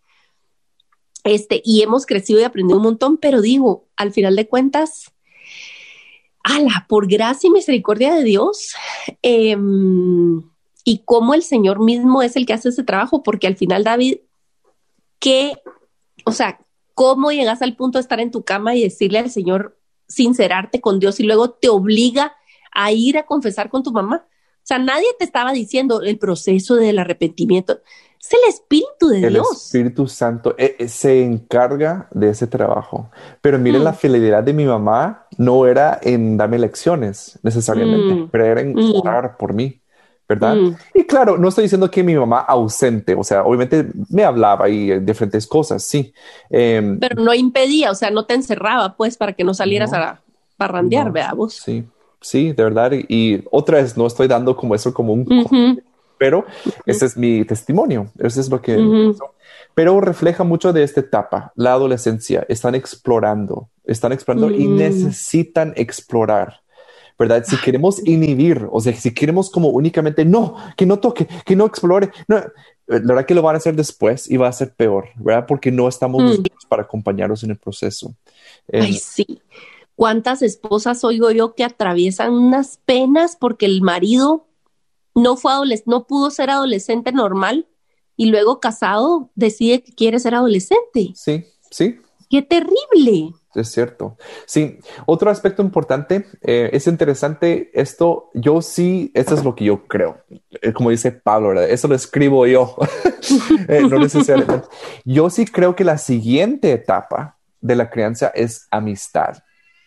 Este, 1.24 1.62
y 1.64 1.82
hemos 1.82 2.06
crecido 2.06 2.40
y 2.40 2.44
aprendido 2.44 2.78
un 2.78 2.84
montón, 2.84 3.16
pero 3.16 3.40
digo, 3.40 3.88
al 3.96 4.12
final 4.12 4.34
de 4.34 4.48
cuentas, 4.48 5.12
ala, 6.42 6.86
por 6.88 7.06
gracia 7.06 7.48
y 7.48 7.52
misericordia 7.52 8.14
de 8.14 8.24
Dios, 8.24 8.74
eh, 9.22 9.56
y 10.84 11.02
cómo 11.04 11.34
el 11.34 11.42
Señor 11.42 11.80
mismo 11.80 12.22
es 12.22 12.36
el 12.36 12.46
que 12.46 12.52
hace 12.52 12.70
ese 12.70 12.84
trabajo, 12.84 13.22
porque 13.22 13.46
al 13.46 13.56
final, 13.56 13.84
David, 13.84 14.18
¿qué, 15.18 15.52
o 16.24 16.32
sea, 16.32 16.60
cómo 16.94 17.30
llegas 17.30 17.62
al 17.62 17.76
punto 17.76 17.98
de 17.98 18.02
estar 18.02 18.20
en 18.20 18.30
tu 18.30 18.44
cama 18.44 18.74
y 18.74 18.82
decirle 18.82 19.18
al 19.18 19.30
Señor, 19.30 19.78
sincerarte 20.08 20.80
con 20.80 20.98
Dios 20.98 21.20
y 21.20 21.24
luego 21.24 21.50
te 21.50 21.68
obliga 21.68 22.34
a 22.72 22.92
ir 22.92 23.18
a 23.18 23.26
confesar 23.26 23.70
con 23.70 23.82
tu 23.82 23.92
mamá? 23.92 24.26
O 24.62 24.64
sea, 24.64 24.78
nadie 24.78 25.08
te 25.18 25.24
estaba 25.24 25.52
diciendo 25.52 26.02
el 26.02 26.18
proceso 26.18 26.76
del 26.76 26.98
arrepentimiento. 26.98 27.80
Es 28.20 28.32
el 28.32 28.48
Espíritu 28.48 29.08
de 29.08 29.28
Dios. 29.28 29.48
El 29.50 29.56
Espíritu 29.56 30.06
Santo 30.06 30.54
eh, 30.56 30.76
eh, 30.78 30.88
se 30.88 31.24
encarga 31.24 32.08
de 32.12 32.30
ese 32.30 32.46
trabajo. 32.46 33.10
Pero 33.40 33.58
miren, 33.58 33.82
la 33.82 33.90
mm. 33.90 33.96
fidelidad 33.96 34.44
de 34.44 34.52
mi 34.52 34.64
mamá 34.64 35.26
no 35.38 35.66
era 35.66 35.98
en 36.00 36.36
darme 36.36 36.60
lecciones 36.60 37.40
necesariamente, 37.42 38.14
mm. 38.14 38.28
pero 38.30 38.44
era 38.44 38.60
en 38.60 38.74
mm. 38.74 38.94
orar 38.94 39.36
por 39.36 39.52
mí. 39.52 39.81
¿Verdad? 40.28 40.56
Mm. 40.56 40.76
Y 40.94 41.04
claro, 41.04 41.36
no 41.36 41.48
estoy 41.48 41.64
diciendo 41.64 41.90
que 41.90 42.02
mi 42.02 42.14
mamá 42.14 42.40
ausente, 42.40 43.14
o 43.14 43.24
sea, 43.24 43.42
obviamente 43.44 43.86
me 44.08 44.24
hablaba 44.24 44.68
y 44.68 44.98
diferentes 45.00 45.46
cosas, 45.46 45.82
sí. 45.82 46.12
Em, 46.50 46.98
Pero 46.98 47.22
no 47.22 47.34
impedía, 47.34 47.90
o 47.90 47.94
sea, 47.94 48.10
no 48.10 48.24
te 48.24 48.34
encerraba, 48.34 48.96
pues, 48.96 49.16
para 49.16 49.32
que 49.32 49.44
no 49.44 49.54
salieras 49.54 49.92
a 49.92 50.20
parrandear, 50.56 51.12
veamos. 51.12 51.54
Sí. 51.54 51.84
sí, 52.20 52.52
de 52.52 52.62
verdad. 52.62 52.92
Y 53.08 53.42
otra 53.50 53.78
vez, 53.78 53.96
no 53.96 54.06
estoy 54.06 54.28
dando 54.28 54.56
como 54.56 54.74
eso 54.74 54.94
como 54.94 55.12
un... 55.12 55.82
Pero 56.18 56.46
ese 56.86 57.06
es 57.06 57.16
mi 57.16 57.44
testimonio, 57.44 58.06
eso 58.18 58.40
es 58.40 58.48
lo 58.48 58.62
que... 58.62 58.78
Pero 59.74 60.00
refleja 60.00 60.44
mucho 60.44 60.72
de 60.72 60.82
esta 60.82 61.00
etapa, 61.00 61.52
la 61.56 61.72
adolescencia. 61.72 62.44
Están 62.48 62.74
explorando, 62.74 63.68
están 63.84 64.12
explorando 64.12 64.50
y 64.50 64.66
necesitan 64.66 65.72
explorar. 65.76 66.61
¿Verdad? 67.22 67.44
Si 67.46 67.56
queremos 67.56 68.04
inhibir, 68.04 68.66
o 68.72 68.80
sea, 68.80 68.92
si 68.94 69.14
queremos 69.14 69.48
como 69.48 69.68
únicamente, 69.68 70.24
no, 70.24 70.56
que 70.76 70.86
no 70.86 70.98
toque, 70.98 71.28
que 71.44 71.54
no 71.54 71.66
explore, 71.66 72.10
no, 72.26 72.36
la 72.88 72.98
verdad 72.98 73.26
que 73.26 73.34
lo 73.34 73.42
van 73.42 73.54
a 73.54 73.58
hacer 73.58 73.76
después 73.76 74.28
y 74.28 74.36
va 74.36 74.48
a 74.48 74.52
ser 74.52 74.74
peor, 74.74 75.10
¿verdad? 75.14 75.46
Porque 75.46 75.70
no 75.70 75.88
estamos 75.88 76.40
mm. 76.40 76.42
para 76.68 76.82
acompañarlos 76.82 77.44
en 77.44 77.52
el 77.52 77.58
proceso. 77.58 78.16
Ay, 78.72 78.94
sí. 78.94 79.40
¿Cuántas 79.94 80.42
esposas 80.42 81.04
oigo 81.04 81.30
yo 81.30 81.54
que 81.54 81.62
atraviesan 81.62 82.32
unas 82.32 82.78
penas 82.84 83.36
porque 83.38 83.66
el 83.66 83.82
marido 83.82 84.48
no 85.14 85.36
fue 85.36 85.52
adolescente, 85.52 85.90
no 85.90 86.06
pudo 86.08 86.30
ser 86.32 86.50
adolescente 86.50 87.12
normal 87.12 87.68
y 88.16 88.26
luego 88.26 88.58
casado 88.58 89.30
decide 89.36 89.84
que 89.84 89.92
quiere 89.92 90.18
ser 90.18 90.34
adolescente? 90.34 91.12
Sí, 91.14 91.44
sí. 91.70 92.00
¡Qué 92.32 92.40
terrible! 92.40 93.34
Es 93.54 93.72
cierto. 93.72 94.16
Sí, 94.46 94.78
otro 95.04 95.30
aspecto 95.30 95.60
importante, 95.60 96.24
eh, 96.40 96.70
es 96.72 96.86
interesante 96.86 97.70
esto, 97.74 98.30
yo 98.32 98.62
sí, 98.62 99.10
esto 99.12 99.34
es 99.34 99.44
lo 99.44 99.54
que 99.54 99.66
yo 99.66 99.86
creo, 99.86 100.16
eh, 100.62 100.72
como 100.72 100.88
dice 100.88 101.12
Pablo, 101.12 101.48
¿verdad? 101.48 101.68
eso 101.68 101.88
lo 101.88 101.94
escribo 101.94 102.46
yo, 102.46 102.74
eh, 103.68 103.82
no 103.82 103.98
necesariamente. 103.98 104.66
Yo 105.04 105.28
sí 105.28 105.44
creo 105.44 105.76
que 105.76 105.84
la 105.84 105.98
siguiente 105.98 106.72
etapa 106.72 107.36
de 107.60 107.76
la 107.76 107.90
crianza 107.90 108.28
es 108.34 108.66
amistad. 108.70 109.42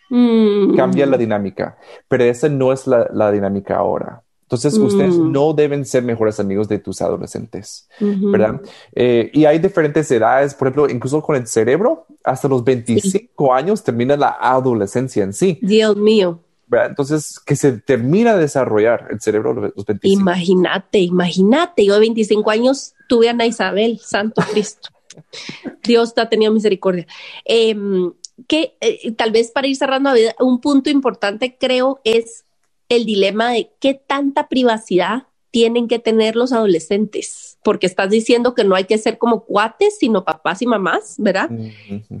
Mm. 0.08 0.76
Cambia 0.76 1.04
la 1.06 1.18
dinámica, 1.18 1.78
pero 2.06 2.22
esa 2.22 2.48
no 2.48 2.72
es 2.72 2.86
la 2.86 3.32
dinámica 3.32 3.74
ahora. 3.74 4.22
Entonces, 4.46 4.78
ustedes 4.78 5.18
mm. 5.18 5.32
no 5.32 5.52
deben 5.54 5.84
ser 5.84 6.04
mejores 6.04 6.38
amigos 6.38 6.68
de 6.68 6.78
tus 6.78 7.02
adolescentes, 7.02 7.88
¿verdad? 7.98 8.60
Eh, 8.94 9.28
y 9.34 9.44
hay 9.44 9.58
diferentes 9.58 10.08
edades, 10.12 10.54
por 10.54 10.68
ejemplo, 10.68 10.88
incluso 10.88 11.20
con 11.20 11.34
el 11.34 11.48
cerebro, 11.48 12.06
hasta 12.22 12.46
los 12.46 12.62
25 12.62 13.52
años 13.52 13.82
termina 13.82 14.16
la 14.16 14.36
adolescencia 14.40 15.24
en 15.24 15.32
sí. 15.32 15.58
Dios 15.62 15.96
mío. 15.96 16.38
Entonces, 16.70 17.40
que 17.40 17.56
se 17.56 17.72
termina 17.72 18.34
de 18.34 18.42
desarrollar 18.42 19.08
el 19.10 19.20
cerebro 19.20 19.50
a 19.50 19.54
los 19.54 19.84
25. 19.84 20.20
Imagínate, 20.20 21.00
imagínate, 21.00 21.84
yo 21.84 21.94
de 21.94 22.00
25 22.00 22.48
años 22.48 22.94
tuve 23.08 23.26
a 23.26 23.32
Ana 23.32 23.46
Isabel, 23.46 23.98
Santo 23.98 24.42
Cristo. 24.52 24.90
Dios 25.82 26.14
te 26.14 26.20
ha 26.20 26.28
tenido 26.28 26.52
misericordia. 26.52 27.04
Em, 27.44 28.12
que 28.46 28.76
eh, 28.80 29.10
tal 29.12 29.32
vez 29.32 29.50
para 29.50 29.66
ir 29.66 29.74
cerrando 29.76 30.10
un 30.38 30.60
punto 30.60 30.88
importante 30.90 31.56
creo 31.58 32.00
es 32.04 32.44
el 32.88 33.04
dilema 33.04 33.52
de 33.52 33.70
qué 33.80 33.94
tanta 33.94 34.48
privacidad 34.48 35.24
tienen 35.50 35.88
que 35.88 35.98
tener 35.98 36.36
los 36.36 36.52
adolescentes, 36.52 37.58
porque 37.64 37.86
estás 37.86 38.10
diciendo 38.10 38.54
que 38.54 38.64
no 38.64 38.74
hay 38.74 38.84
que 38.84 38.98
ser 38.98 39.16
como 39.16 39.44
cuates, 39.44 39.96
sino 39.98 40.24
papás 40.24 40.60
y 40.60 40.66
mamás, 40.66 41.14
¿verdad? 41.18 41.50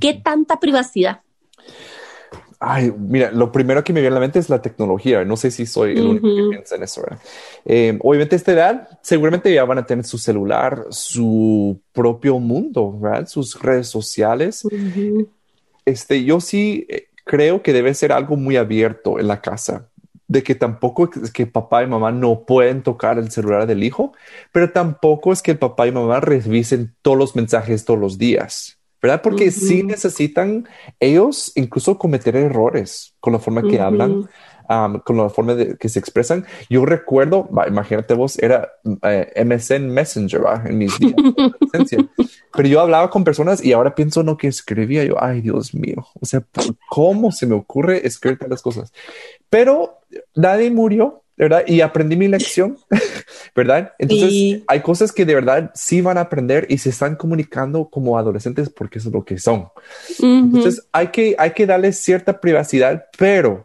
¿Qué 0.00 0.14
tanta 0.14 0.58
privacidad? 0.58 1.20
Ay, 2.58 2.90
mira, 2.96 3.30
lo 3.32 3.52
primero 3.52 3.84
que 3.84 3.92
me 3.92 4.00
viene 4.00 4.16
a 4.16 4.18
la 4.18 4.20
mente 4.20 4.38
es 4.38 4.48
la 4.48 4.62
tecnología. 4.62 5.22
No 5.26 5.36
sé 5.36 5.50
si 5.50 5.66
soy 5.66 5.92
el 5.98 6.06
único 6.06 6.34
que 6.34 6.48
piensa 6.48 6.76
en 6.76 6.82
eso. 6.84 7.02
Eh, 7.66 7.98
obviamente, 8.00 8.34
a 8.34 8.38
esta 8.38 8.52
edad, 8.52 8.98
seguramente 9.02 9.52
ya 9.52 9.64
van 9.64 9.78
a 9.78 9.86
tener 9.86 10.06
su 10.06 10.16
celular, 10.16 10.86
su 10.88 11.78
propio 11.92 12.38
mundo, 12.38 12.98
¿verdad? 12.98 13.26
Sus 13.28 13.60
redes 13.60 13.88
sociales. 13.88 14.66
Este, 15.84 16.24
yo 16.24 16.40
sí 16.40 16.86
eh, 16.88 17.08
creo 17.24 17.62
que 17.62 17.74
debe 17.74 17.92
ser 17.92 18.12
algo 18.12 18.36
muy 18.36 18.56
abierto 18.56 19.20
en 19.20 19.28
la 19.28 19.42
casa 19.42 19.90
de 20.28 20.42
que 20.42 20.54
tampoco 20.54 21.10
es 21.22 21.30
que 21.30 21.46
papá 21.46 21.82
y 21.82 21.86
mamá 21.86 22.10
no 22.12 22.44
pueden 22.44 22.82
tocar 22.82 23.18
el 23.18 23.30
celular 23.30 23.66
del 23.66 23.84
hijo, 23.84 24.12
pero 24.52 24.72
tampoco 24.72 25.32
es 25.32 25.42
que 25.42 25.52
el 25.52 25.58
papá 25.58 25.86
y 25.86 25.92
mamá 25.92 26.20
revisen 26.20 26.94
todos 27.02 27.16
los 27.16 27.36
mensajes 27.36 27.84
todos 27.84 28.00
los 28.00 28.18
días, 28.18 28.78
¿verdad? 29.00 29.22
Porque 29.22 29.50
sí 29.50 29.82
necesitan 29.82 30.68
ellos 30.98 31.52
incluso 31.54 31.98
cometer 31.98 32.34
errores 32.36 33.14
con 33.20 33.32
la 33.32 33.38
forma 33.38 33.62
que 33.62 33.80
hablan, 33.80 34.28
con 35.04 35.16
la 35.16 35.28
forma 35.28 35.54
de 35.54 35.76
que 35.76 35.88
se 35.88 35.98
expresan. 35.98 36.44
Yo 36.68 36.84
recuerdo, 36.84 37.48
imagínate 37.66 38.14
vos, 38.14 38.38
era 38.38 38.72
eh, 39.02 39.44
MSN 39.44 39.88
Messenger 39.88 40.42
en 40.64 40.78
mis 40.78 40.98
días. 40.98 41.14
Pero 42.56 42.68
yo 42.68 42.80
hablaba 42.80 43.10
con 43.10 43.24
personas 43.24 43.64
y 43.64 43.72
ahora 43.72 43.94
pienso 43.94 44.20
en 44.20 44.26
lo 44.26 44.36
que 44.36 44.48
escribía 44.48 45.04
yo, 45.04 45.22
ay 45.22 45.42
Dios 45.42 45.74
mío, 45.74 46.06
o 46.18 46.24
sea, 46.24 46.42
¿cómo 46.88 47.30
se 47.30 47.46
me 47.46 47.54
ocurre 47.54 48.06
escribir 48.06 48.38
las 48.48 48.62
cosas? 48.62 48.92
Pero 49.50 50.00
nadie 50.34 50.70
murió, 50.70 51.22
¿verdad? 51.36 51.64
Y 51.66 51.80
aprendí 51.82 52.16
mi 52.16 52.28
lección, 52.28 52.78
¿verdad? 53.54 53.92
Entonces, 53.98 54.62
hay 54.66 54.80
cosas 54.80 55.12
que 55.12 55.24
de 55.24 55.34
verdad 55.34 55.70
sí 55.74 56.00
van 56.00 56.18
a 56.18 56.22
aprender 56.22 56.66
y 56.70 56.78
se 56.78 56.90
están 56.90 57.16
comunicando 57.16 57.88
como 57.90 58.18
adolescentes 58.18 58.70
porque 58.70 58.98
eso 58.98 59.08
es 59.10 59.14
lo 59.14 59.24
que 59.24 59.38
son. 59.38 59.68
Entonces, 60.20 60.88
hay 60.92 61.08
que, 61.08 61.36
hay 61.38 61.50
que 61.50 61.66
darles 61.66 61.98
cierta 61.98 62.40
privacidad, 62.40 63.06
pero 63.18 63.62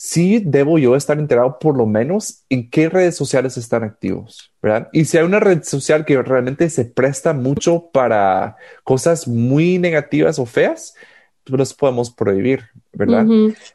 sí 0.00 0.40
debo 0.44 0.78
yo 0.78 0.94
estar 0.94 1.18
enterado 1.18 1.58
por 1.58 1.76
lo 1.76 1.84
menos 1.84 2.44
en 2.48 2.70
qué 2.70 2.88
redes 2.88 3.16
sociales 3.16 3.56
están 3.56 3.82
activos, 3.82 4.52
¿verdad? 4.62 4.88
Y 4.92 5.06
si 5.06 5.18
hay 5.18 5.24
una 5.24 5.40
red 5.40 5.64
social 5.64 6.04
que 6.04 6.22
realmente 6.22 6.70
se 6.70 6.84
presta 6.84 7.32
mucho 7.32 7.90
para 7.92 8.56
cosas 8.84 9.26
muy 9.26 9.76
negativas 9.78 10.38
o 10.38 10.46
feas, 10.46 10.94
pues 11.42 11.58
los 11.58 11.74
podemos 11.74 12.12
prohibir, 12.12 12.66
¿verdad? 12.92 13.26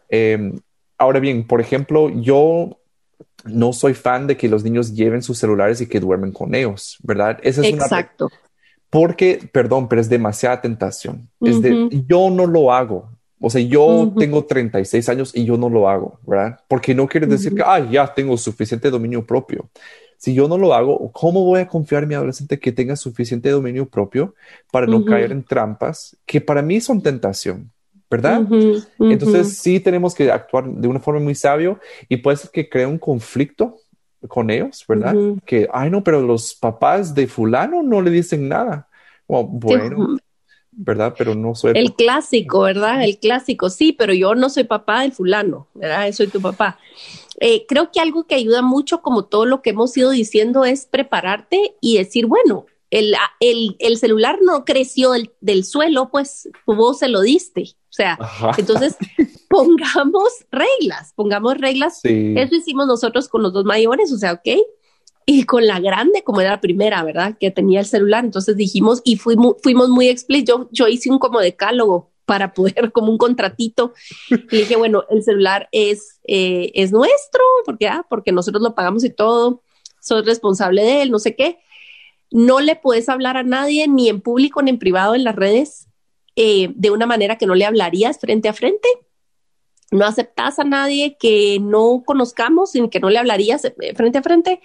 Em, 0.08 0.58
ahora 0.98 1.20
bien, 1.20 1.46
por 1.46 1.60
ejemplo, 1.60 2.10
yo 2.10 2.80
no 3.44 3.74
soy 3.74 3.94
fan 3.94 4.26
de 4.26 4.38
que 4.38 4.48
los 4.48 4.64
niños 4.64 4.94
lleven 4.94 5.24
sus 5.24 5.38
celulares 5.38 5.82
y 5.82 5.88
que 5.88 6.00
duermen 6.00 6.32
con 6.32 6.56
ellos, 6.56 7.00
¿verdad? 7.04 7.38
Esa 7.44 7.68
es 7.68 7.74
Exacto. 7.74 8.32
porque, 8.90 9.50
perdón, 9.52 9.90
pero 9.90 10.00
es 10.00 10.08
demasiada 10.08 10.62
tentación. 10.62 11.28
Es 11.42 11.62
de, 11.62 11.90
yo 12.08 12.30
no 12.30 12.48
lo 12.48 12.72
hago, 12.72 13.10
o 13.46 13.50
sea, 13.50 13.62
yo 13.62 14.14
tengo 14.18 14.46
36 14.46 15.10
años 15.10 15.32
y 15.36 15.44
yo 15.44 15.58
no 15.58 15.68
lo 15.70 15.90
hago, 15.90 16.18
¿verdad? 16.26 16.62
Porque 16.70 16.96
no 16.96 17.10
quiere 17.10 17.28
decir 17.28 17.54
que, 17.54 17.62
ah, 17.62 17.86
ya 17.92 18.14
tengo 18.14 18.38
suficiente 18.38 18.90
dominio 18.90 19.26
propio. 19.26 19.70
Si 20.16 20.34
yo 20.34 20.48
no 20.48 20.58
lo 20.58 20.74
hago, 20.74 21.12
¿cómo 21.12 21.44
voy 21.44 21.60
a 21.60 21.68
confiar 21.68 22.04
en 22.04 22.10
mi 22.10 22.16
adolescente 22.16 22.58
que 22.58 22.72
tenga 22.72 22.96
suficiente 22.96 23.50
dominio 23.50 23.86
propio 23.86 24.34
para 24.72 24.88
no 24.88 25.04
caer 25.04 25.34
en 25.34 25.44
trampas 25.44 26.16
que 26.26 26.40
para 26.40 26.62
mí 26.62 26.80
son 26.80 27.02
tentación? 27.02 27.70
¿verdad? 28.10 28.48
Entonces 29.00 29.58
sí 29.58 29.82
tenemos 29.82 30.16
que 30.16 30.32
actuar 30.32 30.70
de 30.70 30.88
una 30.88 31.02
forma 31.02 31.20
muy 31.20 31.36
sabio 31.36 31.80
y 32.08 32.18
puede 32.18 32.38
ser 32.38 32.52
que 32.52 32.70
crea 32.70 32.88
un 32.88 33.00
conflicto 33.00 33.76
con 34.30 34.50
ellos, 34.52 34.86
¿verdad? 34.88 35.16
Que, 35.46 35.68
ay 35.74 35.90
no, 35.90 36.02
pero 36.02 36.22
los 36.22 36.56
papás 36.56 37.14
de 37.14 37.28
fulano 37.28 37.84
no 37.84 38.02
le 38.02 38.10
dicen 38.10 38.48
nada. 38.48 38.88
bueno, 39.28 40.18
¿verdad? 40.76 41.14
Pero 41.18 41.36
no 41.36 41.56
soy... 41.56 41.74
El 41.76 41.94
clásico, 41.94 42.62
¿verdad? 42.62 43.04
El 43.04 43.18
clásico, 43.20 43.70
sí, 43.70 43.94
pero 43.94 44.14
yo 44.14 44.36
no 44.36 44.50
soy 44.50 44.64
papá 44.64 45.02
del 45.02 45.12
fulano, 45.12 45.68
¿verdad? 45.74 46.12
Soy 46.12 46.28
tu 46.28 46.42
papá. 46.42 46.80
Eh, 47.40 47.66
creo 47.68 47.92
que 47.92 48.00
algo 48.00 48.26
que 48.26 48.36
ayuda 48.36 48.62
mucho, 48.62 49.02
como 49.02 49.26
todo 49.26 49.46
lo 49.46 49.62
que 49.62 49.72
hemos 49.72 49.96
ido 49.98 50.12
diciendo, 50.12 50.66
es 50.66 50.86
prepararte 50.86 51.76
y 51.82 51.98
decir, 51.98 52.26
bueno, 52.26 52.66
el, 52.90 53.16
el, 53.80 53.98
celular 53.98 54.40
no 54.44 54.66
creció 54.66 55.12
del, 55.42 55.66
suelo, 55.66 56.10
pues 56.12 56.50
vos 56.68 57.00
se 57.00 57.08
lo 57.08 57.22
diste. 57.22 57.64
O 57.90 57.96
sea, 57.96 58.20
entonces 58.58 58.96
pongamos 59.50 60.30
reglas, 60.52 61.14
pongamos 61.16 61.58
reglas. 61.58 62.00
Eso 62.04 62.56
hicimos 62.56 62.86
nosotros 62.86 63.28
con 63.28 63.42
los 63.42 63.52
dos 63.54 63.66
mayores, 63.66 64.12
o 64.12 64.18
sea, 64.18 64.34
ok, 64.34 64.60
y 65.26 65.44
con 65.46 65.66
la 65.66 65.80
grande, 65.80 66.24
como 66.24 66.42
era 66.42 66.52
la 66.52 66.62
primera, 66.62 67.04
¿verdad? 67.04 67.38
Que 67.40 67.52
tenía 67.52 67.80
el 67.80 67.86
celular. 67.86 68.26
Entonces 68.26 68.58
dijimos 68.58 69.02
y 69.04 69.18
fuimos, 69.18 69.56
fuimos 69.62 69.90
muy 69.90 70.08
explícitos. 70.08 70.68
Yo, 70.72 70.88
hice 70.88 71.10
un 71.10 71.20
como 71.20 71.40
decálogo 71.40 72.12
para 72.26 72.54
poder, 72.54 72.92
como 72.94 73.12
un 73.12 73.18
contratito. 73.18 73.94
Y 74.30 74.58
dije, 74.58 74.76
bueno, 74.76 75.06
el 75.10 75.24
celular 75.24 75.70
es, 75.72 76.20
eh, 76.28 76.72
es 76.74 76.92
nuestro, 76.92 77.42
porque, 77.66 77.88
ah, 77.88 78.06
porque 78.10 78.32
nosotros 78.32 78.62
lo 78.62 78.76
pagamos 78.76 79.04
y 79.04 79.10
todo. 79.10 79.62
Soy 80.02 80.24
responsable 80.24 80.84
de 80.84 81.04
él, 81.04 81.12
no 81.12 81.20
sé 81.20 81.36
qué. 81.36 81.60
No 82.32 82.60
le 82.60 82.76
puedes 82.76 83.10
hablar 83.10 83.38
a 83.38 83.44
nadie, 83.44 83.88
ni 83.88 84.10
en 84.10 84.20
público 84.20 84.62
ni 84.62 84.72
en 84.72 84.80
privado 84.80 85.16
en 85.16 85.24
las 85.24 85.36
redes, 85.36 85.88
eh, 86.36 86.72
de 86.76 86.90
una 86.90 87.06
manera 87.06 87.38
que 87.38 87.46
no 87.46 87.56
le 87.56 87.66
hablarías 87.66 88.20
frente 88.20 88.50
a 88.50 88.54
frente. 88.54 88.88
No 89.94 90.06
aceptas 90.06 90.60
a 90.60 90.64
nadie 90.64 91.18
que 91.20 91.60
no 91.62 92.04
conozcamos, 92.06 92.74
ni 92.76 92.90
que 92.90 93.00
no 93.00 93.10
le 93.10 93.20
hablarías 93.20 93.64
eh, 93.66 93.94
frente 93.96 94.18
a 94.18 94.24
frente 94.24 94.62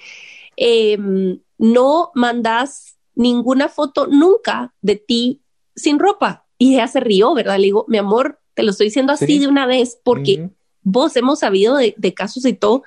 Em, 0.61 1.41
no 1.57 2.11
mandas 2.15 2.99
ninguna 3.15 3.69
foto 3.69 4.09
nunca 4.09 4.75
de 4.83 4.97
ti 4.97 5.43
sin 5.77 6.01
ropa. 6.01 6.47
Y 6.59 6.75
ella 6.75 6.89
se 6.89 6.99
rió, 6.99 7.33
¿verdad? 7.33 7.59
Le 7.59 7.67
digo, 7.67 7.85
mi 7.87 7.97
amor, 7.97 8.41
te 8.55 8.65
lo 8.65 8.73
estoy 8.73 8.89
diciendo 8.89 9.13
así 9.13 9.39
de 9.39 9.47
una 9.47 9.67
vez 9.67 10.01
porque 10.03 10.51
vos 10.83 11.15
hemos 11.15 11.39
sabido 11.39 11.77
de, 11.77 12.15
casos 12.15 12.45
y 12.45 12.55
todo. 12.55 12.83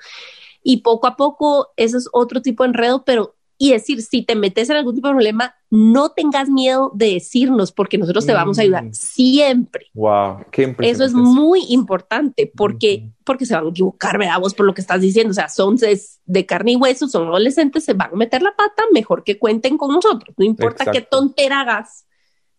Y 0.62 0.82
poco 0.82 1.06
a 1.06 1.16
poco, 1.16 1.70
eso 1.76 1.96
es 1.96 2.10
otro 2.12 2.42
tipo 2.42 2.62
de 2.62 2.68
enredo, 2.68 3.04
pero 3.06 3.36
y 3.62 3.70
decir, 3.70 4.02
si 4.02 4.24
te 4.24 4.34
metes 4.34 4.68
en 4.70 4.76
algún 4.76 4.96
tipo 4.96 5.06
de 5.06 5.14
problema, 5.14 5.54
no 5.70 6.10
tengas 6.10 6.48
miedo 6.48 6.90
de 6.96 7.12
decirnos 7.12 7.70
porque 7.70 7.96
nosotros 7.96 8.26
te 8.26 8.32
vamos 8.32 8.58
a 8.58 8.62
ayudar 8.62 8.86
mm. 8.86 8.92
siempre. 8.92 9.86
Wow, 9.94 10.46
qué 10.50 10.74
Eso 10.80 11.04
es 11.04 11.14
muy 11.14 11.66
importante 11.68 12.50
porque, 12.56 13.12
porque 13.22 13.46
se 13.46 13.54
van 13.54 13.66
a 13.66 13.70
equivocar, 13.70 14.18
¿verdad? 14.18 14.40
Vos 14.40 14.54
por 14.54 14.66
lo 14.66 14.74
que 14.74 14.80
estás 14.80 15.00
diciendo, 15.00 15.30
o 15.30 15.34
sea, 15.34 15.48
son 15.48 15.76
de, 15.76 16.44
carne 16.44 16.72
y 16.72 16.76
hueso, 16.76 17.06
son 17.06 17.28
adolescentes, 17.28 17.84
se 17.84 17.92
van 17.92 18.10
a 18.12 18.16
meter 18.16 18.42
la 18.42 18.50
pata, 18.50 18.82
mejor 18.92 19.22
que 19.22 19.38
cuenten 19.38 19.78
con 19.78 19.94
nosotros, 19.94 20.34
no 20.36 20.44
importa 20.44 20.90
qué 20.90 21.00
tontera 21.00 21.60
hagas 21.60 22.04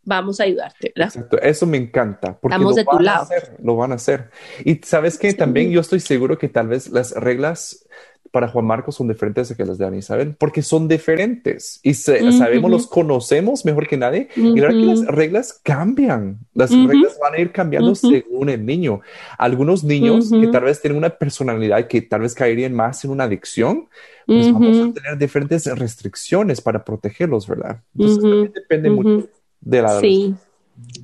vamos 0.06 0.40
a 0.40 0.44
ayudarte, 0.44 0.92
¿verdad? 0.96 1.14
Exacto, 1.16 1.42
eso 1.42 1.66
me 1.66 1.78
encanta. 1.78 2.38
Porque 2.38 2.56
Estamos 2.56 2.76
de 2.76 2.84
tu 2.84 3.00
lado. 3.00 3.28
lo 3.62 3.78
van 3.78 3.94
a 3.94 3.96
hacer. 3.96 4.32
Y 4.66 4.76
sabes 4.84 5.18
que 5.18 5.34
también 5.34 5.72
yo 5.72 5.80
estoy 5.80 6.02
seguro 6.02 6.38
que 6.38 6.50
tal 6.50 6.68
vez 6.68 6.90
las 6.90 7.12
reglas 7.12 7.88
para 8.34 8.48
Juan 8.48 8.66
Marcos 8.66 8.96
son 8.96 9.08
diferentes 9.08 9.48
de 9.50 9.56
que 9.56 9.64
las 9.64 9.78
de 9.78 9.86
Ana 9.86 9.98
Isabel, 9.98 10.36
porque 10.40 10.64
son 10.64 10.88
diferentes 10.88 11.80
y 11.84 11.94
sabemos, 11.94 12.72
los 12.72 12.88
conocemos 12.88 13.64
mejor 13.64 13.88
que 13.88 13.96
nadie. 13.96 14.28
Y 14.36 14.56
que 14.56 14.62
las 14.62 15.06
reglas 15.06 15.62
cambian, 15.62 16.40
las 16.56 16.72
reglas 16.72 17.20
van 17.22 17.36
a 17.36 17.40
ir 17.40 17.52
cambiando 17.52 17.94
según 17.94 18.50
el 18.50 18.66
niño. 18.66 19.02
Algunos 19.38 19.84
niños 19.84 20.32
que 20.32 20.48
tal 20.48 20.64
vez 20.64 20.82
tienen 20.82 20.98
una 20.98 21.12
personalidad 21.12 21.88
que 21.88 22.02
tal 22.02 22.22
vez 22.22 22.34
caerían 22.34 22.74
más 22.74 23.06
en 23.06 23.12
una 23.12 23.26
adicción, 23.26 23.88
pues 24.26 24.52
vamos 24.52 24.78
a 24.78 24.94
tener 24.94 25.20
diferentes 25.20 25.68
restricciones 25.78 26.60
para 26.60 26.84
protegerlos, 26.84 27.48
¿verdad? 27.48 27.82
Entonces 27.96 28.20
también 28.20 28.52
depende 28.52 28.90
mucho 28.90 29.30
de 29.62 29.82
la... 29.84 30.00
Sí, 30.00 30.34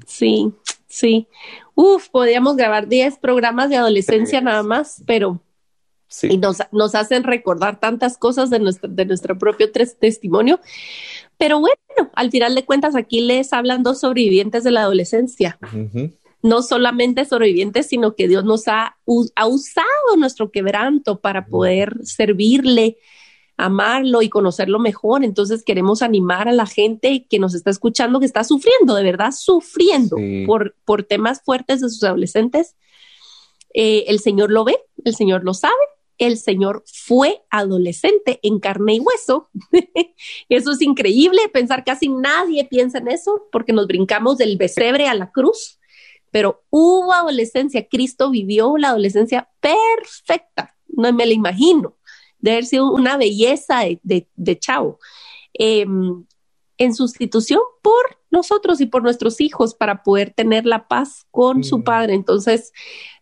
sí, 0.07 0.51
sí. 0.88 1.27
Uf, 1.75 2.09
podríamos 2.09 2.57
grabar 2.57 2.88
10 2.88 3.19
programas 3.19 3.69
de 3.69 3.77
adolescencia 3.77 4.41
nada 4.41 4.63
más, 4.63 5.03
pero 5.05 5.39
y 6.24 6.38
nos, 6.38 6.57
nos, 6.72 6.95
hacen 6.95 7.24
recordar 7.24 7.80
tantas 7.80 8.18
cosas 8.18 8.49
de 8.49 8.60
nuestro, 8.60 8.89
de 8.89 9.05
nuestro 9.05 9.38
propio 9.38 9.72
testimonio. 9.72 10.60
Pero 11.38 11.60
bueno, 11.60 12.12
al 12.16 12.32
final 12.32 12.55
de 12.55 12.66
cuentas, 12.66 12.95
aquí 12.95 13.22
les 13.22 13.53
hablan 13.53 13.84
dos 13.84 13.99
sobrevivientes 14.01 14.64
de 14.64 14.72
la 14.72 14.82
adolescencia. 14.82 15.60
No 16.41 16.62
solamente 16.64 17.26
sobrevivientes, 17.26 17.88
sino 17.88 18.16
que 18.16 18.28
Dios 18.28 18.43
nos 18.43 18.68
ha, 18.68 18.97
ha 19.36 19.47
usado 19.47 20.16
nuestro 20.18 20.51
quebranto 20.51 21.20
para 21.20 21.45
poder 21.45 21.95
servirle, 22.03 22.97
amarlo 23.55 24.22
y 24.22 24.30
conocerlo 24.30 24.80
mejor. 24.80 25.24
Entonces 25.24 25.64
queremos 25.64 26.01
animar 26.01 26.47
a 26.49 26.53
la 26.53 26.66
gente 26.66 27.28
que 27.30 27.39
nos 27.39 27.53
está 27.53 27.70
escuchando, 27.70 28.20
que 28.20 28.26
está 28.26 28.43
sufriendo, 28.43 28.95
de 28.95 29.03
verdad 29.03 29.32
sufriendo 29.32 30.18
por, 30.47 30.76
por 30.86 31.03
temas 31.03 31.41
fuertes 31.41 31.82
de 31.82 31.89
sus 31.89 32.03
adolescentes. 32.03 32.76
Eh, 33.74 34.05
el 34.07 34.20
Señor 34.20 34.49
lo 34.49 34.64
ve, 34.64 34.78
el 35.05 35.16
Señor 35.16 35.43
lo 35.43 35.53
sabe 35.53 35.76
el 36.20 36.38
Señor 36.38 36.84
fue 36.86 37.41
adolescente 37.49 38.39
en 38.43 38.59
carne 38.59 38.95
y 38.95 38.99
hueso. 38.99 39.49
eso 40.49 40.72
es 40.72 40.82
increíble, 40.82 41.49
pensar 41.51 41.84
casi 41.84 42.09
nadie 42.09 42.65
piensa 42.65 42.99
en 42.99 43.07
eso 43.07 43.47
porque 43.51 43.74
nos 43.74 43.88
brincamos 43.88 44.38
del 44.38 44.57
besebre 44.57 45.07
a 45.07 45.15
la 45.15 45.32
cruz, 45.32 45.80
pero 46.30 46.63
hubo 46.70 47.13
adolescencia, 47.13 47.88
Cristo 47.88 48.30
vivió 48.30 48.78
la 48.78 48.89
adolescencia 48.89 49.49
perfecta, 49.59 50.76
no 50.88 51.11
me 51.13 51.26
la 51.26 51.34
imagino, 51.34 51.95
de 52.38 52.51
haber 52.51 52.65
sido 52.65 52.91
una 52.91 53.17
belleza 53.17 53.80
de, 54.03 54.28
de, 54.36 54.59
chavo. 54.59 54.99
Em, 55.53 56.26
en 56.78 56.95
sustitución 56.95 57.59
por 57.82 58.20
nosotros 58.32 58.80
y 58.80 58.86
por 58.86 59.03
nuestros 59.03 59.41
hijos 59.41 59.76
para 59.76 60.03
poder 60.03 60.34
tener 60.34 60.65
la 60.65 60.88
paz 60.88 61.26
con 61.30 61.63
su 61.63 61.80
mm. 61.80 61.84
Padre. 61.84 62.13
Entonces, 62.13 62.72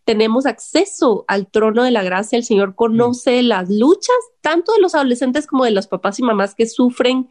tenemos 0.08 0.46
acceso 0.46 1.26
al 1.28 1.52
trono 1.52 1.84
de 1.84 1.92
la 1.92 2.02
gracia. 2.02 2.38
El 2.38 2.46
Señor 2.46 2.76
conoce 2.76 3.44
las 3.44 3.70
luchas, 3.70 4.16
tanto 4.40 4.72
de 4.72 4.80
los 4.80 4.96
adolescentes 4.96 5.46
como 5.46 5.66
de 5.66 5.72
los 5.72 5.88
papás 5.88 6.18
y 6.18 6.24
mamás 6.24 6.56
que 6.56 6.66
sufren 6.66 7.30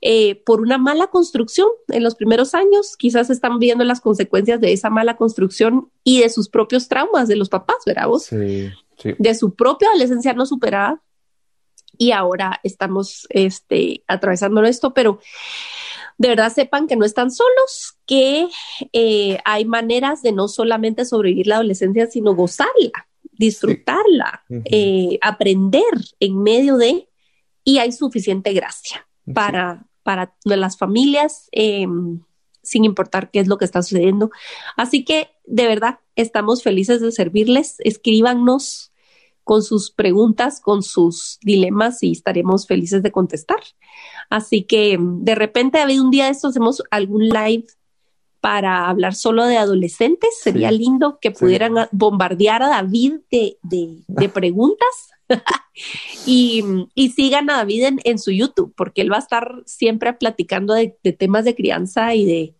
eh, 0.00 0.42
por 0.44 0.60
una 0.60 0.76
mala 0.76 1.06
construcción 1.06 1.68
en 1.86 2.02
los 2.02 2.16
primeros 2.16 2.52
años. 2.56 2.96
Quizás 2.96 3.30
están 3.30 3.60
viendo 3.60 3.84
las 3.84 4.00
consecuencias 4.00 4.60
de 4.60 4.72
esa 4.72 4.90
mala 4.90 5.16
construcción 5.16 5.88
y 6.02 6.20
de 6.20 6.30
sus 6.30 6.48
propios 6.48 6.88
traumas 6.88 7.28
de 7.28 7.36
los 7.36 7.48
papás, 7.48 7.76
¿verdad 7.86 8.08
vos? 8.08 8.24
Sí, 8.24 8.70
sí. 8.98 9.14
De 9.16 9.36
su 9.36 9.54
propia 9.54 9.90
adolescencia 9.90 10.32
no 10.32 10.46
superada. 10.46 11.00
Y 11.96 12.10
ahora 12.10 12.58
estamos 12.64 13.28
este, 13.28 14.02
atravesando 14.08 14.64
esto, 14.64 14.92
pero 14.94 15.20
de 16.20 16.28
verdad 16.28 16.52
sepan 16.52 16.86
que 16.86 16.96
no 16.96 17.06
están 17.06 17.30
solos, 17.30 17.96
que 18.04 18.46
eh, 18.92 19.38
hay 19.46 19.64
maneras 19.64 20.20
de 20.20 20.32
no 20.32 20.48
solamente 20.48 21.06
sobrevivir 21.06 21.46
la 21.46 21.54
adolescencia, 21.54 22.08
sino 22.08 22.34
gozarla, 22.34 23.08
disfrutarla, 23.32 24.44
eh, 24.66 25.18
aprender 25.22 25.94
en 26.20 26.42
medio 26.42 26.76
de, 26.76 27.08
y 27.64 27.78
hay 27.78 27.92
suficiente 27.92 28.52
gracia 28.52 29.08
para, 29.32 29.86
para 30.02 30.34
las 30.44 30.76
familias, 30.76 31.48
em, 31.52 32.20
sin 32.62 32.84
importar 32.84 33.30
qué 33.30 33.40
es 33.40 33.48
lo 33.48 33.56
que 33.56 33.64
está 33.64 33.82
sucediendo. 33.82 34.30
Así 34.76 35.06
que 35.06 35.30
de 35.46 35.66
verdad 35.68 36.00
estamos 36.16 36.62
felices 36.62 37.00
de 37.00 37.12
servirles. 37.12 37.76
Escríbanos 37.78 38.89
con 39.44 39.62
sus 39.62 39.90
preguntas, 39.90 40.60
con 40.60 40.82
sus 40.82 41.38
dilemas 41.42 42.02
y 42.02 42.12
estaremos 42.12 42.66
felices 42.66 43.02
de 43.02 43.12
contestar. 43.12 43.60
Así 44.28 44.62
que 44.64 44.96
mm, 44.96 45.24
de 45.24 45.34
repente 45.34 45.78
un 45.98 46.10
día 46.10 46.26
de 46.26 46.30
estos, 46.30 46.50
hacemos 46.50 46.82
algún 46.90 47.28
live 47.28 47.66
para 48.40 48.88
hablar 48.88 49.14
solo 49.14 49.44
de 49.44 49.58
adolescentes. 49.58 50.30
Sería 50.40 50.70
lindo 50.70 51.18
que 51.20 51.30
pudieran 51.30 51.74
bombardear 51.92 52.62
a 52.62 52.68
David 52.68 53.14
de, 53.30 53.58
de, 53.62 54.28
preguntas. 54.32 55.10
y, 56.26 56.64
y, 56.94 57.10
sigan 57.10 57.50
a 57.50 57.58
David 57.58 57.98
en, 58.02 58.18
su 58.18 58.32
YouTube, 58.32 58.74
porque 58.76 59.02
él 59.02 59.12
va 59.12 59.16
a 59.16 59.20
estar 59.20 59.62
siempre 59.64 60.12
platicando 60.14 60.74
de, 60.74 60.88
temas 61.16 61.44
de 61.44 61.54
crianza 61.54 62.14
y 62.14 62.24
de, 62.24 62.54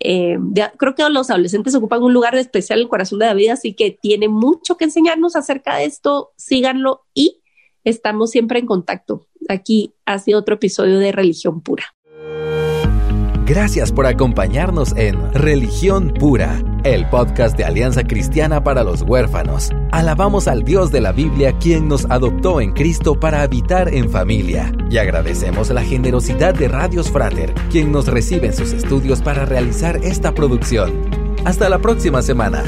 eh, 0.00 0.38
Creo 0.78 0.94
que 0.94 1.08
los 1.08 1.30
adolescentes 1.30 1.74
ocupan 1.74 2.02
un 2.02 2.12
lugar 2.12 2.34
especial 2.36 2.78
en 2.78 2.84
el 2.84 2.88
corazón 2.88 3.18
de 3.18 3.26
David, 3.26 3.50
así 3.50 3.74
que 3.74 3.90
tiene 3.90 4.28
mucho 4.28 4.76
que 4.76 4.84
enseñarnos 4.84 5.36
acerca 5.36 5.76
de 5.76 5.84
esto. 5.84 6.32
Síganlo 6.36 7.04
y 7.14 7.42
estamos 7.84 8.30
siempre 8.30 8.58
en 8.58 8.66
contacto. 8.66 9.26
Aquí 9.48 9.94
ha 10.04 10.18
sido 10.18 10.38
otro 10.38 10.56
episodio 10.56 10.98
de 10.98 11.12
Religión 11.12 11.60
Pura. 11.60 11.95
Gracias 13.46 13.92
por 13.92 14.06
acompañarnos 14.06 14.92
en 14.96 15.32
Religión 15.32 16.12
Pura, 16.18 16.60
el 16.82 17.08
podcast 17.08 17.56
de 17.56 17.64
Alianza 17.64 18.02
Cristiana 18.02 18.64
para 18.64 18.82
los 18.82 19.02
Huérfanos. 19.02 19.70
Alabamos 19.92 20.48
al 20.48 20.64
Dios 20.64 20.90
de 20.90 21.00
la 21.00 21.12
Biblia 21.12 21.56
quien 21.56 21.86
nos 21.86 22.06
adoptó 22.06 22.60
en 22.60 22.72
Cristo 22.72 23.20
para 23.20 23.42
habitar 23.42 23.94
en 23.94 24.10
familia. 24.10 24.72
Y 24.90 24.98
agradecemos 24.98 25.70
la 25.70 25.84
generosidad 25.84 26.54
de 26.54 26.66
Radios 26.66 27.08
Frater, 27.08 27.54
quien 27.70 27.92
nos 27.92 28.08
recibe 28.08 28.48
en 28.48 28.52
sus 28.52 28.72
estudios 28.72 29.22
para 29.22 29.44
realizar 29.44 30.00
esta 30.02 30.34
producción. 30.34 30.92
Hasta 31.44 31.68
la 31.68 31.78
próxima 31.78 32.22
semana. 32.22 32.64